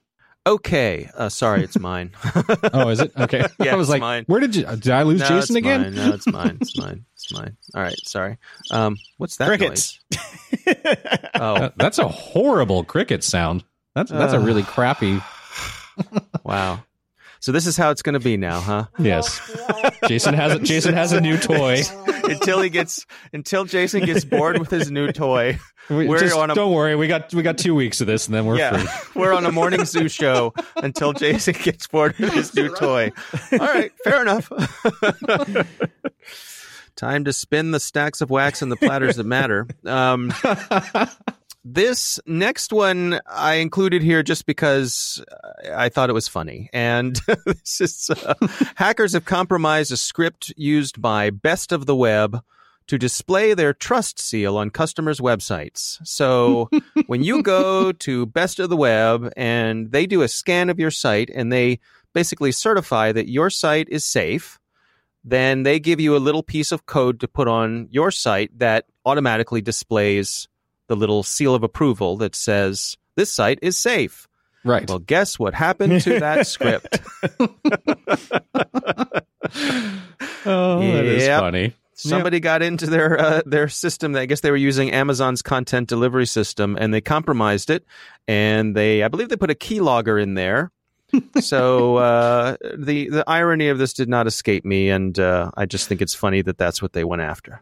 okay 0.48 1.10
uh, 1.18 1.28
sorry 1.30 1.64
it's 1.64 1.78
mine 1.80 2.12
Oh, 2.74 2.90
is 2.90 3.00
it? 3.02 3.12
Okay. 3.18 3.44
Yeah, 3.60 3.74
I 3.74 3.76
was 3.76 3.88
it's 3.88 3.92
like, 3.92 4.02
mine. 4.02 4.24
where 4.28 4.40
did 4.40 4.56
you? 4.56 4.64
Did 4.66 4.90
I 4.90 5.04
lose 5.04 5.22
No, 5.22 5.28
Jason 5.30 5.56
again? 5.58 5.82
mine. 5.82 5.96
No, 5.96 6.14
it's 6.14 6.28
mine. 6.28 6.58
It's 6.62 6.78
mine. 6.78 7.06
It's 7.14 7.32
mine. 7.34 7.58
All 7.74 7.82
right, 7.82 8.00
sorry. 8.06 8.38
Um, 8.72 8.98
what's 9.18 9.38
that? 9.38 9.48
Crickets. 9.48 10.00
noise? 10.14 10.22
Oh, 11.36 11.56
Uh, 11.56 11.70
that's 11.78 11.98
a 12.00 12.08
horrible 12.08 12.84
cricket 12.84 13.24
sound. 13.24 13.64
That's 13.96 14.12
that's 14.12 14.34
a 14.34 14.38
Uh. 14.38 14.46
really 14.48 14.64
crappy. 14.64 15.20
wow. 16.44 16.84
So 17.40 17.52
this 17.52 17.68
is 17.68 17.78
how 17.78 17.92
it's 17.92 18.02
going 18.02 18.14
to 18.14 18.20
be 18.20 18.38
now, 18.38 18.60
huh? 18.60 18.86
Yes. 18.98 19.40
Jason 20.08 20.34
has 20.34 20.54
a, 20.54 20.60
Jason 20.60 20.94
has 20.94 21.12
a 21.12 21.22
new 21.22 21.38
toy. 21.38 21.82
until 22.24 22.62
he 22.62 22.70
gets, 22.70 23.06
until 23.34 23.66
Jason 23.66 24.04
gets 24.06 24.26
bored 24.26 24.58
with 24.58 24.72
his 24.72 24.90
new 24.90 25.12
toy. 25.12 25.60
We- 25.90 26.08
We're 26.08 26.20
just 26.20 26.36
on 26.36 26.50
a- 26.50 26.56
don't 26.56 26.74
worry. 26.74 26.96
We 26.96 27.08
got 27.08 27.32
we 27.34 27.44
got 27.44 27.58
two 27.60 27.76
weeks 27.76 28.02
of 28.02 28.08
this, 28.08 28.26
and 28.26 28.34
then 28.34 28.46
we're 28.46 28.58
yeah, 28.58 28.78
free. 28.78 28.90
we're 29.22 29.34
on 29.34 29.46
a 29.46 29.52
morning 29.52 29.86
zoo 29.86 30.08
show 30.10 30.54
until 30.78 31.14
Jason 31.14 31.54
gets 31.62 31.86
bored 31.88 32.18
with 32.18 32.34
his 32.34 32.56
new 32.56 32.74
toy. 32.76 33.12
All 33.52 33.60
right, 33.60 33.92
fair 34.04 34.22
enough. 34.22 34.52
Time 36.96 37.26
to 37.26 37.34
spin 37.34 37.72
the 37.72 37.80
stacks 37.80 38.22
of 38.22 38.30
wax 38.32 38.62
and 38.62 38.72
the 38.72 38.78
platters 38.78 39.18
that 39.18 39.26
matter. 39.26 39.68
Um, 39.86 40.34
this 41.66 42.20
next 42.28 42.72
one 42.72 43.20
I 43.26 43.56
included 43.56 44.04
here 44.04 44.22
just 44.22 44.46
because 44.46 45.22
I 45.74 45.90
thought 45.90 46.12
it 46.12 46.14
was 46.14 46.28
funny. 46.28 46.70
And 46.72 47.16
this 47.46 47.82
is 47.82 48.12
uh, 48.12 48.36
hackers 48.76 49.14
have 49.14 49.26
compromised 49.26 49.92
a 49.92 49.98
script 49.98 50.54
used 50.56 51.02
by 51.02 51.32
Best 51.32 51.72
of 51.72 51.88
the 51.88 51.96
Web 51.96 52.40
to 52.88 53.00
display 53.00 53.56
their 53.56 53.74
trust 53.74 54.20
seal 54.20 54.58
on 54.58 54.70
customers' 54.70 55.20
websites. 55.20 55.98
So 56.08 56.70
when 57.08 57.24
you 57.24 57.42
go 57.42 57.92
to 57.92 58.28
Best 58.28 58.60
of 58.60 58.70
the 58.70 58.78
Web 58.78 59.34
and 59.36 59.92
they 59.92 60.06
do 60.06 60.22
a 60.22 60.28
scan 60.28 60.70
of 60.70 60.80
your 60.80 60.92
site 60.92 61.32
and 61.34 61.52
they 61.52 61.80
basically 62.14 62.52
certify 62.52 63.12
that 63.12 63.28
your 63.28 63.50
site 63.50 63.88
is 63.90 64.06
safe, 64.06 64.60
then 65.24 65.64
they 65.64 65.80
give 65.80 66.00
you 66.00 66.16
a 66.16 66.20
little 66.20 66.44
piece 66.44 66.72
of 66.72 66.86
code 66.86 67.20
to 67.22 67.28
put 67.28 67.48
on 67.48 67.88
your 67.90 68.12
site 68.12 68.60
that 68.60 68.86
automatically 69.04 69.62
displays 69.62 70.48
the 70.88 70.96
little 70.96 71.24
seal 71.24 71.56
of 71.56 71.64
approval 71.64 72.18
that 72.18 72.36
says 72.36 72.98
this 73.16 73.32
site 73.32 73.60
is 73.62 73.78
safe. 73.78 74.28
Right. 74.64 74.88
Well, 74.90 75.00
guess 75.00 75.38
what 75.38 75.54
happened 75.54 76.02
to 76.02 76.20
that 76.20 76.48
script? 76.48 77.00
oh, 80.46 80.80
that 80.94 81.06
is 81.06 81.24
Yep. 81.24 81.40
funny. 81.40 81.74
Somebody 81.98 82.42
got 82.42 82.62
into 82.62 82.88
their 82.88 83.18
uh, 83.18 83.42
their 83.46 83.70
system. 83.70 84.16
I 84.18 84.26
guess 84.26 84.42
they 84.42 84.52
were 84.52 84.58
using 84.58 84.92
Amazon's 84.92 85.42
content 85.42 85.88
delivery 85.88 86.26
system, 86.26 86.76
and 86.78 86.94
they 86.94 87.00
compromised 87.00 87.70
it. 87.70 87.86
And 88.28 88.76
they, 88.76 89.02
I 89.02 89.08
believe, 89.08 89.30
they 89.30 89.38
put 89.38 89.50
a 89.50 89.56
keylogger 89.56 90.22
in 90.22 90.34
there. 90.34 90.72
so 91.40 91.96
uh, 91.96 92.58
the 92.78 93.08
the 93.10 93.24
irony 93.28 93.70
of 93.70 93.78
this 93.78 93.94
did 93.94 94.10
not 94.10 94.28
escape 94.28 94.66
me, 94.66 94.90
and 94.90 95.18
uh, 95.18 95.52
I 95.56 95.66
just 95.66 95.88
think 95.88 96.02
it's 96.02 96.14
funny 96.14 96.42
that 96.42 96.58
that's 96.58 96.82
what 96.82 96.92
they 96.92 97.06
went 97.06 97.22
after. 97.22 97.62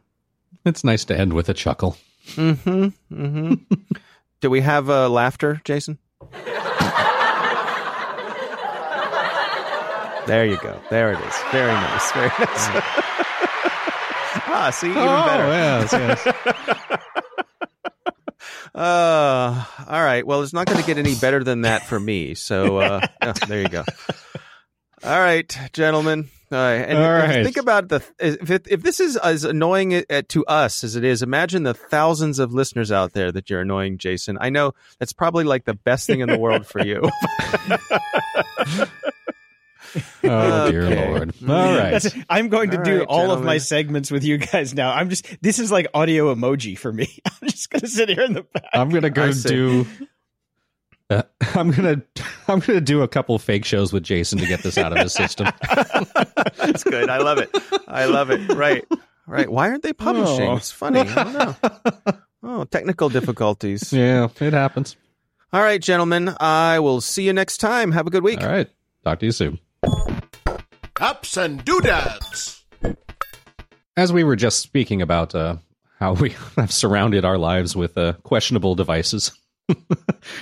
It's 0.66 0.84
nice 0.84 1.06
to 1.06 1.18
end 1.18 1.34
with 1.34 1.48
a 1.50 1.54
chuckle. 1.54 1.96
Mm-hmm. 2.32 2.88
Mm-hmm. 3.14 3.54
Do 4.42 4.50
we 4.50 4.62
have 4.62 4.90
uh, 4.90 5.10
laughter, 5.10 5.62
Jason? 5.64 5.98
There 10.26 10.46
you 10.46 10.58
go. 10.58 10.80
There 10.90 11.12
it 11.12 11.20
is. 11.20 11.36
Very 11.52 11.74
nice. 11.74 12.12
Very 12.14 12.28
nice. 12.28 12.40
ah, 14.48 14.70
see, 14.74 14.88
even 14.88 15.04
better. 15.04 15.44
Oh, 15.44 15.52
yes, 15.52 15.94
yes. 16.26 17.00
Uh, 18.76 19.64
all 19.88 20.04
right. 20.04 20.26
Well, 20.26 20.42
it's 20.42 20.52
not 20.52 20.66
going 20.66 20.80
to 20.80 20.86
get 20.86 20.98
any 20.98 21.14
better 21.14 21.44
than 21.44 21.62
that 21.62 21.86
for 21.86 22.00
me. 22.00 22.34
So 22.34 22.78
uh, 22.80 23.06
oh, 23.22 23.34
there 23.48 23.62
you 23.62 23.70
go. 23.70 23.84
All 25.04 25.20
right, 25.20 25.56
gentlemen. 25.74 26.30
All 26.54 26.60
right. 26.60 26.76
And 26.76 26.98
All 27.00 27.04
if- 27.18 27.30
right. 27.30 27.44
think 27.44 27.58
about 27.58 27.90
the 27.90 28.02
if 28.20 28.50
it, 28.52 28.68
if 28.70 28.82
this 28.84 29.00
is 29.00 29.18
as 29.18 29.44
annoying 29.44 30.04
to 30.30 30.46
us 30.46 30.84
as 30.84 30.96
it 30.96 31.04
is, 31.04 31.22
imagine 31.24 31.64
the 31.64 31.74
thousands 31.74 32.40
of 32.40 32.54
listeners 32.54 32.92
out 32.92 33.14
there 33.14 33.32
that 33.32 33.50
you're 33.50 33.62
annoying, 33.62 33.98
Jason. 33.98 34.38
I 34.40 34.50
know 34.50 34.74
that's 35.00 35.14
probably 35.14 35.44
like 35.44 35.66
the 35.66 35.74
best 35.74 36.08
thing 36.08 36.20
in 36.22 36.30
the 36.30 36.38
world 36.38 36.66
for 36.68 36.86
you. 36.86 37.10
Oh 40.24 40.72
dear 40.72 40.84
Okay. 40.86 41.08
lord. 41.10 41.34
All 41.48 41.78
right. 41.78 41.92
That's- 41.92 42.16
I'm 42.30 42.50
going 42.50 42.72
to 42.72 42.78
All 42.80 42.84
do 42.84 43.00
right, 43.00 43.08
all 43.08 43.32
of 43.32 43.44
my 43.44 43.58
segments 43.60 44.10
with 44.10 44.24
you 44.24 44.38
guys 44.38 44.74
now. 44.74 44.92
I'm 44.92 45.10
just 45.10 45.28
this 45.42 45.60
is 45.60 45.72
like 45.72 45.88
audio 45.94 46.34
emoji 46.34 46.76
for 46.78 46.92
me. 46.92 47.20
I'm 47.26 47.48
just 47.48 47.70
gonna 47.70 47.88
sit 47.88 48.10
here 48.10 48.22
in 48.22 48.34
the 48.34 48.42
back. 48.44 48.64
I'm 48.74 48.90
gonna 48.90 49.10
go 49.12 49.26
I 49.26 49.32
do. 49.34 49.86
Uh, 51.12 51.22
I'm 51.54 51.70
gonna 51.72 52.02
I'm 52.48 52.60
gonna 52.60 52.82
do 52.82 53.04
a 53.04 53.08
couple 53.08 53.38
fake 53.38 53.66
shows 53.66 53.94
with 53.94 54.02
Jason 54.04 54.40
to 54.40 54.48
get 54.48 54.64
this 54.64 54.78
out 54.80 54.94
of 54.94 54.98
his 55.00 55.14
system. 55.14 55.48
That's 56.58 56.84
good. 56.84 57.10
I 57.10 57.18
love 57.20 57.38
it. 57.38 57.50
I 57.88 58.06
love 58.06 58.30
it. 58.32 58.52
Right. 58.54 58.86
Right. 59.26 59.50
Why 59.50 59.70
aren't 59.70 59.84
they 59.84 59.94
publishing? 59.94 60.50
Oh. 60.50 60.56
It's 60.58 60.72
funny. 60.72 61.00
I 61.02 61.14
don't 61.24 61.34
know. 61.34 61.56
Oh, 62.46 62.66
technical 62.66 63.08
difficulties. 63.08 63.94
yeah, 63.94 64.28
it 64.42 64.52
happens. 64.52 64.98
All 65.54 65.62
right, 65.62 65.82
gentlemen. 65.82 66.36
I 66.42 66.80
will 66.80 67.00
see 67.00 67.24
you 67.26 67.32
next 67.32 67.60
time. 67.60 67.94
Have 67.94 68.06
a 68.06 68.10
good 68.10 68.22
week. 68.22 68.42
All 68.42 68.50
right. 68.50 68.68
Talk 69.06 69.20
to 69.20 69.26
you 69.28 69.32
soon. 69.32 69.60
Ups 71.00 71.38
and 71.38 71.64
doodads. 71.64 72.66
As 73.96 74.12
we 74.12 74.26
were 74.26 74.36
just 74.36 74.60
speaking 74.60 75.02
about 75.02 75.34
uh, 75.34 75.56
how 76.00 76.14
we 76.16 76.32
have 76.58 76.72
surrounded 76.72 77.24
our 77.24 77.38
lives 77.38 77.78
with 77.78 77.98
uh, 77.98 78.14
questionable 78.24 78.76
devices, 78.76 79.32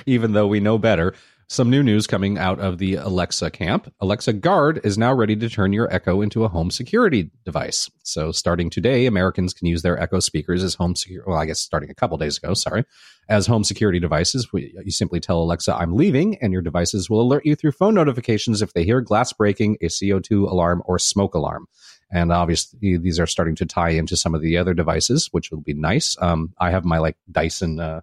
even 0.08 0.32
though 0.34 0.48
we 0.48 0.60
know 0.60 0.80
better, 0.80 1.14
some 1.52 1.70
new 1.70 1.84
news 1.84 2.08
coming 2.08 2.38
out 2.38 2.62
of 2.62 2.78
the 2.78 2.96
Alexa 2.96 3.52
camp. 3.52 3.94
Alexa 4.00 4.32
Guard 4.32 4.80
is 4.86 4.98
now 4.98 5.14
ready 5.14 5.36
to 5.36 5.50
turn 5.50 5.74
your 5.74 5.94
Echo 5.94 6.22
into 6.22 6.46
a 6.46 6.48
home 6.48 6.72
security 6.72 7.30
device. 7.44 7.92
So, 8.04 8.32
starting 8.32 8.70
today, 8.70 9.06
Americans 9.06 9.54
can 9.54 9.68
use 9.68 9.82
their 9.82 10.00
Echo 10.00 10.22
speakers 10.22 10.64
as 10.64 10.76
home 10.76 10.96
security. 10.96 11.30
Well, 11.30 11.38
I 11.38 11.46
guess 11.46 11.60
starting 11.60 11.90
a 11.90 11.94
couple 11.94 12.18
days 12.18 12.38
ago, 12.38 12.54
sorry, 12.54 12.86
as 13.28 13.48
home 13.48 13.66
security 13.66 14.00
devices. 14.00 14.54
We, 14.54 14.74
you 14.82 14.92
simply 14.92 15.20
tell 15.20 15.42
Alexa, 15.42 15.76
"I'm 15.76 15.94
leaving," 15.94 16.38
and 16.42 16.54
your 16.54 16.62
devices 16.62 17.10
will 17.10 17.20
alert 17.20 17.46
you 17.46 17.58
through 17.58 17.74
phone 17.74 17.96
notifications 17.96 18.62
if 18.62 18.72
they 18.72 18.86
hear 18.86 19.02
glass 19.02 19.34
breaking, 19.34 19.76
a 19.82 19.88
CO2 19.88 20.50
alarm, 20.50 20.82
or 20.86 20.98
smoke 21.00 21.36
alarm. 21.36 21.68
And 22.14 22.32
obviously, 22.32 22.96
these 22.96 23.20
are 23.20 23.28
starting 23.28 23.56
to 23.56 23.66
tie 23.66 23.90
into 23.90 24.16
some 24.16 24.34
of 24.34 24.42
the 24.42 24.58
other 24.58 24.74
devices, 24.74 25.28
which 25.32 25.52
will 25.52 25.60
be 25.60 25.74
nice. 25.74 26.16
Um, 26.22 26.54
I 26.60 26.72
have 26.72 26.86
my 26.86 27.00
like 27.00 27.18
Dyson 27.30 27.82
uh, 27.82 28.02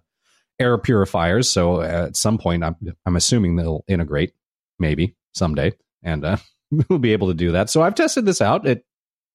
air 0.59 0.77
purifiers, 0.77 1.49
so 1.49 1.81
at 1.81 2.15
some 2.17 2.37
point, 2.37 2.63
I'm 2.63 2.75
I'm 3.05 3.15
assuming 3.15 3.55
they'll 3.55 3.83
integrate, 3.87 4.33
maybe 4.77 5.15
someday. 5.33 5.73
And 6.03 6.23
uh, 6.25 6.37
will 6.89 6.99
be 6.99 7.13
able 7.13 7.27
to 7.29 7.33
do 7.33 7.51
that. 7.53 7.69
So 7.69 7.81
I've 7.81 7.95
tested 7.95 8.25
this 8.25 8.41
out. 8.41 8.65
It 8.67 8.85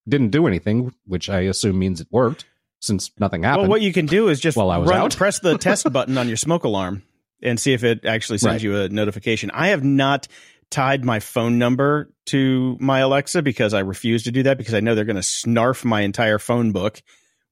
didn't 0.09 0.31
do 0.31 0.47
anything, 0.47 0.93
which 1.07 1.29
I 1.31 1.41
assume 1.41 1.79
means 1.79 2.01
it 2.01 2.09
worked 2.11 2.45
since 2.81 3.11
nothing 3.19 3.43
happened. 3.43 3.63
Well, 3.63 3.71
what 3.71 3.81
you 3.83 3.93
can 3.93 4.07
do 4.07 4.29
is 4.29 4.41
just 4.41 4.57
While 4.57 4.71
I 4.71 4.79
was 4.79 4.91
run, 4.91 5.01
out. 5.01 5.17
press 5.17 5.39
the 5.41 5.57
test 5.59 5.91
button 5.93 6.19
on 6.19 6.29
your 6.29 6.37
smoke 6.37 6.65
alarm 6.65 7.03
and 7.43 7.59
see 7.59 7.73
if 7.73 7.85
it 7.85 8.05
actually 8.05 8.39
sends 8.39 8.63
Right. 8.65 8.71
you 8.71 8.77
a 8.83 8.89
notification. 8.89 9.51
I 9.53 9.69
have 9.69 9.83
not 9.85 10.29
tied 10.71 11.05
my 11.05 11.21
phone 11.21 11.59
number 11.59 12.11
to 12.27 12.77
my 12.81 12.99
Alexa 13.01 13.43
because 13.43 13.75
I 13.75 13.81
refuse 13.81 14.25
to 14.25 14.33
do 14.33 14.43
that 14.45 14.59
because 14.59 14.75
I 14.75 14.81
know 14.81 14.95
they're 14.95 15.05
going 15.05 15.17
to 15.17 15.23
snarf 15.23 15.85
my 15.85 16.01
entire 16.03 16.39
phone 16.39 16.73
book 16.73 17.01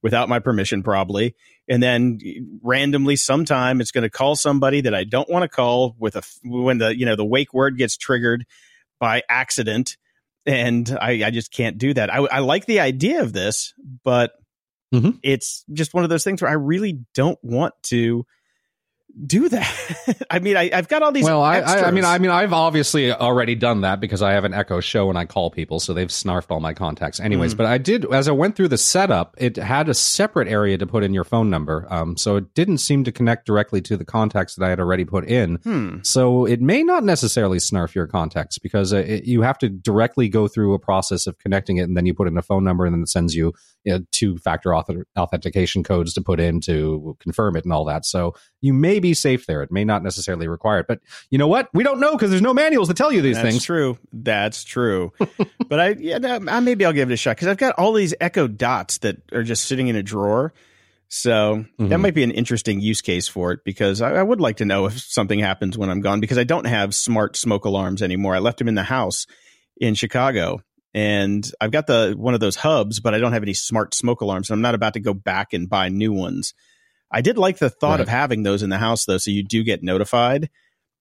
without 0.01 0.27
my 0.29 0.39
permission, 0.39 0.83
probably. 0.83 1.35
And 1.69 1.81
then 1.81 2.19
randomly, 2.61 3.15
sometime 3.15 3.79
it's 3.79 3.91
going 3.91 4.01
to 4.03 4.09
call 4.09 4.35
somebody 4.35 4.81
that 4.81 4.93
I 4.93 5.03
don't 5.05 5.29
want 5.29 5.43
to 5.43 5.49
call 5.49 5.95
with 5.97 6.15
a 6.15 6.23
when 6.43 6.77
the 6.77 6.97
you 6.97 7.05
know 7.05 7.15
the 7.15 7.25
wake 7.25 7.53
word 7.53 7.77
gets 7.77 7.95
triggered 7.95 8.45
by 8.99 9.23
accident, 9.29 9.97
and 10.45 10.97
I, 11.01 11.23
I 11.25 11.31
just 11.31 11.51
can't 11.51 11.77
do 11.77 11.93
that. 11.93 12.13
I, 12.13 12.17
I 12.17 12.39
like 12.39 12.65
the 12.65 12.81
idea 12.81 13.21
of 13.21 13.33
this, 13.33 13.73
but 14.03 14.33
Mhm. 14.93 15.19
it's 15.23 15.65
just 15.73 15.93
one 15.93 16.03
of 16.03 16.09
those 16.09 16.23
things 16.23 16.41
where 16.41 16.51
I 16.51 16.55
really 16.55 16.99
don't 17.15 17.39
want 17.43 17.73
to 17.83 18.25
do 19.25 19.49
that. 19.49 20.25
I 20.31 20.39
mean, 20.39 20.57
I, 20.57 20.71
I've 20.73 20.87
got 20.87 21.03
all 21.03 21.11
these. 21.11 21.23
well, 21.23 21.41
I, 21.41 21.59
I, 21.59 21.83
I 21.83 21.91
mean, 21.91 22.03
I 22.03 22.17
mean, 22.17 22.31
I've 22.31 22.53
obviously 22.53 23.11
already 23.11 23.55
done 23.55 23.81
that 23.81 23.99
because 23.99 24.21
I 24.21 24.33
have 24.33 24.43
an 24.43 24.53
Echo 24.53 24.79
Show 24.79 25.09
and 25.09 25.17
I 25.17 25.25
call 25.25 25.51
people, 25.51 25.79
so 25.79 25.93
they've 25.93 26.07
snarfed 26.07 26.49
all 26.49 26.59
my 26.59 26.73
contacts, 26.73 27.19
anyways. 27.19 27.53
Mm. 27.53 27.57
But 27.57 27.65
I 27.67 27.77
did, 27.77 28.11
as 28.11 28.27
I 28.27 28.31
went 28.31 28.55
through 28.55 28.69
the 28.69 28.77
setup, 28.77 29.35
it 29.37 29.57
had 29.57 29.87
a 29.87 29.93
separate 29.93 30.47
area 30.47 30.77
to 30.77 30.87
put 30.87 31.03
in 31.03 31.13
your 31.13 31.23
phone 31.23 31.49
number, 31.49 31.87
um, 31.89 32.17
so 32.17 32.37
it 32.37 32.53
didn't 32.55 32.79
seem 32.79 33.03
to 33.03 33.11
connect 33.11 33.45
directly 33.45 33.81
to 33.81 33.97
the 33.97 34.05
contacts 34.05 34.55
that 34.55 34.65
I 34.65 34.69
had 34.69 34.79
already 34.79 35.05
put 35.05 35.25
in. 35.25 35.55
Hmm. 35.57 35.97
So 36.03 36.45
it 36.45 36.61
may 36.61 36.83
not 36.83 37.03
necessarily 37.03 37.59
snarf 37.59 37.93
your 37.93 38.07
contacts 38.07 38.57
because 38.57 38.93
uh, 38.93 38.97
it, 38.97 39.25
you 39.25 39.41
have 39.41 39.57
to 39.59 39.69
directly 39.69 40.27
go 40.29 40.47
through 40.47 40.73
a 40.73 40.79
process 40.79 41.27
of 41.27 41.37
connecting 41.37 41.77
it, 41.77 41.83
and 41.83 41.95
then 41.95 42.05
you 42.05 42.13
put 42.13 42.27
in 42.27 42.37
a 42.37 42.41
phone 42.41 42.63
number, 42.63 42.85
and 42.85 42.95
then 42.95 43.03
it 43.03 43.09
sends 43.09 43.35
you, 43.35 43.53
you 43.83 43.93
know, 43.93 44.05
two-factor 44.11 44.69
auth- 44.69 45.03
authentication 45.17 45.83
codes 45.83 46.13
to 46.13 46.21
put 46.21 46.39
in 46.39 46.61
to 46.61 47.17
confirm 47.19 47.55
it 47.55 47.63
and 47.65 47.73
all 47.73 47.85
that. 47.85 48.05
So 48.05 48.33
you 48.61 48.73
may 48.73 48.99
be 48.99 49.13
safe 49.13 49.45
there. 49.45 49.61
It 49.61 49.71
may 49.71 49.83
not 49.83 50.03
necessarily 50.03 50.47
require 50.47 50.79
it, 50.79 50.87
but 50.87 50.99
you 51.29 51.37
know 51.37 51.47
what? 51.47 51.69
We 51.73 51.83
don't 51.83 51.99
know 51.99 52.13
because 52.13 52.29
there's 52.29 52.41
no 52.41 52.53
manuals 52.53 52.87
to 52.87 52.93
tell 52.93 53.11
you 53.11 53.21
these 53.21 53.35
That's 53.35 53.49
things. 53.49 53.63
true. 53.63 53.97
That's 54.13 54.63
true. 54.63 55.11
but 55.67 55.79
I, 55.79 55.89
yeah, 55.99 56.19
I, 56.47 56.59
maybe 56.61 56.85
I'll 56.85 56.93
give 56.93 57.09
it 57.09 57.13
a 57.13 57.17
shot 57.17 57.35
because 57.35 57.47
I've 57.49 57.57
got 57.57 57.75
all 57.77 57.93
these 57.93 58.13
Echo 58.21 58.47
Dots 58.47 58.99
that 58.99 59.17
are 59.33 59.43
just 59.43 59.65
sitting 59.65 59.87
in 59.87 59.95
a 59.95 60.03
drawer. 60.03 60.53
So 61.09 61.65
that 61.77 61.85
Mhm. 61.89 62.01
might 62.01 62.15
be 62.15 62.23
an 62.23 62.31
interesting 62.31 62.79
use 62.81 63.01
case 63.01 63.27
for 63.27 63.51
it 63.51 63.59
because 63.63 64.01
I, 64.01 64.13
I 64.13 64.23
would 64.23 64.41
like 64.41 64.57
to 64.57 64.65
know 64.65 64.87
if 64.87 64.97
something 64.99 65.37
happens 65.37 65.77
when 65.77 65.89
I'm 65.91 66.01
gone 66.01 66.19
because 66.19 66.39
I 66.39 66.43
don't 66.43 66.65
have 66.65 66.95
smart 66.95 67.35
smoke 67.35 67.65
alarms 67.65 68.01
anymore. 68.01 68.33
I 68.33 68.39
left 68.39 68.57
them 68.57 68.67
in 68.67 68.73
the 68.73 68.81
house 68.83 69.27
in 69.77 69.93
Chicago. 69.93 70.61
And 70.93 71.49
I've 71.59 71.71
got 71.71 71.87
the 71.87 72.13
one 72.15 72.33
of 72.35 72.39
those 72.39 72.55
hubs, 72.55 72.99
but 72.99 73.13
I 73.13 73.17
don't 73.19 73.33
have 73.33 73.41
any 73.43 73.53
smart 73.55 73.93
smoke 73.95 74.21
alarms. 74.21 74.49
And 74.49 74.55
I'm 74.57 74.61
not 74.61 74.75
about 74.75 74.93
to 74.93 74.99
go 74.99 75.13
back 75.13 75.53
and 75.53 75.67
buy 75.69 75.89
new 75.89 76.13
ones. 76.13 76.53
I 77.11 77.21
did 77.21 77.37
like 77.37 77.57
the 77.57 77.69
thought 77.69 77.99
of 78.01 78.07
having 78.07 78.43
those 78.43 78.61
in 78.63 78.69
the 78.69 78.77
house 78.77 79.05
though, 79.05 79.17
so 79.17 79.31
you 79.31 79.43
do 79.43 79.63
get 79.63 79.81
notified. 79.83 80.49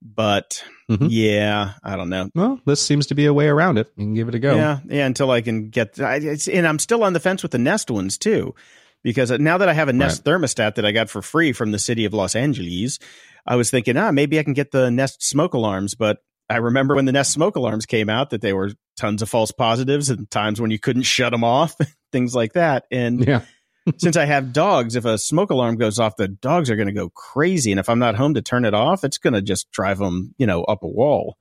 But 0.05 0.64
Mhm. 0.90 1.09
yeah, 1.11 1.74
I 1.84 1.97
don't 1.97 2.09
know. 2.09 2.28
Well, 2.34 2.61
this 2.66 2.82
seems 2.82 3.07
to 3.09 3.14
be 3.14 3.26
a 3.26 3.32
way 3.34 3.47
around 3.47 3.78
it. 3.78 3.88
You 3.97 4.05
can 4.05 4.14
give 4.14 4.28
it 4.28 4.34
a 4.34 4.38
go. 4.38 4.55
Yeah, 4.57 4.80
yeah. 4.88 5.07
Until 5.07 5.30
I 5.30 5.40
can 5.43 5.68
get, 5.70 6.01
I, 6.01 6.16
it's, 6.16 6.49
and 6.49 6.66
I'm 6.66 6.78
still 6.80 7.05
on 7.05 7.12
the 7.12 7.20
fence 7.20 7.43
with 7.43 7.53
the 7.53 7.59
Nest 7.59 7.90
ones 7.90 8.18
too, 8.18 8.55
because 9.03 9.30
now 9.30 9.59
that 9.59 9.68
I 9.68 9.74
have 9.74 9.88
a 9.88 9.93
Nest 9.93 10.24
thermostat 10.24 10.74
that 10.74 10.84
I 10.84 10.93
got 10.93 11.09
for 11.09 11.22
free 11.22 11.53
from 11.53 11.70
the 11.70 11.78
city 11.78 12.05
of 12.05 12.12
Los 12.14 12.34
Angeles, 12.34 12.99
I 13.47 13.57
was 13.57 13.70
thinking, 13.70 13.97
ah, 13.97 14.11
maybe 14.11 14.38
I 14.38 14.43
can 14.43 14.55
get 14.55 14.70
the 14.72 14.90
Nest 14.90 15.22
smoke 15.22 15.55
alarms. 15.55 15.95
But 15.95 16.18
I 16.51 16.57
remember 16.57 16.95
when 16.95 17.05
the 17.07 17.12
Nest 17.12 17.32
smoke 17.32 17.57
alarms 17.57 17.86
came 17.86 18.09
out 18.11 18.30
that 18.30 18.40
they 18.43 18.53
were 18.53 18.72
tons 18.97 19.22
of 19.22 19.28
false 19.30 19.53
positives 19.53 20.11
and 20.11 20.30
times 20.30 20.61
when 20.61 20.70
you 20.70 20.78
couldn't 20.78 21.03
shut 21.03 21.32
them 21.32 21.45
off, 21.45 21.74
things 22.12 22.34
like 22.34 22.53
that. 22.55 22.84
And 22.90 23.26
Yeah. 23.26 23.43
since 23.97 24.16
I 24.16 24.26
have 24.26 24.53
dogs, 24.53 24.95
if 24.97 25.05
a 25.05 25.18
smoke 25.18 25.51
alarm 25.51 25.76
goes 25.76 25.99
off, 25.99 26.14
the 26.16 26.28
dogs 26.28 26.70
are 26.70 26.76
going 26.76 26.86
to 26.88 26.93
go 26.93 27.09
crazy. 27.11 27.72
And 27.72 27.80
if 27.80 27.88
I'm 27.88 27.99
not 27.99 28.14
home 28.16 28.34
to 28.34 28.43
turn 28.43 28.64
it 28.64 28.74
off, 28.74 29.03
it's 29.03 29.18
going 29.18 29.32
to 29.34 29.43
just 29.43 29.70
drive 29.72 29.99
them, 29.99 30.34
you 30.38 30.47
know, 30.47 30.62
up 30.64 30.82
a 30.82 30.88
wall. 30.88 31.36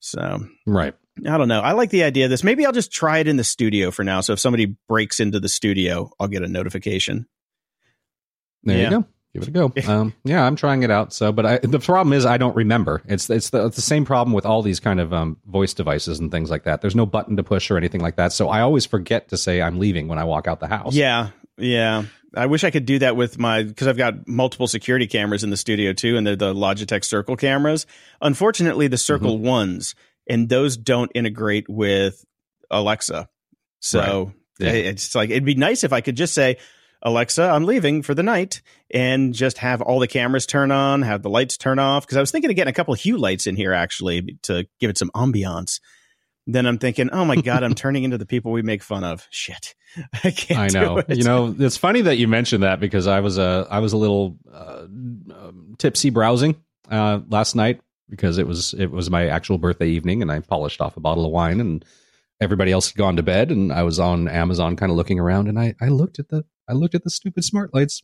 So 0.00 0.44
Right. 0.66 0.94
I 1.26 1.36
don't 1.38 1.48
know. 1.48 1.60
I 1.60 1.72
like 1.72 1.90
the 1.90 2.04
idea 2.04 2.24
of 2.24 2.30
this. 2.30 2.42
Maybe 2.44 2.64
I'll 2.66 2.72
just 2.72 2.90
try 2.92 3.18
it 3.18 3.28
in 3.28 3.36
the 3.36 3.44
studio 3.44 3.90
for 3.90 4.02
now. 4.04 4.20
So 4.20 4.32
if 4.32 4.40
somebody 4.40 4.76
breaks 4.88 5.20
into 5.20 5.40
the 5.40 5.48
studio, 5.48 6.10
I'll 6.18 6.28
get 6.28 6.42
a 6.42 6.48
notification. 6.48 7.26
There 8.62 8.76
Yeah. 8.78 8.84
you 8.84 8.90
go. 9.00 9.06
Give 9.34 9.42
it 9.42 9.48
a 9.48 9.50
go. 9.50 9.72
Um, 9.88 10.14
yeah, 10.22 10.46
I'm 10.46 10.54
trying 10.54 10.84
it 10.84 10.92
out. 10.92 11.12
So, 11.12 11.32
but 11.32 11.44
I, 11.44 11.58
the 11.58 11.80
problem 11.80 12.12
is 12.12 12.24
I 12.24 12.38
don't 12.38 12.54
remember. 12.54 13.02
It's 13.06 13.28
it's 13.28 13.50
the, 13.50 13.66
it's 13.66 13.74
the 13.76 13.82
same 13.82 14.04
problem 14.04 14.32
with 14.32 14.46
all 14.46 14.62
these 14.62 14.78
kind 14.78 15.00
of 15.00 15.12
um, 15.12 15.38
voice 15.44 15.74
devices 15.74 16.20
and 16.20 16.30
things 16.30 16.50
like 16.50 16.64
that. 16.64 16.80
There's 16.80 16.94
no 16.94 17.04
button 17.04 17.36
to 17.36 17.42
push 17.42 17.68
or 17.70 17.76
anything 17.76 18.00
like 18.00 18.14
that. 18.16 18.32
So 18.32 18.48
I 18.48 18.60
always 18.60 18.86
forget 18.86 19.30
to 19.30 19.36
say 19.36 19.60
I'm 19.60 19.80
leaving 19.80 20.06
when 20.06 20.20
I 20.20 20.24
walk 20.24 20.46
out 20.46 20.60
the 20.60 20.68
house. 20.68 20.94
Yeah, 20.94 21.30
yeah. 21.58 22.04
I 22.36 22.46
wish 22.46 22.62
I 22.64 22.70
could 22.70 22.86
do 22.86 23.00
that 23.00 23.16
with 23.16 23.36
my 23.38 23.64
because 23.64 23.88
I've 23.88 23.96
got 23.96 24.28
multiple 24.28 24.68
security 24.68 25.08
cameras 25.08 25.42
in 25.42 25.50
the 25.50 25.56
studio 25.56 25.92
too, 25.92 26.16
and 26.16 26.24
they're 26.24 26.36
the 26.36 26.54
Logitech 26.54 27.04
Circle 27.04 27.36
cameras. 27.36 27.86
Unfortunately, 28.20 28.86
the 28.86 28.98
Circle 28.98 29.38
ones 29.38 29.96
and 30.28 30.48
those 30.48 30.76
don't 30.76 31.10
integrate 31.14 31.68
with 31.68 32.24
Alexa. 32.70 33.28
So 33.80 34.32
Yeah. 34.58 34.70
it's 34.70 35.14
like 35.14 35.30
it'd 35.30 35.44
be 35.44 35.54
nice 35.56 35.84
if 35.84 35.92
I 35.92 36.00
could 36.00 36.16
just 36.16 36.34
say, 36.34 36.58
Alexa, 37.04 37.42
I'm 37.42 37.64
leaving 37.64 38.02
for 38.02 38.14
the 38.14 38.22
night, 38.22 38.62
and 38.90 39.34
just 39.34 39.58
have 39.58 39.82
all 39.82 39.98
the 39.98 40.08
cameras 40.08 40.46
turn 40.46 40.70
on, 40.70 41.02
have 41.02 41.22
the 41.22 41.30
lights 41.30 41.58
turn 41.58 41.78
off. 41.78 42.06
Because 42.06 42.16
I 42.16 42.20
was 42.20 42.30
thinking 42.30 42.50
of 42.50 42.56
getting 42.56 42.70
a 42.70 42.74
couple 42.74 42.94
of 42.94 43.00
hue 43.00 43.18
lights 43.18 43.46
in 43.46 43.56
here 43.56 43.72
actually 43.72 44.38
to 44.42 44.66
give 44.80 44.90
it 44.90 44.98
some 44.98 45.10
ambiance. 45.14 45.80
Then 46.46 46.66
I'm 46.66 46.78
thinking, 46.78 47.10
oh 47.10 47.24
my 47.24 47.36
god, 47.36 47.62
I'm 47.62 47.74
turning 47.74 48.04
into 48.04 48.18
the 48.18 48.26
people 48.26 48.52
we 48.52 48.62
make 48.62 48.82
fun 48.82 49.04
of. 49.04 49.26
Shit, 49.30 49.74
I 50.24 50.30
can't. 50.30 50.60
I 50.60 50.68
know. 50.68 51.02
You 51.08 51.24
know, 51.24 51.54
it's 51.58 51.76
funny 51.76 52.00
that 52.02 52.16
you 52.16 52.26
mentioned 52.26 52.62
that 52.62 52.80
because 52.80 53.06
I 53.06 53.20
was 53.20 53.38
uh, 53.38 53.66
I 53.70 53.80
was 53.80 53.92
a 53.92 53.98
little 53.98 54.38
uh, 54.52 54.84
um, 54.84 55.74
tipsy 55.78 56.10
browsing 56.10 56.56
uh, 56.90 57.20
last 57.28 57.54
night 57.54 57.80
because 58.08 58.38
it 58.38 58.46
was 58.46 58.74
it 58.74 58.90
was 58.90 59.10
my 59.10 59.28
actual 59.28 59.58
birthday 59.58 59.88
evening 59.88 60.22
and 60.22 60.30
I 60.30 60.40
polished 60.40 60.80
off 60.80 60.96
a 60.96 61.00
bottle 61.00 61.24
of 61.24 61.32
wine 61.32 61.60
and 61.60 61.84
everybody 62.40 62.72
else 62.72 62.90
had 62.90 62.96
gone 62.96 63.16
to 63.16 63.22
bed 63.22 63.50
and 63.50 63.72
I 63.72 63.82
was 63.82 63.98
on 63.98 64.28
Amazon 64.28 64.76
kind 64.76 64.90
of 64.90 64.96
looking 64.96 65.18
around 65.18 65.48
and 65.48 65.58
I 65.58 65.74
I 65.80 65.88
looked 65.88 66.18
at 66.18 66.28
the 66.28 66.44
I 66.68 66.72
looked 66.72 66.94
at 66.94 67.04
the 67.04 67.10
stupid 67.10 67.44
smart 67.44 67.74
lights. 67.74 68.02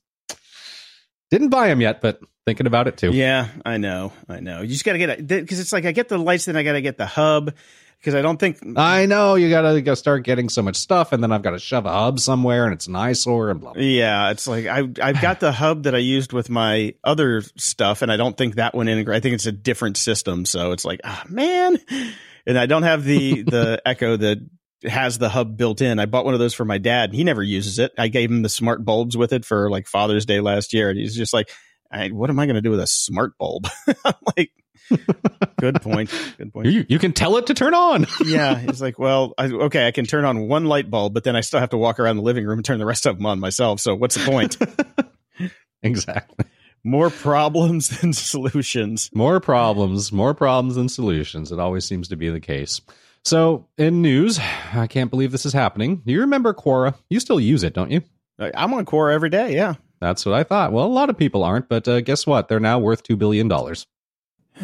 Didn't 1.31 1.51
buy 1.51 1.69
them 1.69 1.81
yet, 1.81 2.01
but 2.01 2.21
thinking 2.45 2.67
about 2.67 2.89
it 2.89 2.97
too. 2.97 3.13
Yeah, 3.13 3.49
I 3.65 3.77
know, 3.77 4.13
I 4.29 4.41
know. 4.41 4.63
You 4.63 4.69
just 4.69 4.85
got 4.85 4.93
to 4.93 4.99
get 4.99 5.11
it 5.11 5.27
because 5.27 5.61
it's 5.61 5.73
like 5.73 5.85
I 5.85 5.93
get 5.93 6.09
the 6.09 6.19
lights, 6.19 6.47
then 6.47 6.57
I 6.57 6.63
got 6.63 6.73
to 6.73 6.83
get 6.83 6.99
the 6.99 7.07
hub 7.07 7.55
because 8.01 8.15
I 8.15 8.23
don't 8.23 8.39
think. 8.39 8.59
I 8.77 9.07
know 9.07 9.35
you 9.35 9.51
gotta 9.51 9.81
go 9.83 9.95
start 9.95 10.25
getting 10.25 10.49
so 10.49 10.63
much 10.63 10.77
stuff, 10.77 11.13
and 11.13 11.23
then 11.23 11.33
I've 11.33 11.43
got 11.43 11.51
to 11.51 11.59
shove 11.59 11.87
a 11.87 11.93
hub 11.93 12.19
somewhere, 12.19 12.65
and 12.65 12.73
it's 12.73 12.87
an 12.87 12.97
eyesore, 12.97 13.51
and 13.51 13.61
blah. 13.61 13.75
blah. 13.75 13.83
Yeah, 13.83 14.31
it's 14.31 14.47
like 14.47 14.67
I 14.67 14.89
I've 15.03 15.21
got 15.21 15.41
the 15.41 15.53
hub 15.53 15.85
that 15.85 15.95
I 15.95 15.99
used 15.99 16.33
with 16.33 16.49
my 16.49 16.95
other 17.05 17.43
stuff, 17.57 18.03
and 18.03 18.11
I 18.11 18.17
don't 18.17 18.37
think 18.37 18.57
that 18.57 18.75
one 18.75 18.89
integrates. 18.89 19.19
I 19.19 19.21
think 19.21 19.35
it's 19.35 19.47
a 19.47 19.53
different 19.53 19.97
system, 19.97 20.47
so 20.47 20.73
it's 20.73 20.85
like 20.85 21.01
ah 21.05 21.25
man, 21.29 21.79
and 22.47 22.59
I 22.59 22.67
don't 22.67 22.85
have 22.85 23.05
the 23.05 23.43
the 23.43 23.83
Echo 23.85 24.17
that 24.17 24.39
has 24.85 25.19
the 25.19 25.29
hub 25.29 25.57
built 25.57 25.81
in. 25.81 25.99
I 25.99 26.07
bought 26.07 26.25
one 26.25 26.35
of 26.35 26.41
those 26.41 26.55
for 26.55 26.65
my 26.65 26.79
dad. 26.79 27.13
He 27.13 27.25
never 27.25 27.43
uses 27.43 27.79
it. 27.79 27.93
I 27.99 28.09
gave 28.09 28.31
him 28.31 28.43
the 28.43 28.49
smart 28.49 28.85
bulbs 28.85 29.17
with 29.17 29.33
it 29.33 29.45
for 29.45 29.71
like 29.71 29.87
Father's 29.87 30.27
Day 30.27 30.41
last 30.41 30.73
year, 30.73 30.91
and 30.91 30.99
he's 30.99 31.15
just 31.15 31.33
like, 31.33 31.51
I, 31.91 32.09
"What 32.09 32.31
am 32.31 32.39
I 32.39 32.47
going 32.47 32.57
to 32.57 32.63
do 32.63 32.71
with 32.71 32.81
a 32.81 32.87
smart 32.87 33.37
bulb?" 33.39 33.67
I'm 34.05 34.15
like, 34.37 34.53
"Good 35.59 35.83
point. 35.83 36.11
Good 36.39 36.53
point." 36.53 36.69
You, 36.69 36.87
you 36.89 36.99
can 36.99 37.13
tell 37.13 37.37
it 37.37 37.47
to 37.49 37.55
turn 37.55 37.75
on. 37.75 38.07
yeah, 38.25 38.59
he's 38.59 38.81
like, 38.81 38.99
well, 38.99 39.35
I, 39.37 39.47
okay, 39.47 39.87
I 39.87 39.91
can 39.91 40.07
turn 40.07 40.25
on 40.25 40.49
one 40.49 40.65
light 40.65 40.91
bulb, 40.91 41.15
but 41.15 41.25
then 41.25 41.37
I 41.37 41.41
still 41.41 41.61
have 41.61 41.71
to 41.71 41.79
walk 41.79 42.01
around 42.01 42.17
the 42.17 42.23
living 42.23 42.47
room 42.47 42.59
and 42.59 42.65
turn 42.65 42.79
the 42.79 42.87
rest 42.87 43.07
of 43.07 43.17
them 43.17 43.27
on 43.27 43.41
myself. 43.41 43.81
So 43.81 43.95
what's 43.95 44.15
the 44.15 44.31
point? 44.31 44.57
exactly. 45.83 46.47
More 46.83 47.11
problems 47.11 48.01
than 48.01 48.15
solutions. 48.15 49.11
More 49.13 49.41
problems, 49.41 50.11
more 50.13 50.33
problems 50.33 50.77
than 50.77 50.89
solutions. 50.89 51.53
It 51.53 51.59
always 51.59 51.85
seems 51.85 52.09
to 52.09 52.17
be 52.17 52.31
the 52.31 52.41
case. 52.41 52.81
So, 53.25 53.67
in 53.77 54.01
news, 54.03 54.39
I 54.73 54.87
can't 54.87 55.11
believe 55.11 55.31
this 55.33 55.45
is 55.47 55.53
happening. 55.53 56.03
You 56.07 56.21
remember 56.21 56.55
Quora? 56.55 56.95
You 57.11 57.21
still 57.21 57.41
use 57.41 57.63
it, 57.63 57.75
don't 57.75 57.91
you? 57.91 58.03
I- 58.39 58.53
I'm 58.57 58.73
on 58.75 58.87
Quora 58.87 59.13
every 59.13 59.31
day. 59.31 59.55
Yeah. 59.55 59.75
That's 60.01 60.25
what 60.25 60.35
I 60.35 60.45
thought. 60.45 60.73
Well, 60.73 60.87
a 60.87 60.89
lot 60.89 61.11
of 61.11 61.19
people 61.19 61.45
aren't, 61.45 61.69
but 61.69 61.87
uh, 61.87 62.01
guess 62.01 62.27
what? 62.27 62.49
They're 62.49 62.59
now 62.61 62.79
worth 62.79 63.03
$2 63.03 63.19
billion. 63.19 63.49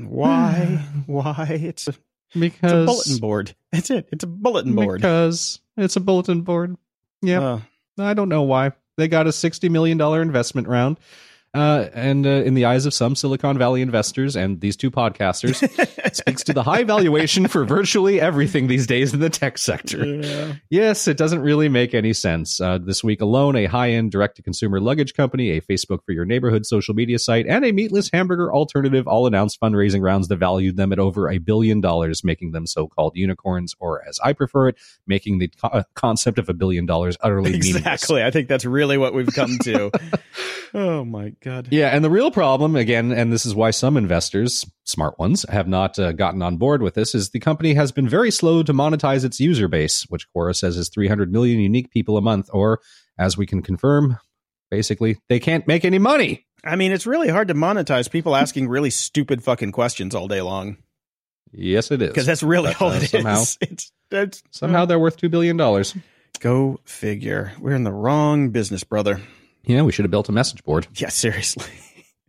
Why? 0.00 0.84
Why? 1.06 1.46
It's 1.50 1.88
a, 1.88 1.90
it's 1.90 1.98
a 2.36 2.38
Because, 2.38 2.86
bulletin 2.86 3.18
board. 3.18 3.54
That's 3.72 3.90
it. 3.90 4.08
It's 4.12 4.24
a 4.24 4.28
bulletin 4.28 4.74
board. 4.74 5.00
because 5.00 5.60
it's 5.76 5.96
a 5.96 6.00
bulletin 6.00 6.42
board. 6.42 6.76
Yeah. 7.22 7.42
Uh, 7.42 7.60
I 7.98 8.14
don't 8.14 8.28
know 8.28 8.42
why. 8.42 8.72
They 8.96 9.08
got 9.08 9.26
a 9.26 9.30
$60 9.30 9.70
million 9.70 10.00
investment 10.00 10.68
round. 10.68 10.98
Uh, 11.54 11.88
and 11.94 12.26
uh, 12.26 12.30
in 12.30 12.54
the 12.54 12.64
eyes 12.64 12.84
of 12.84 12.92
some 12.92 13.14
Silicon 13.14 13.56
Valley 13.56 13.80
investors 13.80 14.36
and 14.36 14.60
these 14.60 14.76
two 14.76 14.90
podcasters, 14.90 15.54
speaks 16.14 16.42
to 16.44 16.52
the 16.52 16.62
high 16.62 16.82
valuation 16.82 17.46
for 17.46 17.64
virtually 17.64 18.20
everything 18.20 18.66
these 18.66 18.86
days 18.86 19.14
in 19.14 19.20
the 19.20 19.30
tech 19.30 19.56
sector. 19.58 20.04
Yeah. 20.04 20.54
Yes, 20.70 21.06
it 21.06 21.16
doesn't 21.16 21.40
really 21.40 21.68
make 21.68 21.94
any 21.94 22.12
sense. 22.12 22.60
Uh, 22.60 22.78
this 22.78 23.04
week 23.04 23.20
alone, 23.20 23.56
a 23.56 23.66
high 23.66 23.90
end 23.90 24.10
direct 24.10 24.36
to 24.36 24.42
consumer 24.42 24.80
luggage 24.80 25.14
company, 25.14 25.50
a 25.50 25.60
Facebook 25.60 26.04
for 26.04 26.12
your 26.12 26.24
neighborhood 26.24 26.66
social 26.66 26.94
media 26.94 27.18
site, 27.18 27.46
and 27.46 27.64
a 27.64 27.72
meatless 27.72 28.10
hamburger 28.12 28.52
alternative 28.52 29.06
all 29.06 29.26
announced 29.26 29.60
fundraising 29.60 30.02
rounds 30.02 30.28
that 30.28 30.36
valued 30.36 30.76
them 30.76 30.92
at 30.92 30.98
over 30.98 31.30
a 31.30 31.38
billion 31.38 31.80
dollars, 31.80 32.24
making 32.24 32.52
them 32.52 32.66
so 32.66 32.88
called 32.88 33.12
unicorns, 33.14 33.74
or 33.78 34.06
as 34.08 34.18
I 34.24 34.32
prefer 34.32 34.68
it, 34.68 34.76
making 35.06 35.38
the 35.38 35.48
co- 35.48 35.84
concept 35.94 36.38
of 36.38 36.48
a 36.48 36.54
billion 36.54 36.86
dollars 36.86 37.16
utterly 37.20 37.52
meaningless. 37.58 37.76
Exactly. 37.76 38.22
I 38.22 38.30
think 38.30 38.48
that's 38.48 38.64
really 38.64 38.98
what 38.98 39.14
we've 39.14 39.32
come 39.32 39.58
to. 39.62 39.90
oh 40.74 41.04
my 41.04 41.32
god. 41.44 41.68
Yeah, 41.70 41.88
and 41.88 42.04
the 42.04 42.10
real 42.10 42.30
problem, 42.30 42.74
again, 42.76 43.12
and 43.12 43.32
this 43.32 43.44
is 43.46 43.54
why 43.54 43.70
some 43.70 43.96
investors, 43.96 44.64
smart 44.84 45.18
ones, 45.18 45.44
have 45.48 45.68
not 45.68 45.98
uh, 45.98 46.12
gotten 46.12 46.42
on 46.42 46.56
board 46.56 46.82
with 46.82 46.94
this, 46.94 47.14
is 47.14 47.30
the 47.30 47.40
company 47.40 47.74
has 47.74 47.92
been 47.92 48.08
very 48.08 48.30
slow 48.30 48.62
to 48.62 48.72
monetize 48.72 49.24
its 49.24 49.38
user 49.40 49.68
base, 49.68 50.02
which 50.08 50.26
Quora 50.34 50.56
says 50.56 50.76
is 50.76 50.88
300 50.88 51.30
million 51.32 51.60
unique 51.60 51.90
people 51.90 52.16
a 52.16 52.22
month, 52.22 52.48
or 52.52 52.80
as 53.18 53.36
we 53.36 53.46
can 53.46 53.62
confirm, 53.62 54.18
basically, 54.70 55.18
they 55.28 55.38
can't 55.38 55.68
make 55.68 55.84
any 55.84 55.98
money. 55.98 56.46
I 56.64 56.76
mean, 56.76 56.92
it's 56.92 57.06
really 57.06 57.28
hard 57.28 57.48
to 57.48 57.54
monetize 57.54 58.10
people 58.10 58.34
asking 58.44 58.68
really 58.68 58.90
stupid 58.90 59.44
fucking 59.44 59.72
questions 59.72 60.14
all 60.14 60.28
day 60.28 60.40
long 60.40 60.78
Yes, 61.52 61.90
it 61.92 62.02
is. 62.02 62.08
because 62.08 62.26
that's 62.26 62.42
really 62.42 62.72
But, 62.72 62.82
all 62.82 62.90
uh, 62.90 62.96
it 62.96 63.02
is. 63.04 63.10
somehow- 63.10 63.42
It's, 63.60 63.92
it's 64.10 64.42
Somehow 64.50 64.84
they're 64.86 64.98
worth 64.98 65.16
$2 65.18 65.30
billion. 65.30 65.56
go 66.40 66.80
figure. 66.84 67.52
We're 67.60 67.74
in 67.74 67.84
the 67.84 67.92
wrong 67.92 68.50
business, 68.50 68.82
brother. 68.84 69.20
Yeah, 69.66 69.82
we 69.82 69.92
should 69.92 70.04
have 70.04 70.10
built 70.10 70.28
a 70.28 70.32
message 70.32 70.62
board. 70.64 70.86
Yeah, 70.94 71.08
seriously. 71.08 71.66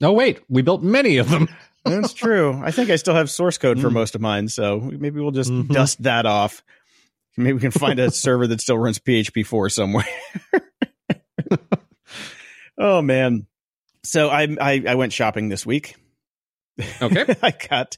No, 0.01 0.11
wait, 0.11 0.41
we 0.49 0.61
built 0.61 0.83
many 0.83 1.17
of 1.19 1.29
them. 1.29 1.47
That's 1.86 2.11
true. 2.11 2.59
I 2.61 2.71
think 2.71 2.89
I 2.89 2.97
still 2.97 3.15
have 3.15 3.29
source 3.29 3.57
code 3.57 3.79
for 3.79 3.88
Mm. 3.89 3.93
most 3.93 4.13
of 4.13 4.19
mine, 4.19 4.49
so 4.49 4.81
maybe 4.81 5.21
we'll 5.21 5.31
just 5.31 5.49
Mhm. 5.49 5.69
dust 5.69 6.03
that 6.03 6.25
off. 6.25 6.61
Maybe 7.38 7.53
we 7.53 7.59
can 7.61 7.71
find 7.71 7.97
a 7.99 8.11
server 8.11 8.45
that 8.47 8.59
still 8.59 8.77
runs 8.77 8.99
PHP 8.99 9.43
4 9.45 9.69
somewhere. 9.69 10.05
oh 12.77 13.01
man. 13.01 13.47
So 14.03 14.29
I, 14.29 14.43
I 14.59 14.83
I 14.88 14.95
went 14.95 15.13
shopping 15.13 15.49
this 15.49 15.65
week. 15.65 15.95
Okay. 17.01 17.25
I 17.41 17.51
got 17.69 17.97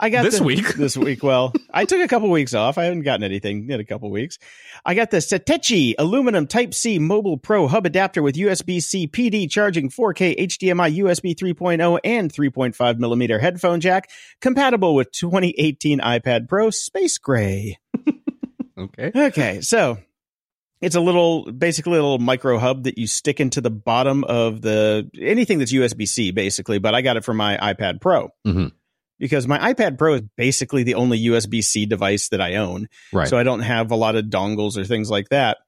I 0.00 0.10
got 0.10 0.22
This 0.24 0.38
the- 0.38 0.44
week? 0.44 0.66
This 0.76 0.96
week. 0.96 1.22
Well, 1.22 1.52
I 1.72 1.84
took 1.84 2.00
a 2.00 2.08
couple 2.08 2.30
weeks 2.30 2.54
off. 2.54 2.78
I 2.78 2.84
haven't 2.84 3.02
gotten 3.02 3.22
anything 3.24 3.70
in 3.70 3.78
a 3.80 3.84
couple 3.84 4.10
weeks. 4.10 4.38
I 4.84 4.94
got 4.94 5.10
the 5.10 5.18
Satechi 5.18 5.94
aluminum 5.98 6.46
Type 6.46 6.74
C 6.74 6.98
Mobile 6.98 7.36
Pro 7.36 7.68
hub 7.68 7.86
adapter 7.86 8.22
with 8.22 8.34
USB 8.36 8.82
C 8.82 9.06
PD 9.06 9.48
charging 9.50 9.90
4K 9.90 10.38
HDMI 10.38 10.96
USB 10.98 11.34
3.0 11.36 11.98
and 12.04 12.32
3.5 12.32 12.98
millimeter 12.98 13.38
headphone 13.38 13.80
jack, 13.80 14.10
compatible 14.40 14.94
with 14.94 15.12
2018 15.12 16.00
iPad 16.00 16.48
Pro 16.48 16.70
Space 16.70 17.18
Gray. 17.18 17.78
Okay. 18.78 19.12
Okay, 19.14 19.60
so 19.60 19.98
it's 20.80 20.96
a 20.96 21.00
little, 21.00 21.52
basically 21.52 21.92
a 21.98 22.02
little 22.02 22.18
micro 22.18 22.58
hub 22.58 22.84
that 22.84 22.98
you 22.98 23.06
stick 23.06 23.38
into 23.38 23.60
the 23.60 23.70
bottom 23.70 24.24
of 24.24 24.60
the 24.62 25.08
anything 25.20 25.58
that's 25.58 25.72
USB 25.72 26.08
C, 26.08 26.30
basically. 26.32 26.78
But 26.78 26.94
I 26.94 27.02
got 27.02 27.16
it 27.16 27.22
for 27.24 27.34
my 27.34 27.56
iPad 27.58 28.00
Pro 28.00 28.30
Mhm. 28.46 28.72
Because 29.22 29.46
my 29.46 29.72
iPad 29.72 29.96
Pro 29.96 30.14
is 30.16 30.22
basically 30.36 30.82
the 30.82 30.96
only 30.96 31.18
USB 31.26 31.62
C 31.64 31.86
device 31.86 32.28
that 32.30 32.40
I 32.42 32.56
own. 32.56 32.88
Right. 33.12 33.28
So 33.28 33.38
I 33.38 33.44
don't 33.44 33.60
have 33.60 33.90
a 33.90 33.96
lot 33.96 34.16
of 34.16 34.26
dongles 34.26 34.76
or 34.76 34.84
things 34.84 35.08
like 35.10 35.28
that. 35.30 35.58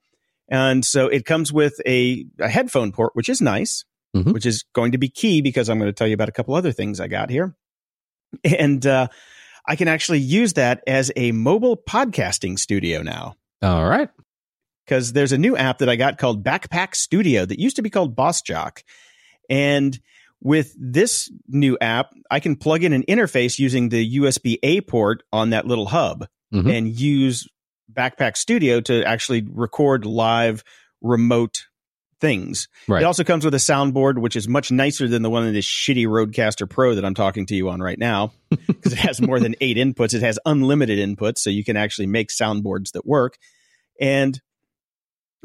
And 0.48 0.84
so 0.84 1.06
it 1.06 1.24
comes 1.24 1.52
with 1.52 1.80
a, 1.86 2.26
a 2.40 2.48
headphone 2.48 2.90
port, 2.92 3.12
which 3.14 3.28
is 3.30 3.40
nice, 3.40 3.84
Mhm. 4.14 4.32
which 4.34 4.44
is 4.44 4.64
going 4.74 4.92
to 4.92 4.98
be 4.98 5.08
key 5.08 5.40
because 5.40 5.68
I'm 5.70 5.78
going 5.78 5.88
to 5.88 5.92
tell 5.94 6.06
you 6.06 6.14
about 6.14 6.28
a 6.28 6.32
couple 6.32 6.54
other 6.54 6.72
things 6.72 7.00
I 7.00 7.08
got 7.08 7.30
here. 7.30 7.56
And 8.44 8.84
uh, 8.84 9.06
I 9.66 9.76
can 9.76 9.86
actually 9.88 10.18
use 10.20 10.54
that 10.54 10.82
as 10.86 11.10
a 11.16 11.30
mobile 11.32 11.76
podcasting 11.76 12.58
studio 12.58 13.02
now 13.02 13.36
All 13.62 13.84
right. 13.88 14.08
because 14.84 15.12
there's 15.12 15.32
a 15.32 15.38
new 15.38 15.56
app 15.56 15.78
that 15.78 15.88
I 15.88 15.96
got 15.96 16.18
called 16.18 16.44
Backpack 16.44 16.94
Studio 16.96 17.46
that 17.46 17.58
used 17.60 17.76
to 17.76 17.82
be 17.82 17.90
called 17.90 18.14
Boss 18.16 18.42
Jock. 18.42 18.82
And 19.48 19.98
with 20.44 20.72
this 20.78 21.28
new 21.48 21.76
app, 21.80 22.12
I 22.30 22.38
can 22.38 22.54
plug 22.54 22.84
in 22.84 22.92
an 22.92 23.02
interface 23.08 23.58
using 23.58 23.88
the 23.88 24.18
USB 24.18 24.58
A 24.62 24.80
port 24.82 25.24
on 25.32 25.50
that 25.50 25.66
little 25.66 25.86
hub 25.86 26.26
Mhm. 26.52 26.70
and 26.70 26.88
use 26.88 27.48
Backpack 27.92 28.36
Studio 28.36 28.80
to 28.82 29.02
actually 29.04 29.44
record 29.50 30.04
live 30.06 30.62
remote 31.00 31.64
things. 32.20 32.68
Right. 32.88 33.02
It 33.02 33.04
also 33.04 33.24
comes 33.24 33.44
with 33.44 33.54
a 33.54 33.58
soundboard, 33.58 34.18
which 34.18 34.36
is 34.36 34.46
much 34.48 34.70
nicer 34.70 35.08
than 35.08 35.22
the 35.22 35.28
one 35.30 35.46
in 35.46 35.52
this 35.52 35.66
shitty 35.66 36.06
RodeCaster 36.06 36.68
Pro 36.68 36.94
that 36.94 37.04
I'm 37.04 37.14
talking 37.14 37.44
to 37.46 37.54
you 37.56 37.68
on 37.70 37.80
right 37.80 37.98
now, 37.98 38.32
because 38.50 38.92
it 38.92 38.98
has 38.98 39.20
more 39.20 39.40
than 39.40 39.54
eight 39.60 39.76
inputs. 39.76 40.14
It 40.14 40.22
has 40.22 40.38
unlimited 40.46 40.98
inputs, 40.98 41.38
so 41.38 41.50
you 41.50 41.64
can 41.64 41.76
actually 41.76 42.06
make 42.06 42.28
soundboards 42.28 42.92
that 42.92 43.04
work. 43.06 43.36
And 44.00 44.40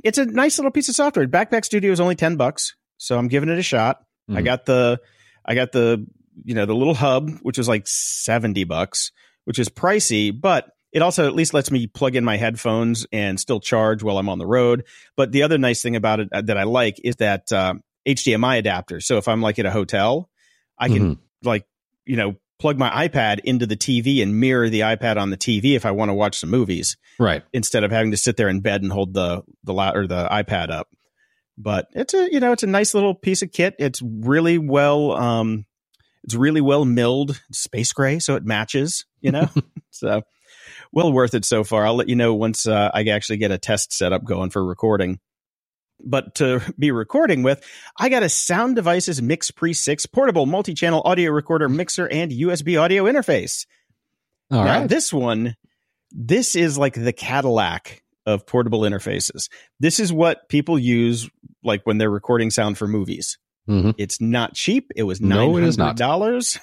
it's 0.04 0.18
a 0.18 0.26
nice 0.26 0.58
little 0.58 0.72
piece 0.72 0.90
of 0.90 0.96
software. 0.96 1.28
Backpack 1.28 1.66
Studio 1.66 1.92
is 1.92 2.00
only 2.00 2.16
ten 2.16 2.36
bucks, 2.36 2.76
so 2.98 3.18
I'm 3.18 3.28
giving 3.28 3.50
it 3.50 3.60
a 3.60 3.64
shot. 3.64 4.02
I 4.30 4.42
Mhm. 4.42 4.46
got 4.46 4.66
the, 4.66 5.00
I 5.46 5.56
got 5.56 5.72
the, 5.72 6.06
you 6.44 6.54
know, 6.54 6.66
the 6.66 6.76
little 6.76 6.94
hub, 6.94 7.30
which 7.42 7.58
was 7.58 7.68
like 7.68 7.88
seventy 7.88 8.64
bucks, 8.64 9.12
which 9.46 9.60
is 9.60 9.70
pricey, 9.70 10.32
but 10.40 10.70
it 10.92 11.02
also 11.02 11.26
at 11.28 11.36
least 11.36 11.54
lets 11.54 11.70
me 11.72 11.86
plug 11.88 12.16
in 12.16 12.24
my 12.24 12.38
headphones 12.38 13.06
and 13.12 13.40
still 13.40 13.60
charge 13.60 14.02
while 14.04 14.18
I'm 14.18 14.30
on 14.30 14.40
the 14.40 14.48
road. 14.48 14.86
But 15.16 15.32
the 15.32 15.44
other 15.44 15.58
nice 15.58 15.82
thing 15.82 15.96
about 15.96 16.20
it 16.20 16.30
uh, 16.32 16.42
that 16.42 16.58
I 16.58 16.64
like 16.64 17.00
is 17.04 17.18
that 17.18 17.52
uh, 17.52 17.76
HDMI 18.08 18.58
adapter. 18.58 19.00
So 19.02 19.18
if 19.18 19.28
I'm 19.28 19.42
like 19.42 19.60
at 19.60 19.66
a 19.66 19.72
hotel, 19.72 20.30
I 20.78 20.88
can 20.88 21.16
Mhm. 21.16 21.20
like 21.44 21.66
you 22.06 22.16
know 22.16 22.36
plug 22.60 22.78
my 22.78 23.08
iPad 23.08 23.40
into 23.46 23.66
the 23.66 23.78
TV 23.78 24.22
and 24.22 24.40
mirror 24.40 24.68
the 24.70 24.82
iPad 24.82 25.16
on 25.18 25.30
the 25.30 25.38
TV 25.38 25.76
if 25.76 25.86
I 25.86 25.92
want 25.92 26.10
to 26.10 26.14
watch 26.14 26.38
some 26.40 26.50
movies 26.50 26.98
Right. 27.18 27.42
instead 27.54 27.84
of 27.86 27.92
having 27.92 28.12
to 28.12 28.18
sit 28.18 28.36
there 28.36 28.50
in 28.50 28.60
bed 28.60 28.82
and 28.82 28.92
hold 28.92 29.14
the 29.14 29.44
the 29.64 29.74
or 29.74 30.08
the 30.08 30.28
iPad 30.30 30.70
up. 30.70 30.88
But 31.62 31.88
it's 31.92 32.14
a 32.14 32.32
you 32.32 32.40
know 32.40 32.54
it's 32.54 32.64
a 32.64 32.68
nice 32.68 32.94
little 32.94 33.14
piece 33.14 33.42
of 33.42 33.52
kit. 33.52 33.76
It's 33.78 34.02
really 34.02 34.58
well 34.58 35.12
um 35.12 35.66
it's 36.24 36.36
really 36.36 36.62
well 36.62 36.86
milled 36.86 37.42
space 37.52 37.94
gray 37.94 38.20
so 38.20 38.36
it 38.36 38.46
matches, 38.46 39.06
you 39.22 39.32
know. 39.32 39.50
so 39.92 40.24
well 40.92 41.12
worth 41.12 41.34
it 41.34 41.46
so 41.46 41.64
far. 41.64 41.86
I'll 41.86 41.96
let 41.96 42.10
you 42.10 42.16
know 42.16 42.34
once 42.34 42.68
uh, 42.68 42.92
I 42.94 43.04
actually 43.06 43.38
get 43.38 43.52
a 43.52 43.58
test 43.58 43.94
setup 43.94 44.24
going 44.24 44.50
for 44.50 44.66
recording. 44.66 45.20
But 46.02 46.36
to 46.36 46.62
be 46.80 46.92
recording 46.92 47.44
with, 47.44 47.62
I 48.00 48.08
got 48.08 48.24
a 48.24 48.30
Sound 48.30 48.78
Devices 48.78 49.22
Mix 49.22 49.52
Pre 49.52 49.74
6 49.74 50.06
portable 50.08 50.46
multi-channel 50.46 51.02
audio 51.04 51.32
recorder 51.32 51.68
mixer 51.68 52.08
and 52.08 52.32
USB 52.32 52.82
audio 52.82 53.04
interface. 53.04 53.66
All 54.50 54.64
now, 54.64 54.80
right. 54.80 54.90
this 54.90 55.12
one, 55.12 55.56
this 56.12 56.56
is 56.56 56.78
like 56.78 56.94
the 56.94 57.12
Cadillac 57.12 58.02
of 58.26 58.46
portable 58.46 58.82
interfaces. 58.82 59.50
This 59.80 60.00
is 60.00 60.12
what 60.14 60.48
people 60.50 60.78
use 60.78 61.30
like 61.64 61.82
when 61.86 61.98
they're 61.98 62.10
recording 62.10 62.50
sound 62.52 62.78
for 62.78 62.88
movies. 62.88 63.38
Mhm. 63.68 63.96
It's 63.98 64.20
not 64.20 64.54
cheap. 64.56 64.92
It 64.96 65.04
was 65.04 65.22
No, 65.22 65.56
it 65.58 65.62
nine 65.62 65.70
is 65.70 65.78
not. 65.78 65.96
dollars, 65.98 66.58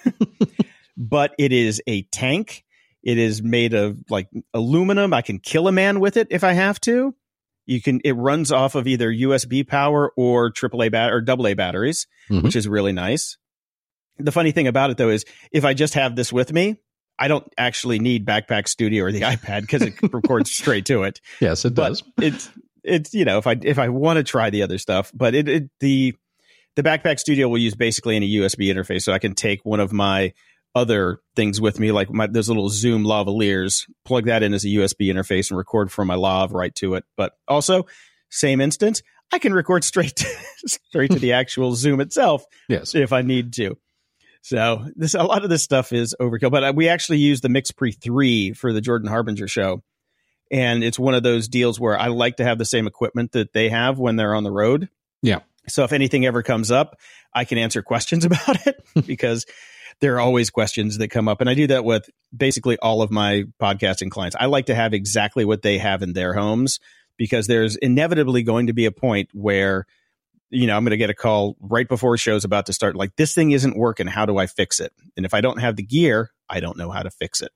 but 0.97 1.35
it 1.39 1.53
is 1.53 1.83
a 1.87 2.03
tank. 2.05 2.65
It 3.03 3.19
is 3.19 3.43
made 3.43 3.75
of 3.75 3.99
like 4.11 4.29
aluminum. 4.53 5.15
I 5.15 5.23
can 5.23 5.39
kill 5.39 5.69
a 5.69 5.73
man 5.73 6.01
with 6.01 6.17
it 6.17 6.29
if 6.31 6.43
I 6.43 6.53
have 6.55 6.81
to. 6.83 7.15
You 7.67 7.81
can. 7.81 8.01
It 8.05 8.13
runs 8.13 8.51
off 8.53 8.75
of 8.75 8.87
either 8.87 9.11
USB 9.13 9.67
power 9.67 10.13
or 10.17 10.51
AAA 10.53 10.91
bat 10.91 11.13
or 11.13 11.21
AA 11.21 11.55
batteries, 11.55 12.07
Mhm. 12.31 12.43
which 12.43 12.57
is 12.57 12.67
really 12.69 12.93
nice. 12.93 13.37
The 14.19 14.33
funny 14.33 14.51
thing 14.53 14.67
about 14.67 14.91
it 14.91 14.97
though 14.97 15.11
is 15.11 15.25
if 15.53 15.65
I 15.65 15.75
just 15.75 15.95
have 15.95 16.17
this 16.17 16.33
with 16.33 16.53
me, 16.53 16.77
I 17.19 17.29
don't 17.29 17.47
actually 17.57 17.99
need 17.99 18.27
Backpack 18.27 18.69
Studio 18.69 19.05
or 19.05 19.13
the 19.13 19.21
iPad 19.23 19.63
because 19.63 19.83
it 19.83 19.95
records 20.13 20.51
straight 20.51 20.87
to 20.87 21.03
it 21.05 21.21
Yes, 21.41 21.65
it 21.65 21.75
but 21.75 21.89
does. 21.89 22.03
it's 22.19 22.51
it's 22.85 23.15
you 23.15 23.25
know 23.25 23.39
if 23.39 23.47
I 23.47 23.57
if 23.63 23.79
I 23.79 23.89
want 23.89 24.19
to 24.19 24.23
try 24.23 24.51
the 24.51 24.63
other 24.63 24.79
stuff, 24.79 25.11
but 25.15 25.35
it, 25.35 25.49
it 25.49 25.71
the 25.81 26.15
the 26.77 26.83
Backpack 26.83 27.19
Studio 27.19 27.49
will 27.49 27.59
use 27.59 27.75
basically 27.75 28.17
any 28.17 28.31
USB 28.35 28.67
interface, 28.73 29.03
so 29.03 29.13
I 29.13 29.19
can 29.19 29.35
take 29.35 29.65
one 29.65 29.81
of 29.81 29.93
my 29.93 30.35
other 30.75 31.21
things 31.35 31.59
with 31.59 31.81
me, 31.81 31.91
like 31.91 32.11
my 32.11 32.27
those 32.27 32.49
little 32.49 32.69
Zoom 32.69 33.03
lavaliers, 33.03 33.85
plug 34.05 34.27
that 34.27 34.43
in 34.43 34.53
as 34.53 34.65
a 34.65 34.69
USB 34.69 35.07
interface 35.11 35.51
and 35.51 35.57
record 35.57 35.91
from 35.91 36.07
my 36.09 36.15
lav 36.17 36.53
right 36.53 36.75
to 36.75 36.95
it. 36.97 37.05
But 37.17 37.33
also, 37.49 37.87
same 38.29 38.61
instance, 38.61 39.03
I 39.33 39.39
can 39.39 39.55
record 39.55 39.85
straight 39.85 40.17
to, 40.17 40.29
straight 40.67 41.11
to 41.13 41.19
the 41.19 41.33
actual 41.33 41.75
Zoom 41.75 42.01
itself 42.01 42.45
Yes. 42.69 42.95
if 42.95 43.13
I 43.13 43.23
need 43.23 43.55
to. 43.55 43.79
So 44.47 44.87
this 44.95 45.15
a 45.15 45.25
lot 45.25 45.43
of 45.43 45.51
this 45.51 45.65
stuff 45.65 45.93
is 45.93 46.15
overkill, 46.21 46.53
but 46.53 46.63
uh, 46.63 46.73
we 46.73 46.89
actually 46.89 47.19
use 47.19 47.41
the 47.41 47.49
Mix 47.49 47.73
Pre 47.73 47.91
three 47.91 48.53
for 48.53 48.73
the 48.73 48.81
Jordan 48.81 49.09
Harbinger 49.09 49.49
show, 49.49 49.83
and 50.53 50.85
it's 50.85 51.01
one 51.01 51.15
of 51.15 51.25
those 51.25 51.49
deals 51.49 51.81
where 51.81 51.99
I 51.99 52.07
like 52.07 52.37
to 52.37 52.45
have 52.45 52.57
the 52.57 52.65
same 52.65 52.87
equipment 52.87 53.33
that 53.33 53.53
they 53.53 53.71
have 53.71 53.99
when 53.99 54.15
they're 54.15 54.37
on 54.37 54.45
the 54.45 54.53
road. 54.53 54.89
Yeah. 55.21 55.41
So 55.67 55.83
if 55.83 55.93
anything 55.93 56.27
ever 56.27 56.45
comes 56.45 56.71
up, 56.71 56.97
I 57.35 57.45
can 57.45 57.59
answer 57.59 57.83
questions 57.83 58.25
about 58.25 58.65
it 58.69 58.77
because 59.05 59.47
there 60.01 60.15
are 60.15 60.21
always 60.21 60.51
questions 60.51 60.99
that 60.99 61.09
come 61.09 61.27
up, 61.27 61.41
and 61.41 61.51
I 61.51 61.55
do 61.55 61.67
that 61.67 61.85
with 61.85 62.09
basically 62.35 62.79
all 62.79 63.03
of 63.03 63.11
my 63.11 63.47
podcasting 63.61 64.13
clients. 64.13 64.37
I 64.39 64.47
like 64.47 64.67
to 64.67 64.77
have 64.77 64.95
exactly 64.95 65.45
what 65.45 65.63
they 65.63 65.79
have 65.79 66.03
in 66.03 66.13
their 66.13 66.35
homes 66.35 66.79
because 67.17 67.49
there's 67.49 67.75
inevitably 67.75 68.45
going 68.45 68.69
to 68.69 68.73
be 68.73 68.85
a 68.85 68.93
point 68.93 69.29
where 69.33 69.87
you 70.51 70.67
know, 70.67 70.77
I'm 70.77 70.85
going 70.85 70.91
to 70.93 70.97
get 70.97 71.11
a 71.11 71.15
call 71.15 71.57
right 71.61 71.89
before 71.89 72.17
show's 72.17 72.45
about 72.45 72.67
to 72.67 72.73
start. 72.73 72.97
Like, 72.97 73.17
this 73.17 73.35
thing 73.35 73.51
isn't 73.53 73.77
working. 73.77 74.07
How 74.07 74.27
do 74.27 74.39
I 74.39 74.47
fix 74.47 74.81
it? 74.81 74.93
And 75.17 75.27
if 75.27 75.35
I 75.35 75.41
don't 75.41 75.61
have 75.61 75.77
the 75.77 75.83
gear, 75.83 76.31
I 76.49 76.61
don't 76.61 76.79
know 76.79 76.91
how 76.91 77.03
to 77.03 77.11
fix 77.11 77.41
it. 77.43 77.51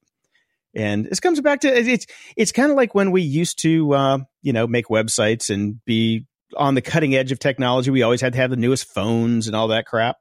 And 0.74 1.04
this 1.06 1.18
comes 1.20 1.40
back 1.40 1.60
to 1.60 1.68
it's 1.68 2.06
it's 2.36 2.52
kind 2.52 2.70
of 2.70 2.76
like 2.76 2.94
when 2.94 3.10
we 3.10 3.22
used 3.22 3.60
to, 3.62 3.92
uh, 3.92 4.18
you 4.42 4.52
know, 4.52 4.66
make 4.68 4.86
websites 4.86 5.52
and 5.52 5.84
be 5.84 6.26
on 6.56 6.74
the 6.74 6.82
cutting 6.82 7.14
edge 7.14 7.32
of 7.32 7.38
technology. 7.40 7.90
We 7.90 8.02
always 8.02 8.20
had 8.20 8.32
to 8.34 8.38
have 8.38 8.50
the 8.50 8.56
newest 8.56 8.86
phones 8.86 9.46
and 9.48 9.56
all 9.56 9.68
that 9.68 9.86
crap. 9.86 10.16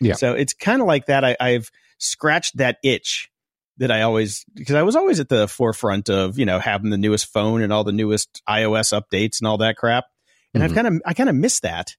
Yeah. 0.00 0.14
So 0.14 0.32
it's 0.32 0.54
kind 0.54 0.80
of 0.80 0.86
like 0.86 1.06
that. 1.06 1.22
I, 1.24 1.36
I've 1.38 1.70
scratched 1.98 2.56
that 2.56 2.78
itch 2.82 3.28
that 3.76 3.90
I 3.90 4.00
always 4.02 4.44
because 4.54 4.74
I 4.74 4.82
was 4.82 4.96
always 4.96 5.20
at 5.20 5.28
the 5.28 5.46
forefront 5.46 6.08
of 6.08 6.38
you 6.38 6.46
know 6.46 6.58
having 6.58 6.88
the 6.90 6.96
newest 6.98 7.26
phone 7.26 7.60
and 7.60 7.70
all 7.70 7.84
the 7.84 7.92
newest 7.92 8.42
iOS 8.48 8.98
updates 8.98 9.40
and 9.40 9.46
all 9.48 9.58
that 9.58 9.76
crap. 9.76 10.04
And 10.54 10.62
I've 10.62 10.72
Mhm. 10.72 10.74
kind 10.74 10.86
of 10.86 11.02
I 11.04 11.12
kind 11.12 11.28
of 11.28 11.34
missed 11.36 11.62
that. 11.62 11.94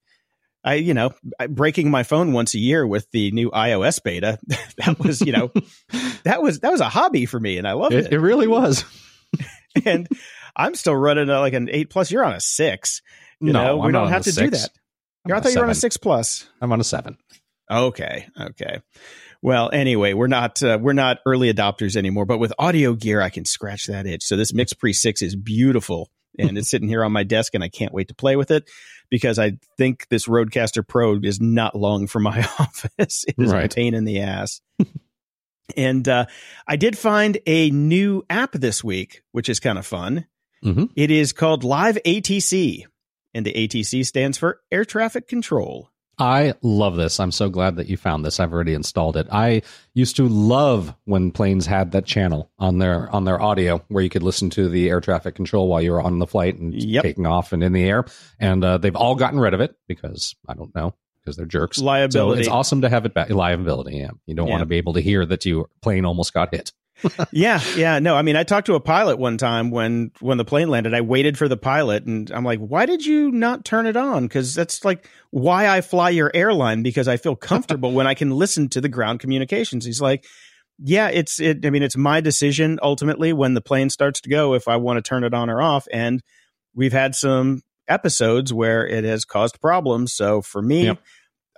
I 0.63 0.75
you 0.75 0.93
know 0.93 1.11
breaking 1.49 1.89
my 1.89 2.03
phone 2.03 2.33
once 2.33 2.53
a 2.53 2.59
year 2.59 2.85
with 2.85 3.09
the 3.11 3.31
new 3.31 3.49
iOS 3.51 4.01
beta. 4.03 4.39
that 4.77 4.99
was 4.99 5.21
you 5.21 5.31
know 5.31 5.51
that 6.23 6.41
was 6.41 6.59
that 6.59 6.71
was 6.71 6.81
a 6.81 6.89
hobby 6.89 7.25
for 7.25 7.39
me, 7.39 7.57
and 7.57 7.67
I 7.67 7.73
loved 7.73 7.93
It, 7.93 8.07
it. 8.07 8.13
it 8.13 8.19
really 8.19 8.47
was. 8.47 8.85
and 9.85 10.07
I'm 10.55 10.75
still 10.75 10.95
running 10.95 11.29
a, 11.29 11.39
like 11.39 11.53
an 11.53 11.69
eight 11.71 11.89
plus. 11.89 12.11
You're 12.11 12.25
on 12.25 12.33
a 12.33 12.41
six. 12.41 13.01
You 13.39 13.53
no, 13.53 13.63
know, 13.65 13.77
we 13.77 13.87
I'm 13.87 13.91
don't 13.93 14.09
have 14.09 14.23
to 14.23 14.29
a 14.29 14.33
do 14.33 14.49
that. 14.51 14.69
I'm 15.25 15.33
I 15.33 15.39
thought 15.39 15.53
you 15.53 15.59
were 15.59 15.65
on 15.65 15.71
a 15.71 15.75
six 15.75 15.97
plus. 15.97 16.47
I'm 16.61 16.71
on 16.71 16.79
a 16.79 16.83
seven. 16.83 17.17
Okay, 17.69 18.27
okay. 18.39 18.81
Well, 19.41 19.69
anyway, 19.73 20.13
we're 20.13 20.27
not 20.27 20.61
uh, 20.61 20.77
we're 20.79 20.93
not 20.93 21.19
early 21.25 21.51
adopters 21.51 21.95
anymore, 21.95 22.25
but 22.25 22.37
with 22.37 22.53
audio 22.59 22.93
gear, 22.93 23.21
I 23.21 23.29
can 23.29 23.45
scratch 23.45 23.87
that 23.87 24.05
itch. 24.05 24.23
So 24.23 24.35
this 24.35 24.53
Mix 24.53 24.73
Pre 24.73 24.93
Six 24.93 25.21
is 25.21 25.35
beautiful, 25.35 26.11
and 26.39 26.57
it's 26.57 26.69
sitting 26.69 26.87
here 26.87 27.03
on 27.03 27.11
my 27.11 27.23
desk, 27.23 27.53
and 27.55 27.63
I 27.63 27.69
can't 27.69 27.93
wait 27.93 28.07
to 28.09 28.15
play 28.15 28.35
with 28.35 28.51
it 28.51 28.69
because 29.09 29.37
I 29.37 29.57
think 29.77 30.07
this 30.09 30.27
RodeCaster 30.27 30.87
Pro 30.87 31.19
is 31.21 31.41
not 31.41 31.75
long 31.75 32.07
for 32.07 32.19
my 32.19 32.39
office. 32.59 33.25
It 33.27 33.35
is 33.37 33.51
a 33.51 33.67
pain 33.75 33.93
in 33.93 34.05
the 34.05 34.21
ass. 34.21 34.61
and 35.77 36.07
uh, 36.07 36.25
I 36.67 36.75
did 36.75 36.97
find 36.97 37.37
a 37.45 37.69
new 37.71 38.23
app 38.29 38.53
this 38.53 38.83
week, 38.83 39.21
which 39.31 39.49
is 39.49 39.59
kind 39.59 39.77
of 39.77 39.85
fun. 39.85 40.25
Mhm. 40.63 40.89
It 40.95 41.11
is 41.11 41.33
called 41.33 41.63
Live 41.63 41.97
ATC, 42.05 42.85
and 43.33 43.45
the 43.45 43.53
ATC 43.53 44.05
stands 44.05 44.37
for 44.37 44.61
Air 44.71 44.85
Traffic 44.85 45.27
Control. 45.27 45.89
I 46.21 46.53
love 46.61 46.95
this. 46.97 47.19
I'm 47.19 47.31
so 47.31 47.49
glad 47.49 47.77
that 47.77 47.87
you 47.87 47.97
found 47.97 48.23
this. 48.23 48.39
I've 48.39 48.53
already 48.53 48.75
installed 48.75 49.17
it. 49.17 49.27
I 49.31 49.63
used 49.95 50.15
to 50.17 50.27
love 50.27 50.93
when 51.05 51.31
planes 51.31 51.65
had 51.65 51.91
that 51.93 52.05
channel 52.05 52.51
on 52.59 52.77
their 52.77 53.09
on 53.09 53.25
their 53.25 53.41
audio 53.41 53.83
where 53.87 54.03
you 54.03 54.09
could 54.09 54.21
listen 54.21 54.49
to 54.51 54.69
the 54.69 54.87
air 54.89 55.01
traffic 55.01 55.33
control 55.33 55.67
while 55.67 55.81
you 55.81 55.91
were 55.91 56.01
on 56.01 56.19
the 56.19 56.27
flight 56.27 56.57
and 56.59 56.73
Yep. 56.75 57.03
taking 57.03 57.25
off 57.25 57.53
and 57.53 57.63
in 57.63 57.73
the 57.73 57.83
air. 57.83 58.05
And 58.39 58.63
uh, 58.63 58.77
they've 58.77 58.95
all 58.95 59.15
gotten 59.15 59.39
rid 59.39 59.55
of 59.55 59.61
it 59.61 59.75
because 59.87 60.35
I 60.47 60.53
don't 60.53 60.73
know 60.75 60.93
because 61.23 61.37
they're 61.37 61.45
jerks. 61.47 61.79
Liability. 61.79 62.13
So 62.13 62.39
it's 62.39 62.47
awesome 62.49 62.81
to 62.81 62.89
have 62.89 63.05
it 63.05 63.13
back. 63.15 63.29
Liability. 63.31 63.97
Yeah, 63.97 64.11
you 64.27 64.35
don't 64.35 64.47
Yeah. 64.47 64.51
want 64.51 64.61
to 64.61 64.65
be 64.67 64.77
able 64.77 64.93
to 64.93 65.01
hear 65.01 65.25
that 65.25 65.43
your 65.45 65.69
plane 65.81 66.05
almost 66.05 66.33
got 66.33 66.53
hit. 66.53 66.71
yeah, 67.31 67.61
yeah. 67.75 67.99
No, 67.99 68.15
I 68.15 68.21
mean, 68.21 68.35
I 68.35 68.43
talked 68.43 68.67
to 68.67 68.75
a 68.75 68.79
pilot 68.79 69.17
one 69.17 69.37
time 69.37 69.71
when 69.71 70.11
when 70.19 70.37
the 70.37 70.45
plane 70.45 70.69
landed. 70.69 70.93
I 70.93 71.01
waited 71.01 71.37
for 71.37 71.47
the 71.47 71.57
pilot, 71.57 72.05
and 72.05 72.29
I'm 72.31 72.43
like, 72.43 72.59
"Why 72.59 72.85
did 72.85 73.05
you 73.05 73.31
not 73.31 73.65
turn 73.65 73.85
it 73.85 73.97
on?" 73.97 74.23
Because 74.23 74.53
that's 74.53 74.83
like 74.85 75.09
why 75.31 75.67
I 75.67 75.81
fly 75.81 76.09
your 76.11 76.31
airline 76.33 76.83
because 76.83 77.07
I 77.07 77.17
feel 77.17 77.35
comfortable 77.35 77.91
when 77.91 78.07
I 78.07 78.13
can 78.13 78.31
listen 78.31 78.69
to 78.69 78.81
the 78.81 78.89
ground 78.89 79.19
communications. 79.19 79.85
He's 79.85 80.01
like, 80.01 80.25
"Yeah, 80.79 81.07
it's 81.09 81.39
it. 81.39 81.65
I 81.65 81.69
mean, 81.69 81.83
it's 81.83 81.97
my 81.97 82.21
decision 82.21 82.79
ultimately 82.81 83.33
when 83.33 83.53
the 83.53 83.61
plane 83.61 83.89
starts 83.89 84.21
to 84.21 84.29
go 84.29 84.53
if 84.53 84.67
I 84.67 84.77
want 84.77 84.97
to 84.97 85.07
turn 85.07 85.23
it 85.23 85.33
on 85.33 85.49
or 85.49 85.61
off." 85.61 85.87
And 85.91 86.21
we've 86.75 86.93
had 86.93 87.15
some 87.15 87.61
episodes 87.87 88.53
where 88.53 88.87
it 88.87 89.03
has 89.03 89.25
caused 89.25 89.59
problems. 89.61 90.13
So 90.13 90.41
for 90.41 90.61
me. 90.61 90.85
Yep. 90.85 90.99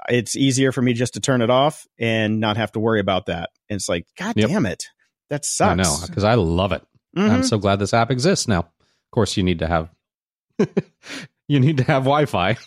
It's 0.10 0.36
easier 0.36 0.74
for 0.74 0.82
me 0.82 0.92
just 0.94 1.14
to 1.14 1.22
turn 1.22 1.42
it 1.42 1.50
off 1.52 1.86
and 1.98 2.42
not 2.42 2.58
have 2.58 2.72
to 2.74 2.80
worry 2.80 3.00
about 3.00 3.28
that. 3.28 3.52
And 3.70 3.78
it's 3.78 3.88
like, 3.88 4.06
God 4.18 4.34
Yep. 4.36 4.50
damn 4.50 4.66
it. 4.66 4.86
That 5.30 5.46
sucks. 5.46 5.72
I 5.72 5.76
know 5.76 5.98
because 6.08 6.24
I 6.24 6.36
love 6.36 6.72
it. 6.72 6.84
Mhm. 7.18 7.30
I'm 7.30 7.44
so 7.44 7.58
glad 7.58 7.80
this 7.80 7.94
app 7.94 8.12
exists 8.12 8.48
now. 8.48 8.60
Of 8.60 9.12
course, 9.12 9.38
you 9.38 9.44
need 9.44 9.60
to 9.60 9.68
have 9.68 9.90
you 11.48 11.60
need 11.60 11.78
to 11.78 11.84
have 11.84 12.04
Wi-Fi 12.04 12.58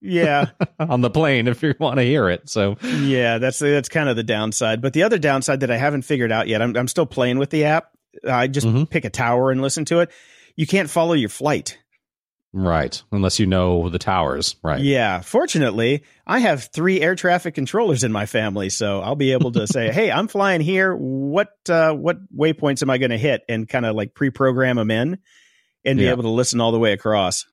Yeah, 0.00 0.46
on 0.78 1.00
the 1.00 1.10
plane 1.10 1.46
if 1.48 1.62
you 1.62 1.74
want 1.78 1.96
to 1.98 2.02
hear 2.02 2.28
it. 2.28 2.48
So 2.48 2.76
yeah, 2.82 3.38
that's 3.38 3.58
that's 3.58 3.88
kind 3.88 4.08
of 4.08 4.16
the 4.16 4.22
downside. 4.22 4.80
But 4.82 4.92
the 4.92 5.02
other 5.02 5.18
downside 5.18 5.60
that 5.60 5.70
I 5.70 5.76
haven't 5.76 6.02
figured 6.02 6.32
out 6.32 6.48
yet, 6.48 6.62
I'm 6.62 6.76
I'm 6.76 6.88
still 6.88 7.06
playing 7.06 7.38
with 7.38 7.50
the 7.50 7.64
app. 7.64 7.90
I 8.28 8.46
just 8.48 8.66
Mhm. 8.66 8.88
pick 8.90 9.04
a 9.04 9.10
tower 9.10 9.50
and 9.50 9.60
listen 9.62 9.84
to 9.86 10.00
it. 10.00 10.10
You 10.56 10.66
can't 10.66 10.90
follow 10.90 11.12
your 11.12 11.28
flight. 11.28 11.78
Right, 12.52 13.02
unless 13.12 13.38
you 13.38 13.46
know 13.46 13.88
the 13.88 13.98
towers, 13.98 14.56
right? 14.62 14.80
Yeah, 14.80 15.20
fortunately, 15.20 16.04
I 16.26 16.40
have 16.40 16.64
three 16.64 17.00
air 17.00 17.14
traffic 17.14 17.54
controllers 17.54 18.04
in 18.04 18.12
my 18.12 18.26
family, 18.26 18.70
so 18.70 19.00
I'll 19.00 19.16
be 19.16 19.32
able 19.32 19.52
to 19.52 19.66
say, 19.66 19.90
"Hey, 19.92 20.10
I'm 20.10 20.28
flying 20.28 20.60
here. 20.60 20.94
What 20.94 21.50
uh, 21.68 21.92
what 21.92 22.18
waypoints 22.34 22.82
am 22.82 22.90
I 22.90 22.98
going 22.98 23.10
to 23.10 23.18
hit?" 23.18 23.42
and 23.48 23.68
kind 23.68 23.86
of 23.86 23.94
like 23.94 24.14
pre-program 24.14 24.76
them 24.76 24.90
in, 24.90 25.18
and 25.84 25.98
be 25.98 26.08
able 26.08 26.22
to 26.24 26.30
listen 26.30 26.60
all 26.60 26.72
the 26.72 26.78
way 26.78 26.92
across. 26.92 27.46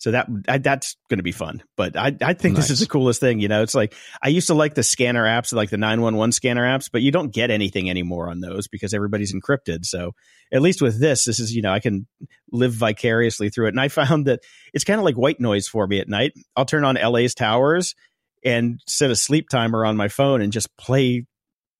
So 0.00 0.10
that 0.12 0.28
I, 0.48 0.56
that's 0.56 0.96
going 1.10 1.18
to 1.18 1.22
be 1.22 1.30
fun. 1.30 1.62
But 1.76 1.94
I 1.94 2.16
I 2.22 2.32
think 2.32 2.56
this 2.56 2.70
is 2.70 2.80
the 2.80 2.86
coolest 2.86 3.20
thing. 3.20 3.38
You 3.38 3.48
know, 3.48 3.62
it's 3.62 3.74
like 3.74 3.94
I 4.22 4.28
used 4.28 4.46
to 4.46 4.54
like 4.54 4.74
the 4.74 4.82
scanner 4.82 5.24
apps, 5.24 5.52
like 5.52 5.68
the 5.68 5.76
nine 5.76 6.00
one 6.00 6.16
one 6.16 6.32
scanner 6.32 6.62
apps, 6.64 6.88
but 6.90 7.02
you 7.02 7.12
don't 7.12 7.32
get 7.32 7.50
anything 7.50 7.90
anymore 7.90 8.30
on 8.30 8.40
those 8.40 8.66
because 8.66 8.94
everybody's 8.94 9.34
encrypted. 9.34 9.84
So 9.84 10.12
at 10.50 10.62
least 10.62 10.80
with 10.80 10.98
this, 10.98 11.26
this 11.26 11.38
is 11.38 11.54
you 11.54 11.60
know 11.60 11.70
I 11.70 11.80
can 11.80 12.06
live 12.50 12.72
vicariously 12.72 13.50
through 13.50 13.66
it. 13.66 13.74
And 13.74 13.80
I 13.80 13.88
found 13.88 14.26
that 14.26 14.40
it's 14.72 14.84
kind 14.84 14.98
of 14.98 15.04
like 15.04 15.16
white 15.16 15.38
noise 15.38 15.68
for 15.68 15.86
me 15.86 16.00
at 16.00 16.08
night. 16.08 16.32
I'll 16.56 16.64
turn 16.64 16.84
on 16.86 16.94
LA's 16.96 17.34
towers 17.34 17.94
and 18.42 18.80
set 18.86 19.10
a 19.10 19.16
sleep 19.16 19.50
timer 19.50 19.84
on 19.84 19.98
my 19.98 20.08
phone 20.08 20.40
and 20.40 20.50
just 20.50 20.74
play 20.78 21.26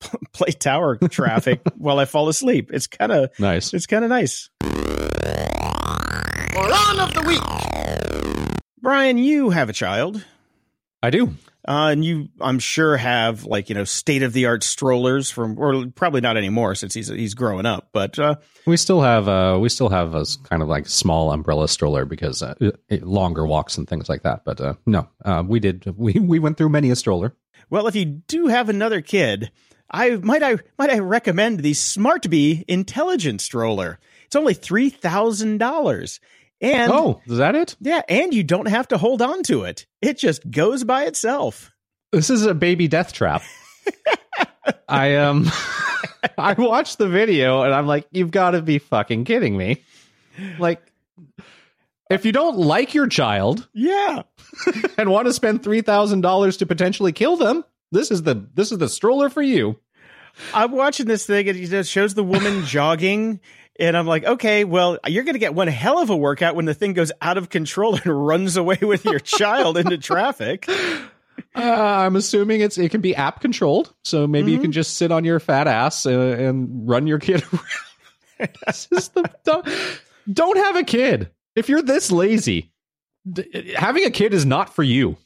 play 0.35 0.51
tower 0.53 0.97
traffic 0.97 1.63
while 1.79 1.99
I 1.99 2.05
fall 2.05 2.29
asleep. 2.29 2.69
It's 2.71 2.87
kind 2.87 3.13
of 3.13 3.31
Nice. 3.39 3.73
it's 3.73 3.87
kind 3.87 4.05
of 4.05 4.11
nice. 4.11 4.51
Moron 6.53 7.01
of 7.01 7.15
the 7.15 7.23
week. 7.27 7.80
Brian, 8.83 9.19
you 9.19 9.51
have 9.51 9.69
a 9.69 9.73
child. 9.75 10.25
I 11.03 11.11
do. 11.11 11.29
Uh, 11.69 11.89
and 11.93 12.05
you, 12.05 12.29
I'm 12.41 12.59
sure, 12.59 12.97
have 12.97 13.45
like 13.45 13.69
you 13.69 13.75
know 13.75 13.85
state 13.85 14.23
of 14.23 14.33
the 14.33 14.47
art 14.47 14.63
strollers 14.65 15.31
from, 15.31 15.59
or 15.59 15.87
probably 15.95 16.23
not 16.23 16.37
anymore 16.39 16.75
since 16.75 16.95
he's 16.95 17.09
he's 17.09 17.35
growing 17.35 17.67
up. 17.67 17.91
But 17.93 18.19
uh, 18.19 18.37
We 18.67 18.77
still 18.79 19.03
have 19.03 19.29
uh 19.29 19.59
we 19.61 19.69
still 19.69 19.91
have 19.91 20.15
a 20.15 20.25
kind 20.45 20.63
of 20.63 20.69
like 20.69 20.89
small 20.89 21.31
umbrella 21.33 21.69
stroller 21.69 22.07
because 22.07 22.43
uh, 22.43 22.55
it- 22.89 23.03
longer 23.07 23.47
walks 23.47 23.77
and 23.77 23.87
things 23.87 24.09
like 24.09 24.23
that. 24.23 24.45
But 24.45 24.61
uh, 24.61 24.75
no, 24.87 25.09
uh, 25.25 25.43
we 25.47 25.61
did 25.61 25.85
we 25.99 26.15
we 26.15 26.39
went 26.39 26.57
through 26.57 26.71
many 26.71 26.91
a 26.91 26.97
stroller. 26.97 27.35
well, 27.69 27.87
if 27.87 27.95
you 27.95 28.07
do 28.07 28.47
have 28.47 28.71
another 28.71 29.03
kid, 29.03 29.51
I 29.91 30.17
might 30.17 30.43
I 30.43 30.57
might 30.79 30.91
I 30.91 30.99
recommend 31.01 31.61
the 31.61 31.73
Smartbe 31.73 32.65
intelligent 32.69 33.43
stroller. 33.43 33.99
It's 34.25 34.37
only 34.37 34.55
three 34.55 34.89
thousand 34.89 35.59
dollars, 35.59 36.21
and 36.61 36.93
oh, 36.93 37.21
is 37.27 37.39
that 37.39 37.55
it? 37.55 37.77
yeah, 37.81 38.03
and 38.09 38.35
you 38.35 38.43
don't 38.43 38.69
have 38.69 38.89
to 38.89 38.99
hold 38.99 39.23
on 39.23 39.43
to 39.45 39.65
it. 39.65 39.87
It 40.03 40.19
just 40.19 40.49
goes 40.51 40.85
by 40.85 41.05
itself. 41.05 41.73
This 42.13 42.31
is 42.31 42.45
a 42.45 42.55
baby 42.55 42.89
death 42.89 43.13
trap. 43.13 43.43
I 44.89 45.17
um 45.17 45.51
I 46.39 46.53
watched 46.55 46.99
the 46.99 47.09
video 47.09 47.63
and 47.63 47.73
I'm 47.73 47.87
like, 47.87 48.07
you've 48.11 48.31
got 48.31 48.51
to 48.53 48.63
be 48.63 48.79
fucking 48.79 49.25
kidding 49.25 49.57
me. 49.57 49.83
Like 50.59 50.83
if 52.11 52.25
you 52.25 52.33
don't 52.33 52.59
like 52.59 52.93
your 52.95 53.07
child 53.07 53.69
Yeah, 53.73 54.23
and 54.99 55.11
want 55.11 55.29
to 55.29 55.33
spend 55.33 55.63
three 55.63 55.81
thousand 55.81 56.23
dollars 56.23 56.57
to 56.59 56.67
potentially 56.67 57.13
kill 57.13 57.37
them, 57.37 57.65
this 57.93 58.11
is 58.11 58.23
the 58.23 58.47
this 58.55 58.73
is 58.73 58.79
the 58.79 58.89
stroller 58.89 59.31
for 59.31 59.43
you. 59.43 59.79
I'm 60.55 60.73
watching 60.73 61.07
this 61.07 61.27
thing 61.27 61.49
and 61.49 61.59
it 61.59 61.87
shows 61.87 62.15
the 62.15 62.25
woman 62.25 62.65
jogging. 62.65 63.41
And 63.79 63.97
I'm 63.97 64.07
like, 64.07 64.25
okay, 64.25 64.65
well, 64.65 64.99
you're 65.07 65.25
going 65.25 65.35
to 65.35 65.39
get 65.41 65.55
one 65.55 65.69
hell 65.69 66.01
of 66.03 66.11
a 66.11 66.17
workout 66.17 66.55
when 66.55 66.67
the 66.67 66.75
thing 66.75 66.93
goes 66.93 67.13
out 67.23 67.39
of 67.39 67.49
control 67.49 67.97
and 67.97 68.07
runs 68.27 68.57
away 68.57 68.79
with 68.83 69.05
your 69.05 69.19
child 69.21 69.79
into 69.79 69.97
traffic. 69.97 70.69
Uh, 70.69 71.61
I'm 72.05 72.17
assuming 72.17 72.61
it's 72.61 72.79
it 72.79 72.91
can 72.91 73.01
be 73.01 73.17
app 73.17 73.41
controlled, 73.41 73.93
so 74.05 74.27
maybe 74.27 74.53
you 74.53 74.59
can 74.59 74.73
just 74.73 74.95
sit 74.95 75.11
on 75.11 75.25
your 75.25 75.41
fat 75.41 75.67
ass 75.67 76.07
uh, 76.07 76.11
and 76.11 76.89
run 76.89 77.07
your 77.07 77.19
kid 77.19 77.43
around. 77.53 78.51
this 78.67 78.89
is 78.93 79.09
the 79.09 79.29
don't, 79.45 79.67
don't 80.33 80.57
have 80.59 80.77
a 80.77 80.85
kid 80.85 81.31
if 81.57 81.69
you're 81.69 81.83
this 81.83 82.13
lazy. 82.13 82.73
D- 83.31 83.75
having 83.77 84.05
a 84.05 84.11
kid 84.11 84.33
is 84.33 84.47
not 84.47 84.75
for 84.75 84.83
you. 84.83 85.17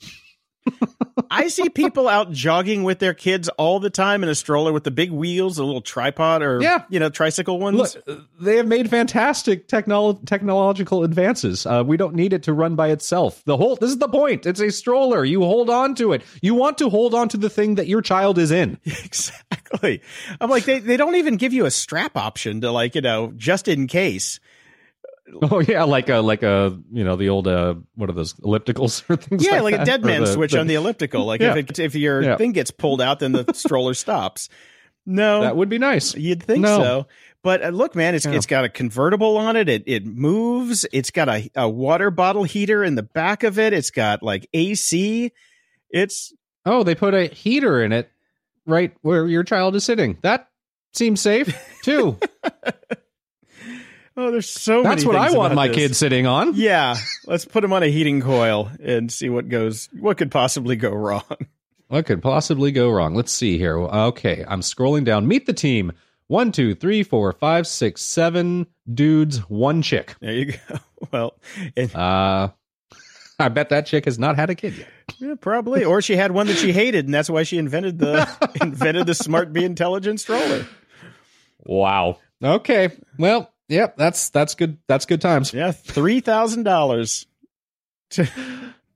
I 1.31 1.49
see 1.49 1.69
people 1.69 2.09
out 2.09 2.33
jogging 2.33 2.85
with 2.85 2.99
their 2.99 3.15
kids 3.15 3.49
all 3.51 3.81
the 3.81 3.91
time 3.91 4.23
in 4.23 4.29
a 4.29 4.35
stroller 4.35 4.73
with 4.73 4.85
the 4.85 4.91
big 4.91 5.11
wheels, 5.11 5.59
a 5.59 5.65
little 5.65 5.81
tripod 5.81 6.43
or, 6.43 6.61
Yeah. 6.63 6.85
you 6.89 7.01
know, 7.01 7.09
tricycle 7.09 7.59
ones. 7.59 7.97
Look, 8.07 8.21
they 8.41 8.57
have 8.57 8.67
made 8.67 8.89
fantastic 8.91 9.69
technolo- 9.69 10.25
technological 10.27 11.03
advances. 11.05 11.67
Uh, 11.67 11.83
we 11.87 11.97
don't 11.97 12.15
need 12.15 12.33
it 12.33 12.45
to 12.45 12.53
run 12.53 12.77
by 12.77 12.89
itself. 12.91 13.43
The 13.45 13.57
whole 13.57 13.77
this 13.77 13.91
is 13.91 13.99
the 13.99 14.09
point. 14.09 14.47
It's 14.47 14.61
a 14.61 14.71
stroller. 14.71 15.25
You 15.25 15.41
hold 15.41 15.71
on 15.71 15.95
to 15.97 16.13
it. 16.13 16.23
You 16.43 16.55
want 16.55 16.79
to 16.79 16.89
hold 16.89 17.15
on 17.15 17.29
to 17.31 17.37
the 17.37 17.51
thing 17.51 17.77
that 17.77 17.87
your 17.89 18.03
child 18.03 18.39
is 18.39 18.51
in. 18.51 18.79
exactly. 18.85 20.03
I'm 20.41 20.51
like, 20.51 20.65
they, 20.65 20.79
they 20.79 20.97
don't 20.97 21.17
even 21.17 21.37
give 21.37 21.53
you 21.53 21.67
a 21.67 21.71
strap 21.71 22.17
option 22.17 22.61
to 22.63 22.71
like, 22.71 22.95
you 22.95 23.01
know, 23.01 23.33
just 23.37 23.69
in 23.69 23.87
case. 23.87 24.41
Oh 25.51 25.61
yeah, 25.61 25.85
like 25.85 26.09
a 26.11 26.17
like 26.19 26.43
a 26.43 26.79
you 26.93 27.03
know 27.05 27.17
the 27.17 27.31
old 27.31 27.49
uh 27.49 27.75
what 27.95 28.11
are 28.11 28.13
those 28.13 28.35
ellipticals 28.35 29.03
or 29.11 29.17
things? 29.17 29.45
yeah, 29.45 29.61
like, 29.61 29.73
like 29.73 29.81
a 29.81 29.85
dead 29.85 30.05
man 30.05 30.21
the- 30.23 30.27
switch 30.27 30.53
the- 30.53 30.61
on 30.61 30.67
the 30.67 30.75
elliptical. 30.75 31.25
Like 31.25 31.41
Yeah. 31.41 31.57
if 31.57 31.71
it, 31.71 31.79
if 31.79 31.95
your 31.95 32.23
Yeah. 32.23 32.37
thing 32.37 32.53
gets 32.53 32.71
pulled 32.71 33.01
out, 33.01 33.21
then 33.21 33.33
the 33.33 33.45
stroller 33.55 33.95
stops. 33.95 34.49
No, 35.07 35.43
That 35.43 35.57
would 35.57 35.69
be 35.69 35.79
nice. 35.79 36.15
You'd 36.15 36.43
think 36.43 36.61
No. 36.61 36.79
so. 36.79 37.07
But 37.43 37.63
uh, 37.63 37.69
look, 37.69 37.95
man, 37.95 38.15
it's 38.15 38.25
Yeah. 38.25 38.33
it's 38.33 38.47
got 38.47 38.65
a 38.65 38.69
convertible 38.69 39.37
on 39.37 39.57
it. 39.57 39.69
It 39.69 39.83
it 39.87 40.07
moves. 40.07 40.87
It's 40.93 41.11
got 41.11 41.29
a, 41.29 41.51
a 41.55 41.69
water 41.69 42.11
bottle 42.11 42.45
heater 42.45 42.83
in 42.85 42.95
the 42.95 43.03
back 43.03 43.43
of 43.45 43.59
it. 43.59 43.73
It's 43.73 43.91
got 43.91 44.23
like 44.23 44.47
AC. 44.55 45.33
It's 45.91 46.33
Oh, 46.67 46.83
they 46.83 46.95
put 46.95 47.13
a 47.15 47.27
heater 47.27 47.83
in 47.83 47.93
it 47.93 48.11
right 48.67 48.95
where 49.03 49.27
your 49.27 49.45
child 49.45 49.75
is 49.77 49.85
sitting. 49.85 50.17
That 50.23 50.49
seems 50.93 51.21
safe 51.21 51.55
too. 51.83 52.19
Oh, 54.17 54.31
there's 54.31 54.49
so 54.49 54.83
many. 54.83 54.95
That's 54.95 55.05
what 55.05 55.17
I 55.17 55.31
want 55.33 55.55
my 55.55 55.69
this. 55.69 55.77
kid 55.77 55.97
sitting 55.97 56.27
on. 56.27 56.55
Yeah, 56.55 56.97
let's 57.27 57.45
put 57.45 57.65
him 57.65 57.73
on 57.73 57.83
a 57.83 57.89
heating 57.89 58.21
coil 58.21 58.71
and 58.83 59.11
see 59.13 59.29
what 59.29 59.49
goes. 59.49 59.89
What 59.99 60.19
could 60.19 60.31
possibly 60.31 60.77
go 60.77 60.93
wrong? 60.93 61.23
What 61.89 62.07
could 62.07 62.23
possibly 62.23 62.73
go 62.73 62.91
wrong? 62.91 63.15
Let's 63.15 63.31
see 63.31 63.59
here. 63.59 63.79
Okay, 63.79 64.45
I'm 64.49 64.63
scrolling 64.63 65.05
down. 65.05 65.29
Meet 65.29 65.47
the 65.47 65.53
team. 65.53 65.93
One, 66.27 66.51
two, 66.51 66.75
three, 66.75 67.03
four, 67.03 67.31
five, 67.33 67.67
six, 67.67 68.01
seven 68.03 68.67
dudes, 68.93 69.39
one 69.51 69.83
chick. 69.83 70.15
There 70.21 70.33
you 70.33 70.47
go. 70.53 70.59
Well, 71.13 71.35
and, 71.77 71.95
Uh, 71.95 72.49
I 73.39 73.49
bet 73.51 73.69
that 73.69 73.85
chick 73.85 74.07
has 74.07 74.19
not 74.19 74.37
had 74.37 74.49
a 74.49 74.55
kid 74.55 74.79
yet. 74.79 74.89
yeah, 75.19 75.35
probably, 75.39 75.85
or 75.85 76.01
she 76.01 76.17
had 76.17 76.33
one 76.33 76.47
that 76.47 76.57
she 76.57 76.73
hated, 76.73 77.05
and 77.05 77.13
that's 77.13 77.29
why 77.29 77.43
she 77.43 77.59
invented 77.59 77.99
the 77.99 78.27
invented 78.63 79.07
the 79.07 79.15
smart, 79.15 79.53
be 79.53 79.65
intelligent 79.67 80.21
stroller. 80.21 80.67
Wow. 81.65 82.19
Okay. 82.43 82.91
Well, 83.19 83.53
yep. 83.69 83.97
That's 83.97 84.31
that's 84.31 84.55
good. 84.55 84.79
That's 84.87 85.07
good 85.07 85.21
times. 85.21 85.53
Yeah, 85.53 85.73
three 85.73 86.21
thousand 86.21 86.63
dollars. 86.65 87.27
All 88.19 88.27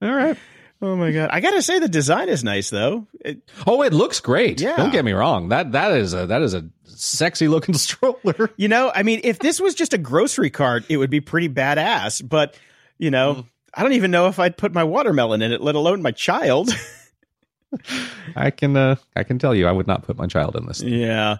right. 0.03 0.37
Oh 0.81 0.95
my 0.95 1.11
god! 1.11 1.31
I 1.33 1.41
gotta 1.41 1.61
say 1.61 1.81
the 1.81 1.89
design 1.89 2.29
is 2.29 2.45
nice 2.45 2.71
though. 2.71 3.09
It, 3.25 3.41
Oh, 3.67 3.83
it 3.83 3.93
looks 3.93 4.21
great. 4.21 4.61
Yeah. 4.61 4.77
Don't 4.77 4.93
get 4.93 5.05
me 5.05 5.13
wrong. 5.13 5.49
That 5.49 5.73
that 5.73 5.93
is 5.93 6.15
a 6.15 6.27
that 6.27 6.43
is 6.43 6.55
a 6.55 6.69
sexy 6.85 7.49
looking 7.49 7.75
stroller. 7.79 8.51
you 8.57 8.69
know, 8.69 8.93
I 8.95 9.03
mean, 9.03 9.21
if 9.25 9.41
this 9.41 9.61
was 9.61 9.75
just 9.75 9.93
a 9.93 9.99
grocery 9.99 10.51
cart, 10.51 10.85
it 10.89 10.97
would 10.99 11.11
be 11.11 11.21
pretty 11.21 11.49
badass. 11.49 12.27
But 12.27 12.57
you 12.97 13.11
know, 13.11 13.45
I 13.75 13.83
don't 13.83 13.95
even 13.95 14.13
know 14.13 14.29
if 14.29 14.39
I'd 14.39 14.57
put 14.57 14.73
my 14.73 14.85
watermelon 14.85 15.43
in 15.43 15.51
it, 15.51 15.61
let 15.61 15.75
alone 15.75 16.01
my 16.01 16.13
child. 16.13 16.71
I 18.37 18.51
can 18.51 18.77
uh 18.77 18.97
I 19.17 19.25
can 19.25 19.39
tell 19.39 19.55
you 19.55 19.67
I 19.67 19.73
would 19.73 19.87
not 19.89 20.05
put 20.05 20.17
my 20.17 20.27
child 20.27 20.55
in 20.57 20.67
this. 20.67 20.81
yeah. 20.81 21.39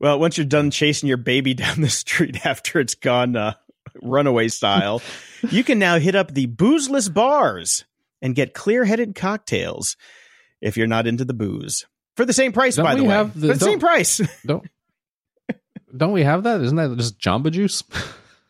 Well, 0.00 0.18
once 0.18 0.36
you're 0.38 0.46
done 0.46 0.70
chasing 0.70 1.08
your 1.08 1.18
baby 1.18 1.54
down 1.54 1.80
the 1.80 1.90
street 1.90 2.44
after 2.44 2.80
it's 2.80 2.94
gone 2.94 3.36
uh, 3.36 3.54
runaway 4.02 4.48
style, 4.48 5.02
you 5.50 5.62
can 5.62 5.78
now 5.78 5.98
hit 5.98 6.14
up 6.14 6.32
the 6.32 6.46
boozeless 6.46 7.12
bars 7.12 7.84
and 8.22 8.34
get 8.34 8.54
clear-headed 8.54 9.14
cocktails 9.14 9.96
if 10.60 10.76
you're 10.76 10.86
not 10.86 11.06
into 11.06 11.24
the 11.24 11.34
booze 11.34 11.86
for 12.16 12.24
the 12.24 12.32
same 12.32 12.52
price. 12.52 12.76
Don't 12.76 12.84
by 12.84 12.94
the 12.96 13.04
way, 13.04 13.08
have 13.14 13.38
the- 13.38 13.48
for 13.48 13.54
the 13.54 13.64
same 13.64 13.78
price. 13.78 14.20
Don't 14.46 14.66
don't 15.96 16.12
we 16.12 16.22
have 16.22 16.44
that? 16.44 16.60
Isn't 16.60 16.76
that 16.76 16.96
just 16.96 17.18
Jamba 17.18 17.50
Juice? 17.50 17.82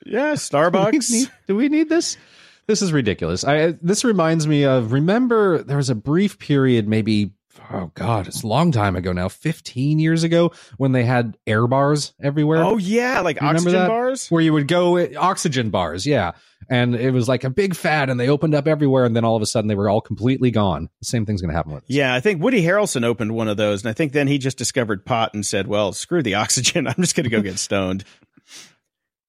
yeah, 0.05 0.24
do, 0.26 0.30
we 0.32 0.36
Starbucks. 0.36 1.11
need, 1.11 1.30
do 1.46 1.57
we 1.57 1.70
need 1.70 1.88
this? 1.88 2.18
This 2.66 2.82
is 2.82 2.92
ridiculous. 2.92 3.44
I 3.44 3.72
this 3.80 4.05
reminds 4.05 4.46
me 4.46 4.64
of 4.64 4.92
remember 4.92 5.62
there 5.62 5.78
was 5.78 5.88
a 5.88 5.94
brief 5.94 6.38
period 6.38 6.86
maybe 6.86 7.32
oh 7.72 7.90
god, 7.94 8.26
it's 8.26 8.42
a 8.42 8.46
long 8.46 8.72
time 8.72 8.96
ago 8.96 9.12
now, 9.12 9.28
15 9.28 9.98
years 9.98 10.22
ago 10.22 10.52
when 10.76 10.92
they 10.92 11.04
had 11.04 11.36
air 11.46 11.66
bars 11.66 12.12
everywhere. 12.22 12.62
Oh 12.62 12.76
yeah, 12.76 13.20
like 13.20 13.40
You 13.40 13.46
oxygen 13.46 13.86
bars. 13.86 14.28
where 14.28 14.42
you 14.42 14.52
would 14.52 14.68
go 14.68 14.96
eh, 14.96 15.14
oxygen 15.16 15.70
bars, 15.70 16.06
yeah. 16.06 16.32
And 16.68 16.94
it 16.94 17.11
was 17.12 17.26
like 17.28 17.42
a 17.44 17.50
big 17.50 17.74
fad 17.74 18.11
and 18.11 18.20
they 18.20 18.28
opened 18.28 18.54
up 18.54 18.68
everywhere 18.68 19.04
and 19.04 19.16
then 19.16 19.24
all 19.24 19.34
of 19.34 19.42
a 19.42 19.46
sudden 19.46 19.66
they 19.68 19.74
were 19.74 19.88
all 19.88 20.00
completely 20.00 20.50
gone. 20.50 20.88
The 21.00 21.06
same 21.06 21.26
thing's 21.26 21.40
going 21.40 21.50
to 21.50 21.56
happen 21.56 21.72
with 21.72 21.86
this. 21.86 21.96
Yeah, 21.96 22.14
I 22.14 22.20
think 22.20 22.40
Woody 22.42 22.62
Harrelson 22.62 23.04
opened 23.04 23.32
one 23.34 23.48
of 23.48 23.56
those, 23.56 23.82
and 23.82 23.90
I 23.90 23.92
think 23.92 24.12
then 24.12 24.28
he 24.28 24.38
just 24.38 24.56
discovered 24.58 25.04
pot 25.04 25.34
and 25.34 25.44
said, 25.44 25.66
"Well, 25.66 25.92
screw 25.92 26.22
the 26.22 26.34
oxygen. 26.36 26.86
I'm 26.86 26.94
just 26.98 27.16
going 27.16 27.24
to 27.24 27.30
go 27.30 27.40
get 27.40 27.58
stoned." 27.58 28.04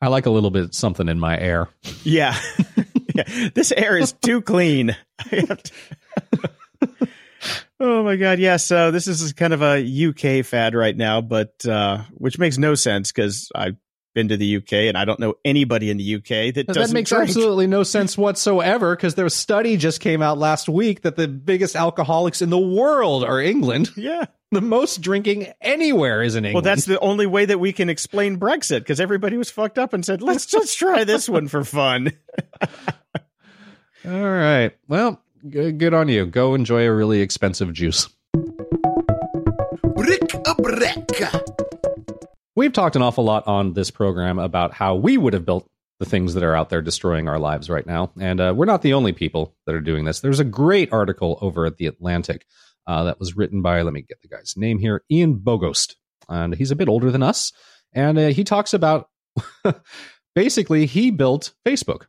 I 0.03 0.07
like 0.07 0.25
a 0.25 0.31
little 0.31 0.49
bit 0.49 0.73
something 0.73 1.07
in 1.07 1.19
my 1.19 1.37
air. 1.37 1.69
Yeah, 2.03 2.35
yeah. 3.15 3.49
This 3.53 3.71
air 3.71 3.97
is 3.97 4.13
too 4.13 4.41
clean. 4.41 4.95
I 7.81 7.85
have 7.85 7.93
to- 7.93 7.99
oh 7.99 8.03
my 8.03 8.15
god, 8.15 8.39
yeah. 8.39 8.57
So 8.57 8.91
this 8.91 9.07
is 9.07 9.33
kind 9.33 9.53
of 9.53 9.61
a 9.61 9.79
UK 9.81 10.45
fad 10.45 10.75
right 10.75 10.95
now, 10.95 11.21
but 11.21 11.65
uh, 11.65 12.03
which 12.13 12.37
makes 12.37 12.57
no 12.57 12.75
sense 12.75 13.11
because 13.11 13.51
I've 13.55 13.75
been 14.13 14.27
to 14.27 14.37
the 14.37 14.57
UK 14.57 14.73
and 14.73 14.97
I 14.97 15.05
don't 15.05 15.19
know 15.19 15.35
anybody 15.45 15.89
in 15.89 15.97
the 15.97 16.15
UK 16.15 16.53
that 16.55 16.67
doesn't 16.67 16.81
that 16.81 16.93
makes 16.93 17.09
drink. 17.09 17.29
absolutely 17.29 17.67
no 17.67 17.83
sense 17.83 18.17
whatsoever 18.17 18.95
because 18.95 19.15
there 19.15 19.21
their 19.21 19.29
study 19.29 19.77
just 19.77 19.99
came 19.99 20.21
out 20.21 20.37
last 20.37 20.67
week 20.67 21.03
that 21.03 21.15
the 21.15 21.27
biggest 21.27 21.75
alcoholics 21.75 22.41
in 22.41 22.49
the 22.49 22.59
world 22.59 23.23
are 23.23 23.39
England. 23.39 23.91
Yeah. 23.95 24.25
The 24.51 24.61
most 24.61 25.01
drinking 25.01 25.47
anywhere 25.61 26.23
is 26.23 26.35
in 26.35 26.43
England. 26.43 26.65
Well, 26.65 26.75
that's 26.75 26.85
the 26.85 26.99
only 26.99 27.25
way 27.25 27.45
that 27.45 27.59
we 27.59 27.71
can 27.71 27.87
explain 27.87 28.37
Brexit 28.37 28.79
because 28.79 28.99
everybody 28.99 29.37
was 29.37 29.49
fucked 29.49 29.77
up 29.79 29.93
and 29.93 30.03
said, 30.03 30.21
"Let's 30.21 30.45
just 30.45 30.77
try 30.77 31.05
this 31.05 31.29
one 31.29 31.47
for 31.47 31.63
fun." 31.63 32.11
all 34.05 34.11
right. 34.11 34.71
Well, 34.89 35.23
good, 35.49 35.93
on 35.93 36.07
you. 36.07 36.25
Go 36.25 36.55
enjoy 36.55 36.85
a 36.85 36.93
really 36.93 37.21
expensive 37.21 37.73
juice. 37.73 38.09
Brick 39.95 40.33
a 40.45 40.55
break. 40.55 41.21
We've 42.55 42.73
talked 42.73 42.95
an 42.95 43.01
awful 43.01 43.23
lot 43.23 43.47
on 43.47 43.73
this 43.73 43.91
program 43.91 44.37
about 44.37 44.73
how 44.73 44.95
we 44.95 45.17
would 45.17 45.33
have 45.33 45.45
built 45.45 45.69
the 45.99 46.05
things 46.05 46.33
that 46.33 46.43
are 46.43 46.55
out 46.55 46.69
there 46.69 46.81
destroying 46.81 47.27
our 47.27 47.39
lives 47.39 47.69
right 47.69 47.85
now. 47.85 48.11
And 48.19 48.41
uh, 48.41 48.53
we're 48.55 48.65
not 48.65 48.81
the 48.81 48.93
only 48.93 49.13
people 49.13 49.55
that 49.65 49.75
are 49.75 49.81
doing 49.81 50.05
this. 50.05 50.19
There's 50.19 50.39
a 50.39 50.45
great 50.45 50.91
article 50.91 51.37
over 51.41 51.65
at 51.65 51.77
The 51.77 51.85
Atlantic 51.85 52.45
uh, 52.87 53.03
that 53.05 53.19
was 53.19 53.37
written 53.37 53.61
by, 53.61 53.81
let 53.83 53.93
me 53.93 54.01
get 54.01 54.21
the 54.21 54.27
guy's 54.27 54.55
name 54.57 54.79
here, 54.79 55.03
Ian 55.09 55.37
Bogost. 55.37 55.95
And 56.27 56.55
he's 56.55 56.71
a 56.71 56.75
bit 56.75 56.89
older 56.89 57.11
than 57.11 57.23
us. 57.23 57.51
And 57.93 58.17
uh, 58.17 58.27
he 58.27 58.43
talks 58.43 58.73
about 58.73 59.09
basically, 60.35 60.85
he 60.85 61.11
built 61.11 61.53
Facebook. 61.65 62.05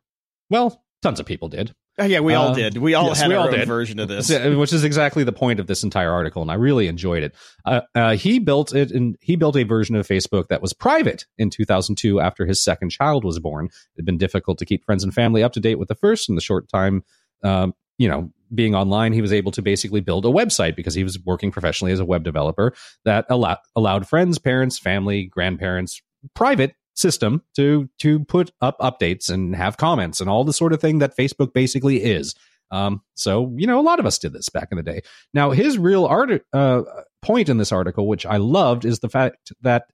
Well, 0.49 0.82
tons 1.03 1.19
of 1.19 1.25
people 1.27 1.49
did. 1.49 1.73
Oh, 1.99 2.05
yeah, 2.05 2.21
we 2.21 2.33
all 2.33 2.49
Uh, 2.49 2.55
did. 2.55 2.77
We 2.77 2.95
all 2.95 3.05
yes, 3.09 3.21
had 3.21 3.27
we 3.29 3.35
our 3.35 3.41
all 3.41 3.47
own 3.47 3.53
did. 3.53 3.67
version 3.67 3.99
of 3.99 4.07
this. 4.07 4.29
Which 4.31 4.73
is 4.73 4.83
exactly 4.83 5.23
the 5.23 5.31
point 5.31 5.59
of 5.59 5.67
this 5.67 5.83
entire 5.83 6.11
article, 6.11 6.41
and 6.41 6.49
I 6.49 6.55
really 6.55 6.87
enjoyed 6.87 7.21
it. 7.21 7.35
Uh, 7.65 7.81
uh, 7.93 8.15
he 8.15 8.39
built 8.39 8.73
it, 8.73 8.89
and 8.89 9.15
he 9.21 9.35
built 9.35 9.55
a 9.55 9.63
version 9.63 9.95
of 9.95 10.07
Facebook 10.07 10.47
that 10.47 10.61
was 10.61 10.73
private 10.73 11.25
in 11.37 11.51
2002 11.51 12.19
after 12.19 12.47
his 12.47 12.63
second 12.63 12.89
child 12.89 13.23
was 13.23 13.37
born. 13.39 13.65
It 13.67 13.71
had 13.97 14.05
been 14.05 14.17
difficult 14.17 14.57
to 14.57 14.65
keep 14.65 14.83
friends 14.85 15.03
and 15.03 15.13
family 15.13 15.43
up 15.43 15.53
to 15.53 15.59
date 15.59 15.75
with 15.77 15.87
the 15.89 15.95
first, 15.95 16.27
and 16.29 16.35
the 16.37 16.41
short 16.41 16.67
time, 16.69 17.03
um, 17.43 17.73
you 17.99 18.07
know, 18.09 18.31
being 18.55 18.73
online, 18.73 19.13
he 19.13 19.21
was 19.21 19.33
able 19.33 19.51
to 19.51 19.61
basically 19.61 20.01
build 20.01 20.25
a 20.25 20.29
website 20.29 20.75
because 20.75 20.93
he 20.95 21.03
was 21.03 21.19
working 21.25 21.51
professionally 21.51 21.91
as 21.91 21.99
a 21.99 22.05
web 22.05 22.23
developer 22.23 22.73
that 23.05 23.25
allow- 23.29 23.57
allowed 23.75 24.07
friends, 24.07 24.39
parents, 24.39 24.79
family, 24.79 25.25
grandparents, 25.25 26.01
private 26.35 26.73
system 26.95 27.41
to 27.55 27.89
to 27.99 28.19
put 28.25 28.51
up 28.61 28.77
updates 28.79 29.29
and 29.29 29.55
have 29.55 29.77
comments 29.77 30.21
and 30.21 30.29
all 30.29 30.43
the 30.43 30.53
sort 30.53 30.73
of 30.73 30.81
thing 30.81 30.99
that 30.99 31.17
Facebook 31.17 31.53
basically 31.53 32.03
is. 32.03 32.35
Um, 32.71 33.01
so 33.15 33.53
you 33.55 33.67
know, 33.67 33.79
a 33.79 33.81
lot 33.81 33.99
of 33.99 34.05
us 34.05 34.17
did 34.17 34.33
this 34.33 34.49
back 34.49 34.69
in 34.71 34.77
the 34.77 34.83
day. 34.83 35.01
Now, 35.33 35.51
his 35.51 35.77
real 35.77 36.05
art 36.05 36.43
uh, 36.53 36.83
point 37.21 37.49
in 37.49 37.57
this 37.57 37.71
article, 37.71 38.07
which 38.07 38.25
I 38.25 38.37
loved, 38.37 38.85
is 38.85 38.99
the 38.99 39.09
fact 39.09 39.53
that 39.61 39.85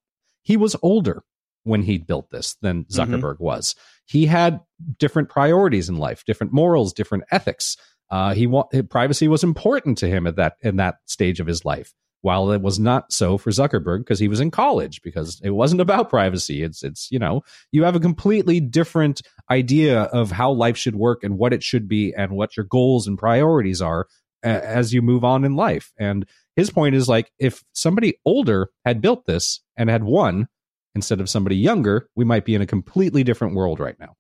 he 0.44 0.58
was 0.58 0.76
older 0.82 1.24
when 1.64 1.84
he 1.84 1.98
built 1.98 2.30
this 2.32 2.56
than 2.62 2.86
Zuckerberg 2.86 3.40
was. 3.40 3.76
He 4.06 4.26
had 4.26 4.62
different 4.98 5.30
priorities 5.30 5.90
in 5.90 5.98
life, 5.98 6.24
different 6.26 6.54
morals, 6.54 6.94
different 6.94 7.26
ethics. 7.32 7.78
Uh, 8.10 8.34
he 8.34 8.48
wa- 8.48 8.68
privacy 8.90 9.28
was 9.28 9.44
important 9.44 9.98
to 10.00 10.08
him 10.08 10.26
at 10.26 10.38
that 10.38 10.56
in 10.62 10.78
that 10.78 10.96
stage 11.06 11.40
of 11.40 11.48
his 11.48 11.66
life. 11.66 11.94
While 12.22 12.52
it 12.52 12.62
was 12.62 12.80
not 12.80 13.14
so 13.14 13.38
for 13.38 13.50
Zuckerberg 13.50 14.00
because 14.00 14.20
he 14.20 14.28
was 14.28 14.42
in 14.42 14.52
college 14.52 15.02
because 15.02 15.40
it 15.44 15.52
wasn't 15.52 15.80
about 15.82 16.10
privacy. 16.10 16.64
It's 16.64 16.84
it's 16.84 17.10
you 17.12 17.20
know 17.20 17.44
you 17.72 17.84
have 17.84 17.96
a 17.96 18.00
completely 18.00 18.60
different 18.60 19.22
idea 19.50 20.02
of 20.04 20.32
how 20.32 20.52
life 20.52 20.76
should 20.78 20.96
work 20.96 21.24
and 21.24 21.38
what 21.38 21.54
it 21.54 21.64
should 21.64 21.88
be 21.88 22.14
and 22.14 22.32
what 22.32 22.58
your 22.58 22.66
goals 22.66 23.08
and 23.08 23.18
priorities 23.18 23.82
are 23.82 24.08
a- 24.44 24.48
as 24.68 24.94
you 24.94 25.02
move 25.02 25.24
on 25.24 25.46
in 25.46 25.56
life. 25.56 25.94
And 25.98 26.26
his 26.56 26.70
point 26.70 26.96
is 26.96 27.08
like 27.08 27.32
if 27.40 27.64
somebody 27.74 28.16
older 28.26 28.70
had 28.84 29.02
built 29.02 29.26
this 29.26 29.62
and 29.78 29.90
had 29.90 30.04
won 30.04 30.48
instead 30.96 31.22
of 31.22 31.30
somebody 31.30 31.56
younger, 31.56 32.10
we 32.16 32.26
might 32.26 32.44
be 32.44 32.56
in 32.56 32.62
a 32.62 32.66
completely 32.68 33.24
different 33.24 33.56
world 33.56 33.80
right 33.80 33.98
now. 34.00 34.16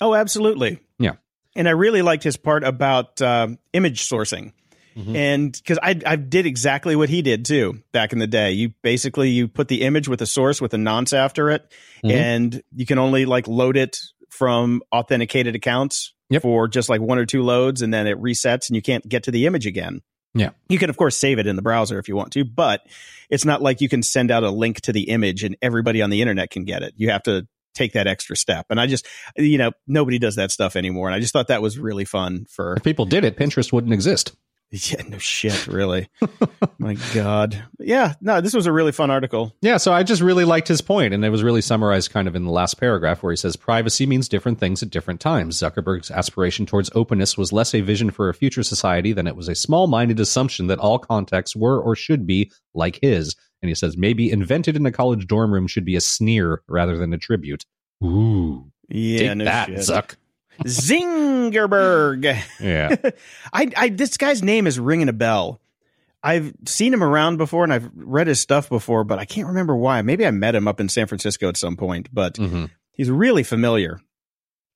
Oh, 0.00 0.14
absolutely. 0.14 0.80
Yeah. 0.98 1.14
And 1.54 1.68
I 1.68 1.72
really 1.72 2.02
liked 2.02 2.24
his 2.24 2.36
part 2.36 2.64
about 2.64 3.22
um, 3.22 3.58
image 3.72 4.08
sourcing. 4.08 4.52
Mhm. 4.96 5.16
And 5.16 5.52
because 5.52 5.78
I, 5.82 5.98
I 6.06 6.16
did 6.16 6.46
exactly 6.46 6.94
what 6.96 7.08
he 7.08 7.20
did 7.22 7.44
too 7.44 7.82
back 7.92 8.12
in 8.12 8.18
the 8.18 8.26
day. 8.26 8.52
You 8.52 8.72
basically 8.82 9.30
you 9.30 9.48
put 9.48 9.68
the 9.68 9.82
image 9.82 10.08
with 10.08 10.22
a 10.22 10.26
source 10.26 10.60
with 10.60 10.72
a 10.74 10.78
nonce 10.78 11.12
after 11.12 11.50
it, 11.50 11.72
Mhm. 12.04 12.10
and 12.12 12.62
you 12.74 12.86
can 12.86 12.98
only 12.98 13.24
like 13.24 13.48
load 13.48 13.76
it 13.76 13.98
from 14.30 14.82
authenticated 14.92 15.54
accounts 15.54 16.12
Yep. 16.30 16.42
for 16.42 16.68
just 16.68 16.88
like 16.88 17.00
one 17.00 17.18
or 17.18 17.26
two 17.26 17.42
loads, 17.42 17.82
and 17.82 17.92
then 17.92 18.06
it 18.06 18.20
resets, 18.20 18.68
and 18.68 18.76
you 18.76 18.82
can't 18.82 19.06
get 19.08 19.24
to 19.24 19.30
the 19.30 19.46
image 19.46 19.66
again. 19.66 20.00
Yeah. 20.34 20.50
You 20.68 20.78
can 20.78 20.90
of 20.90 20.96
course 20.96 21.16
save 21.16 21.38
it 21.38 21.46
in 21.46 21.54
the 21.56 21.62
browser 21.62 21.98
if 21.98 22.08
you 22.08 22.16
want 22.16 22.32
to, 22.32 22.44
but 22.44 22.80
it's 23.30 23.44
not 23.44 23.62
like 23.62 23.80
you 23.80 23.88
can 23.88 24.02
send 24.02 24.30
out 24.30 24.42
a 24.42 24.50
link 24.50 24.80
to 24.82 24.92
the 24.92 25.02
image 25.10 25.44
and 25.44 25.56
everybody 25.62 26.02
on 26.02 26.10
the 26.10 26.20
internet 26.20 26.50
can 26.50 26.64
get 26.64 26.82
it. 26.82 26.94
You 26.96 27.10
have 27.10 27.22
to 27.24 27.46
take 27.74 27.92
that 27.92 28.06
extra 28.06 28.36
step. 28.36 28.66
And 28.70 28.80
I 28.80 28.86
just, 28.86 29.06
you 29.36 29.58
know, 29.58 29.72
nobody 29.86 30.18
does 30.18 30.36
that 30.36 30.50
stuff 30.52 30.76
anymore. 30.76 31.08
And 31.08 31.14
I 31.14 31.20
just 31.20 31.32
thought 31.32 31.48
that 31.48 31.62
was 31.62 31.78
really 31.78 32.04
fun 32.04 32.46
for 32.48 32.74
If 32.76 32.82
people 32.84 33.04
did 33.04 33.24
it, 33.24 33.36
Pinterest 33.36 33.72
wouldn't 33.72 33.92
exist. 33.92 34.32
yeah, 34.90 35.02
no 35.08 35.18
shit, 35.18 35.68
really. 35.68 36.08
My 36.78 36.96
God. 37.14 37.62
Yeah, 37.78 38.14
no, 38.20 38.40
this 38.40 38.54
was 38.54 38.66
a 38.66 38.72
really 38.72 38.90
fun 38.90 39.08
article. 39.08 39.54
Yeah, 39.60 39.76
so 39.76 39.92
I 39.92 40.02
just 40.02 40.20
really 40.20 40.44
liked 40.44 40.66
his 40.66 40.80
point, 40.80 41.14
and 41.14 41.24
it 41.24 41.30
was 41.30 41.44
really 41.44 41.60
summarized 41.60 42.10
kind 42.10 42.26
of 42.26 42.34
in 42.34 42.44
the 42.44 42.50
last 42.50 42.80
paragraph 42.80 43.22
where 43.22 43.30
he 43.32 43.36
says 43.36 43.54
privacy 43.54 44.04
means 44.04 44.28
different 44.28 44.58
things 44.58 44.82
at 44.82 44.90
different 44.90 45.20
times. 45.20 45.60
Zuckerberg's 45.60 46.10
aspiration 46.10 46.66
towards 46.66 46.90
openness 46.92 47.38
was 47.38 47.52
less 47.52 47.72
a 47.72 47.82
vision 47.82 48.10
for 48.10 48.28
a 48.28 48.34
future 48.34 48.64
society 48.64 49.12
than 49.12 49.28
it 49.28 49.36
was 49.36 49.48
a 49.48 49.54
small 49.54 49.86
minded 49.86 50.18
assumption 50.18 50.66
that 50.66 50.80
all 50.80 50.98
contexts 50.98 51.54
were 51.54 51.80
or 51.80 51.94
should 51.94 52.26
be 52.26 52.50
like 52.74 52.98
his. 53.00 53.36
And 53.62 53.68
he 53.68 53.76
says 53.76 53.96
maybe 53.96 54.28
invented 54.28 54.74
in 54.74 54.86
a 54.86 54.92
college 54.92 55.28
dorm 55.28 55.54
room 55.54 55.68
should 55.68 55.84
be 55.84 55.94
a 55.94 56.00
sneer 56.00 56.62
rather 56.68 56.98
than 56.98 57.14
a 57.14 57.18
tribute. 57.18 57.64
Ooh. 58.02 58.72
Yeah, 58.88 59.18
take 59.18 59.36
no 59.38 59.44
that, 59.44 59.68
shit. 59.68 59.78
Zuck. 59.78 60.16
Zingerberg. 60.64 62.24
Yeah. 62.60 62.94
I, 63.52 63.70
I, 63.76 63.88
this 63.90 64.16
guy's 64.16 64.42
name 64.42 64.66
is 64.66 64.78
ringing 64.78 65.08
a 65.08 65.12
bell. 65.12 65.60
I've 66.22 66.54
seen 66.66 66.92
him 66.94 67.02
around 67.04 67.36
before 67.36 67.64
and 67.64 67.72
I've 67.72 67.90
read 67.94 68.28
his 68.28 68.40
stuff 68.40 68.68
before, 68.68 69.04
but 69.04 69.18
I 69.18 69.24
can't 69.26 69.48
remember 69.48 69.76
why. 69.76 70.00
Maybe 70.02 70.24
I 70.26 70.30
met 70.30 70.54
him 70.54 70.66
up 70.66 70.80
in 70.80 70.88
San 70.88 71.06
Francisco 71.06 71.48
at 71.48 71.56
some 71.56 71.76
point, 71.76 72.08
but 72.12 72.34
Mhm. 72.34 72.70
he's 72.92 73.10
really 73.10 73.42
familiar. 73.42 74.00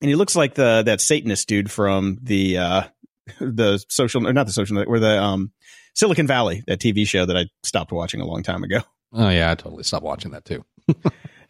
And 0.01 0.09
he 0.09 0.15
looks 0.15 0.35
like 0.35 0.53
the 0.53 0.83
that 0.85 1.01
Satanist 1.01 1.47
dude 1.47 1.71
from 1.71 2.19
the 2.21 2.57
uh 2.59 2.83
the 3.39 3.83
social 3.89 4.27
or 4.27 4.33
not 4.33 4.45
the 4.45 4.53
social 4.53 4.77
or 4.87 4.99
the 4.99 5.21
um 5.21 5.51
Silicon 5.95 6.27
Valley, 6.27 6.63
that 6.67 6.79
TV 6.79 7.05
show 7.07 7.25
that 7.25 7.35
I 7.35 7.45
stopped 7.63 7.91
watching 7.91 8.21
a 8.21 8.25
long 8.25 8.43
time 8.43 8.63
ago. 8.63 8.79
Oh, 9.11 9.27
yeah, 9.29 9.49
I 9.51 9.55
totally 9.55 9.83
stopped 9.83 10.05
watching 10.05 10.31
that 10.31 10.45
too. 10.45 10.63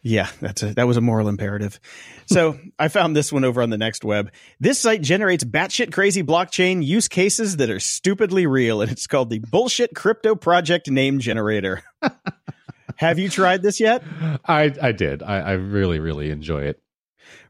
Yeah, 0.02 0.28
that's 0.40 0.62
a, 0.62 0.74
that 0.74 0.86
was 0.86 0.96
a 0.96 1.02
moral 1.02 1.28
imperative. 1.28 1.78
So 2.26 2.58
I 2.78 2.88
found 2.88 3.14
this 3.14 3.32
one 3.32 3.44
over 3.44 3.60
on 3.60 3.68
the 3.68 3.76
next 3.76 4.02
web. 4.02 4.32
This 4.58 4.78
site 4.78 5.02
generates 5.02 5.44
batshit 5.44 5.92
crazy 5.92 6.22
blockchain 6.22 6.82
use 6.84 7.06
cases 7.06 7.58
that 7.58 7.68
are 7.68 7.80
stupidly 7.80 8.46
real, 8.46 8.80
and 8.80 8.90
it's 8.90 9.06
called 9.06 9.28
the 9.28 9.40
Bullshit 9.40 9.94
Crypto 9.94 10.34
Project 10.34 10.90
Name 10.90 11.18
Generator. 11.18 11.82
Have 12.96 13.18
you 13.18 13.28
tried 13.28 13.62
this 13.62 13.78
yet? 13.78 14.02
I, 14.46 14.74
I 14.80 14.92
did. 14.92 15.22
I, 15.22 15.40
I 15.40 15.52
really, 15.52 15.98
really 15.98 16.30
enjoy 16.30 16.64
it. 16.64 16.82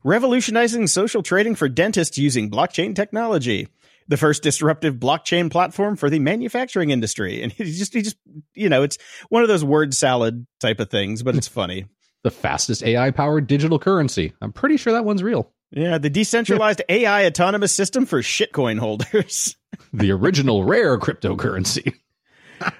Revolutionizing 0.02 0.86
social 0.86 1.22
trading 1.22 1.54
for 1.54 1.68
dentists 1.68 2.18
using 2.18 2.50
blockchain 2.50 2.94
technology. 2.94 3.68
The 4.08 4.16
first 4.16 4.42
disruptive 4.42 4.96
blockchain 4.96 5.50
platform 5.52 5.96
for 5.96 6.10
the 6.10 6.18
manufacturing 6.18 6.90
industry. 6.90 7.42
And 7.42 7.52
he 7.52 7.64
just, 7.64 7.94
he 7.94 8.02
just, 8.02 8.16
you 8.54 8.68
know, 8.68 8.82
it's 8.82 8.98
one 9.28 9.42
of 9.42 9.48
those 9.48 9.64
word 9.64 9.94
salad 9.94 10.46
type 10.58 10.80
of 10.80 10.90
things, 10.90 11.22
but 11.22 11.36
it's 11.36 11.48
funny. 11.48 11.86
The 12.22 12.30
fastest 12.30 12.82
AI 12.82 13.10
powered 13.10 13.46
digital 13.46 13.78
currency. 13.78 14.34
I'm 14.40 14.52
pretty 14.52 14.76
sure 14.76 14.92
that 14.92 15.04
one's 15.04 15.22
real. 15.22 15.50
Yeah, 15.70 15.98
the 15.98 16.10
decentralized 16.10 16.82
AI 16.88 17.26
autonomous 17.26 17.72
system 17.72 18.06
for 18.06 18.20
shitcoin 18.20 18.78
holders. 18.78 19.56
The 19.92 20.10
original 20.12 20.64
rare 20.64 20.98
cryptocurrency. 20.98 21.94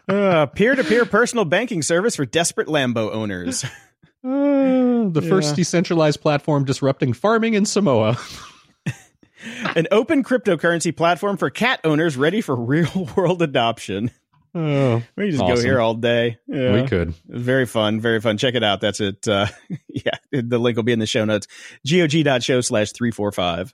Uh, 0.06 0.44
peer-to-peer 0.44 1.06
personal 1.06 1.46
banking 1.46 1.80
service 1.80 2.14
for 2.16 2.26
desperate 2.26 2.68
Lambo 2.68 3.10
owners. 3.12 3.64
Uh, 4.22 5.08
the 5.08 5.24
first 5.26 5.56
decentralized 5.56 6.20
platform 6.20 6.66
disrupting 6.66 7.14
farming 7.14 7.54
in 7.54 7.64
Samoa. 7.64 8.18
An 9.74 9.86
open 9.90 10.22
cryptocurrency 10.22 10.94
platform 10.94 11.38
for 11.38 11.48
cat 11.48 11.80
owners 11.84 12.18
ready 12.18 12.42
for 12.42 12.54
real-world 12.54 13.40
adoption. 13.40 14.10
Oh, 14.54 15.02
We 15.16 15.30
just 15.30 15.40
go 15.40 15.60
here 15.60 15.80
all 15.80 15.94
day. 15.94 16.38
Yeah. 16.46 16.72
we 16.72 16.88
could. 16.88 17.14
Very 17.26 17.66
fun, 17.66 18.00
very 18.00 18.20
fun. 18.20 18.36
Check 18.36 18.54
it 18.54 18.64
out. 18.64 18.80
That's 18.80 19.00
it. 19.00 19.26
Uh, 19.28 19.46
yeah, 19.88 20.12
the 20.32 20.58
link 20.58 20.76
will 20.76 20.82
be 20.82 20.92
in 20.92 20.98
the 20.98 21.06
show 21.06 21.24
notes. 21.24 21.46
gog.show 21.88 22.60
slash 22.60 22.92
345. 22.92 23.72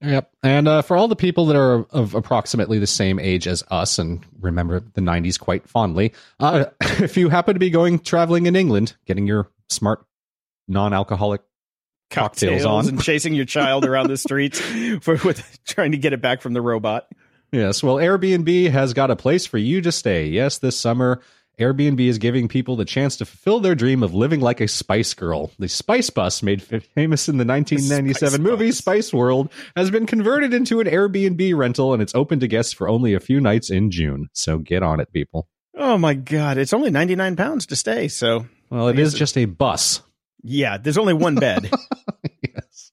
Yep. 0.00 0.30
And 0.42 0.68
uh, 0.68 0.82
for 0.82 0.96
all 0.96 1.08
the 1.08 1.16
people 1.16 1.46
that 1.46 1.56
are 1.56 1.84
of 1.90 2.14
approximately 2.14 2.78
the 2.78 2.86
same 2.86 3.18
age 3.18 3.46
as 3.48 3.64
us 3.70 3.98
and 3.98 4.24
remember 4.40 4.80
the 4.80 5.00
90s 5.00 5.38
quite 5.40 5.68
fondly, 5.68 6.12
uh, 6.40 6.66
if 6.80 7.16
you 7.16 7.28
happen 7.28 7.54
to 7.54 7.60
be 7.60 7.70
going 7.70 7.98
traveling 7.98 8.46
in 8.46 8.54
England, 8.54 8.94
getting 9.06 9.26
your 9.26 9.48
smart 9.68 10.04
non 10.68 10.92
alcoholic 10.92 11.40
Cocktails 12.10 12.64
on. 12.64 12.86
and 12.88 13.02
chasing 13.02 13.34
your 13.34 13.46
child 13.46 13.84
around 13.84 14.08
the 14.08 14.16
streets 14.18 14.60
for 15.00 15.16
with 15.24 15.58
trying 15.64 15.92
to 15.92 15.98
get 15.98 16.12
it 16.12 16.20
back 16.20 16.42
from 16.42 16.52
the 16.52 16.60
robot. 16.62 17.08
Yes, 17.54 17.84
well, 17.84 17.96
Airbnb 17.96 18.70
has 18.72 18.94
got 18.94 19.12
a 19.12 19.16
place 19.16 19.46
for 19.46 19.58
you 19.58 19.80
to 19.82 19.92
stay. 19.92 20.26
Yes, 20.26 20.58
this 20.58 20.76
summer, 20.76 21.20
Airbnb 21.60 22.00
is 22.00 22.18
giving 22.18 22.48
people 22.48 22.74
the 22.74 22.84
chance 22.84 23.16
to 23.18 23.24
fulfill 23.24 23.60
their 23.60 23.76
dream 23.76 24.02
of 24.02 24.12
living 24.12 24.40
like 24.40 24.60
a 24.60 24.66
Spice 24.66 25.14
Girl. 25.14 25.52
The 25.60 25.68
Spice 25.68 26.10
Bus, 26.10 26.42
made 26.42 26.60
famous 26.62 27.28
in 27.28 27.36
the 27.38 27.44
1997 27.44 28.14
Spice 28.14 28.38
movie 28.40 28.68
Bus. 28.70 28.78
Spice 28.78 29.12
World, 29.12 29.52
has 29.76 29.88
been 29.88 30.04
converted 30.04 30.52
into 30.52 30.80
an 30.80 30.88
Airbnb 30.88 31.56
rental 31.56 31.92
and 31.92 32.02
it's 32.02 32.12
open 32.16 32.40
to 32.40 32.48
guests 32.48 32.72
for 32.72 32.88
only 32.88 33.14
a 33.14 33.20
few 33.20 33.40
nights 33.40 33.70
in 33.70 33.92
June. 33.92 34.30
So 34.32 34.58
get 34.58 34.82
on 34.82 34.98
it, 34.98 35.12
people. 35.12 35.46
Oh 35.76 35.96
my 35.96 36.14
god, 36.14 36.58
it's 36.58 36.72
only 36.72 36.90
99 36.90 37.36
pounds 37.36 37.66
to 37.66 37.76
stay. 37.76 38.08
So, 38.08 38.46
Well, 38.68 38.88
it 38.88 38.98
is 38.98 39.14
just 39.14 39.38
a 39.38 39.44
bus. 39.44 40.02
yeah, 40.42 40.76
there's 40.76 40.98
only 40.98 41.14
one 41.14 41.36
bed. 41.36 41.70
yes. 42.42 42.90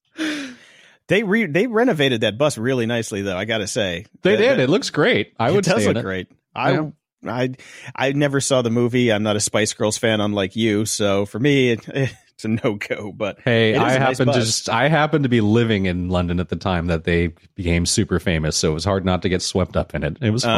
They 1.11 1.23
re- 1.23 1.45
they 1.45 1.67
renovated 1.67 2.21
that 2.21 2.37
bus 2.37 2.57
really 2.57 2.85
nicely 2.85 3.21
though, 3.21 3.37
I 3.37 3.45
got 3.45 3.57
to 3.59 3.67
say. 3.67 4.05
They 4.21 4.31
That- 4.31 4.37
did. 4.41 4.49
that- 4.51 4.59
it 4.63 4.69
looks 4.69 4.89
great. 4.89 5.33
I 5.39 5.51
would 5.51 5.67
it 5.67 5.69
does 5.69 5.85
look 5.85 5.97
it. 5.97 6.01
great. 6.03 6.27
I 6.55 6.71
Yeah. 6.73 6.89
I 7.23 7.49
I 7.95 8.13
never 8.13 8.41
saw 8.41 8.63
the 8.63 8.71
movie. 8.71 9.11
I'm 9.11 9.21
not 9.21 9.35
a 9.35 9.39
Spice 9.39 9.73
Girls 9.73 9.97
fan 9.97 10.21
unlike 10.21 10.55
you, 10.55 10.85
so 10.85 11.25
for 11.27 11.37
me 11.39 11.71
it, 11.71 11.87
it's 12.33 12.45
a 12.45 12.47
no-go, 12.47 13.11
but 13.11 13.37
Hey, 13.43 13.75
I 13.75 13.93
a 13.93 13.99
nice 13.99 14.17
to 14.17 14.25
just 14.25 14.69
I 14.69 14.87
happened 14.87 15.23
to 15.25 15.29
be 15.29 15.39
living 15.41 15.85
in 15.85 16.09
London 16.09 16.39
at 16.39 16.49
the 16.49 16.55
time 16.55 16.87
that 16.87 17.03
they 17.03 17.27
became 17.55 17.85
super 17.85 18.19
famous, 18.19 18.55
so 18.57 18.71
it 18.71 18.73
was 18.73 18.85
hard 18.85 19.05
not 19.05 19.21
to 19.21 19.29
get 19.29 19.43
swept 19.43 19.77
up 19.77 19.93
in 19.93 20.03
it. 20.03 20.17
It 20.19 20.31
was 20.31 20.43
fun. 20.45 20.51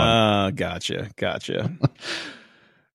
uh 0.47 0.51
gotcha. 0.51 1.09
Gotcha. 1.17 1.69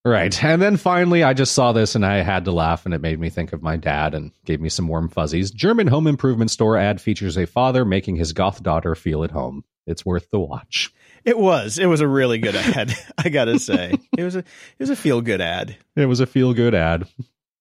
right. 0.08 0.44
And 0.48 0.62
then 0.62 0.76
finally 0.76 1.22
I 1.22 1.34
just 1.34 1.52
saw 1.52 1.72
this 1.72 1.94
and 1.94 2.04
I 2.04 2.22
had 2.22 2.44
to 2.46 2.52
laugh 2.52 2.84
and 2.84 2.94
it 2.94 3.00
made 3.00 3.18
me 3.20 3.28
think 3.30 3.52
of 3.52 3.62
my 3.62 3.76
dad 3.76 4.14
and 4.14 4.32
gave 4.44 4.60
me 4.60 4.68
some 4.68 4.88
warm 4.88 5.08
fuzzies. 5.08 5.50
German 5.50 5.86
home 5.86 6.06
improvement 6.06 6.50
store 6.50 6.76
ad 6.76 7.00
features 7.00 7.36
a 7.36 7.46
father 7.46 7.84
making 7.84 8.16
his 8.16 8.32
goth 8.32 8.62
daughter 8.62 8.94
feel 8.94 9.24
at 9.24 9.30
home. 9.30 9.64
It's 9.86 10.04
worth 10.04 10.30
the 10.30 10.38
watch. 10.38 10.92
It 11.24 11.38
was. 11.38 11.78
It 11.78 11.86
was 11.86 12.00
a 12.00 12.08
really 12.08 12.38
good 12.38 12.54
ad. 12.56 12.94
I 13.18 13.28
gotta 13.28 13.58
say, 13.58 13.94
it 14.16 14.22
was 14.22 14.36
a 14.36 14.38
it 14.38 14.44
was 14.80 14.90
a 14.90 14.96
feel 14.96 15.20
good 15.20 15.40
ad. 15.40 15.76
It 15.96 16.06
was 16.06 16.20
a 16.20 16.26
feel 16.26 16.54
good 16.54 16.74
ad. 16.74 17.06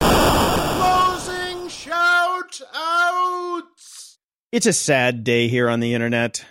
Closing 0.02 1.70
shout 1.70 2.62
outs. 2.76 4.20
It's 4.52 4.66
a 4.66 4.74
sad 4.74 5.24
day 5.24 5.48
here 5.48 5.70
on 5.70 5.80
the 5.80 5.94
internet. 5.94 6.46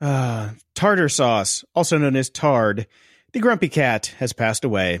Uh, 0.00 0.50
tartar 0.74 1.08
sauce, 1.08 1.64
also 1.74 1.98
known 1.98 2.14
as 2.14 2.30
Tard, 2.30 2.86
the 3.32 3.40
grumpy 3.40 3.68
cat, 3.68 4.06
has 4.18 4.32
passed 4.32 4.64
away. 4.64 5.00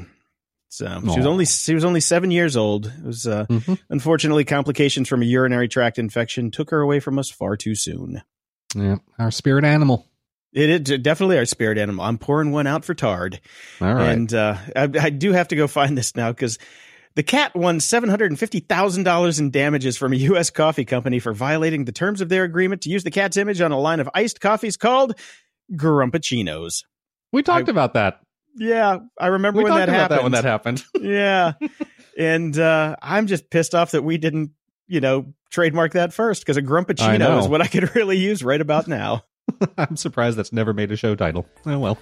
So 0.70 0.86
she 1.00 1.16
was 1.16 1.26
only 1.26 1.46
she 1.46 1.74
was 1.74 1.84
only 1.84 2.00
seven 2.00 2.30
years 2.30 2.54
old. 2.56 2.86
It 2.86 3.04
was 3.04 3.26
uh, 3.26 3.46
Mhm. 3.46 3.78
unfortunately 3.88 4.44
complications 4.44 5.08
from 5.08 5.22
a 5.22 5.24
urinary 5.24 5.66
tract 5.68 5.98
infection 5.98 6.50
took 6.50 6.70
her 6.70 6.80
away 6.80 7.00
from 7.00 7.18
us 7.18 7.30
far 7.30 7.56
too 7.56 7.74
soon. 7.74 8.20
Yeah, 8.74 8.96
our 9.18 9.30
spirit 9.30 9.64
animal. 9.64 10.04
It 10.52 10.68
is 10.90 10.98
definitely 11.00 11.38
our 11.38 11.46
spirit 11.46 11.78
animal. 11.78 12.04
I'm 12.04 12.18
pouring 12.18 12.52
one 12.52 12.66
out 12.66 12.84
for 12.84 12.92
Tard. 12.94 13.40
All 13.80 13.94
right. 13.94 14.10
And 14.10 14.32
uh, 14.34 14.56
I, 14.76 14.82
I 14.82 15.10
do 15.10 15.32
have 15.32 15.48
to 15.48 15.56
go 15.56 15.66
find 15.68 15.96
this 15.96 16.14
now 16.16 16.32
because 16.32 16.58
the 17.14 17.22
cat 17.22 17.54
won 17.56 17.78
$750,000 17.80 19.40
in 19.40 19.50
damages 19.50 19.96
from 19.96 20.12
a 20.12 20.16
U.S. 20.16 20.50
coffee 20.50 20.84
company 20.84 21.18
for 21.18 21.32
violating 21.32 21.84
the 21.84 21.92
terms 21.92 22.20
of 22.20 22.28
their 22.28 22.44
agreement 22.44 22.82
to 22.82 22.90
use 22.90 23.04
the 23.04 23.10
cat's 23.10 23.36
image 23.36 23.60
on 23.60 23.72
a 23.72 23.78
line 23.80 24.00
of 24.00 24.08
iced 24.14 24.40
coffees 24.40 24.76
called 24.76 25.18
Grumppuccinos. 25.72 26.84
We 27.32 27.42
talked 27.42 27.68
I- 27.68 27.72
about 27.72 27.94
that. 27.94 28.20
Yeah, 28.60 28.98
I 29.20 29.28
remember 29.28 29.58
We 29.58 29.64
when 29.64 29.72
talked 29.72 29.86
that 29.86 29.88
about 29.88 30.00
happened. 30.00 30.18
that 30.18 30.22
when 30.24 30.32
that 30.32 30.44
happened. 30.44 30.84
yeah. 31.00 31.52
And 32.18 32.58
uh, 32.58 32.96
I'm 33.00 33.28
just 33.28 33.50
pissed 33.50 33.72
off 33.72 33.92
that 33.92 34.02
we 34.02 34.18
didn't, 34.18 34.50
you 34.88 35.00
know, 35.00 35.32
trademark 35.50 35.92
that 35.92 36.12
first 36.12 36.42
because 36.42 36.56
a 36.56 36.62
Grumppuccino 36.62 37.18
know. 37.20 37.38
is 37.38 37.46
what 37.46 37.62
I 37.62 37.68
could 37.68 37.94
really 37.94 38.18
use 38.18 38.42
right 38.42 38.60
about 38.60 38.88
now. 38.88 39.22
I'm 39.78 39.96
surprised 39.96 40.36
that's 40.36 40.52
never 40.52 40.74
made 40.74 40.90
a 40.90 40.96
show 40.96 41.14
title. 41.14 41.46
Oh 41.66 41.78
well. 41.78 41.98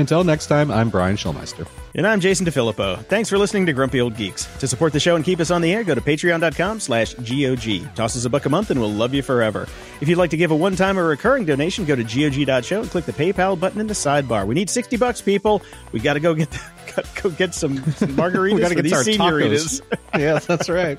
Until 0.00 0.24
next 0.24 0.46
time, 0.46 0.70
I'm 0.70 0.88
Brian 0.88 1.16
Schulmeister. 1.16 1.68
And 1.94 2.06
I'm 2.06 2.20
Jason 2.20 2.46
DeFilippo. 2.46 3.04
Thanks 3.04 3.28
for 3.28 3.36
listening 3.36 3.66
to 3.66 3.74
Grumpy 3.74 4.00
Old 4.00 4.16
Geeks. 4.16 4.46
To 4.60 4.66
support 4.66 4.94
the 4.94 5.00
show 5.00 5.14
and 5.14 5.22
keep 5.22 5.40
us 5.40 5.50
on 5.50 5.60
the 5.60 5.74
air, 5.74 5.84
go 5.84 5.94
to 5.94 6.00
patreon.com 6.00 6.80
slash 6.80 7.12
GOG. 7.14 7.94
Toss 7.94 8.16
us 8.16 8.24
a 8.24 8.30
buck 8.30 8.46
a 8.46 8.48
month 8.48 8.70
and 8.70 8.80
we'll 8.80 8.90
love 8.90 9.12
you 9.12 9.20
forever. 9.22 9.68
If 10.00 10.08
you'd 10.08 10.16
like 10.16 10.30
to 10.30 10.38
give 10.38 10.52
a 10.52 10.56
one-time 10.56 10.98
or 10.98 11.04
recurring 11.06 11.44
donation, 11.44 11.84
go 11.84 11.94
to 11.94 12.02
GOG.show 12.02 12.80
and 12.80 12.90
click 12.90 13.04
the 13.04 13.12
PayPal 13.12 13.60
button 13.60 13.78
in 13.78 13.88
the 13.88 13.94
sidebar. 13.94 14.46
We 14.46 14.54
need 14.54 14.70
60 14.70 14.96
bucks, 14.96 15.20
people. 15.20 15.60
We 15.92 16.00
got 16.00 16.14
to 16.14 16.20
go 16.20 16.32
get 16.32 16.50
the, 16.50 16.60
gotta 16.96 17.22
go 17.22 17.28
get 17.28 17.54
some, 17.54 17.76
some 17.92 18.08
margaritas 18.16 18.54
We 18.54 18.60
gotta 18.60 18.74
get 18.76 18.92
our 18.94 19.04
these 19.04 19.18
senioritas. 19.18 19.82
yes, 20.14 20.46
that's 20.46 20.70
right. 20.70 20.98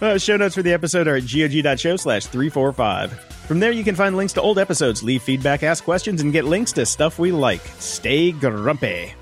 Uh, 0.00 0.16
show 0.16 0.38
notes 0.38 0.54
for 0.54 0.62
the 0.62 0.72
episode 0.72 1.06
are 1.06 1.16
at 1.16 1.26
gog.show 1.26 1.96
slash 1.96 2.24
345. 2.24 3.33
From 3.46 3.60
there, 3.60 3.72
you 3.72 3.84
can 3.84 3.94
find 3.94 4.16
links 4.16 4.32
to 4.34 4.40
old 4.40 4.58
episodes, 4.58 5.02
leave 5.02 5.22
feedback, 5.22 5.62
ask 5.62 5.84
questions, 5.84 6.22
and 6.22 6.32
get 6.32 6.46
links 6.46 6.72
to 6.72 6.86
stuff 6.86 7.18
we 7.18 7.30
like. 7.30 7.60
Stay 7.78 8.32
grumpy. 8.32 9.14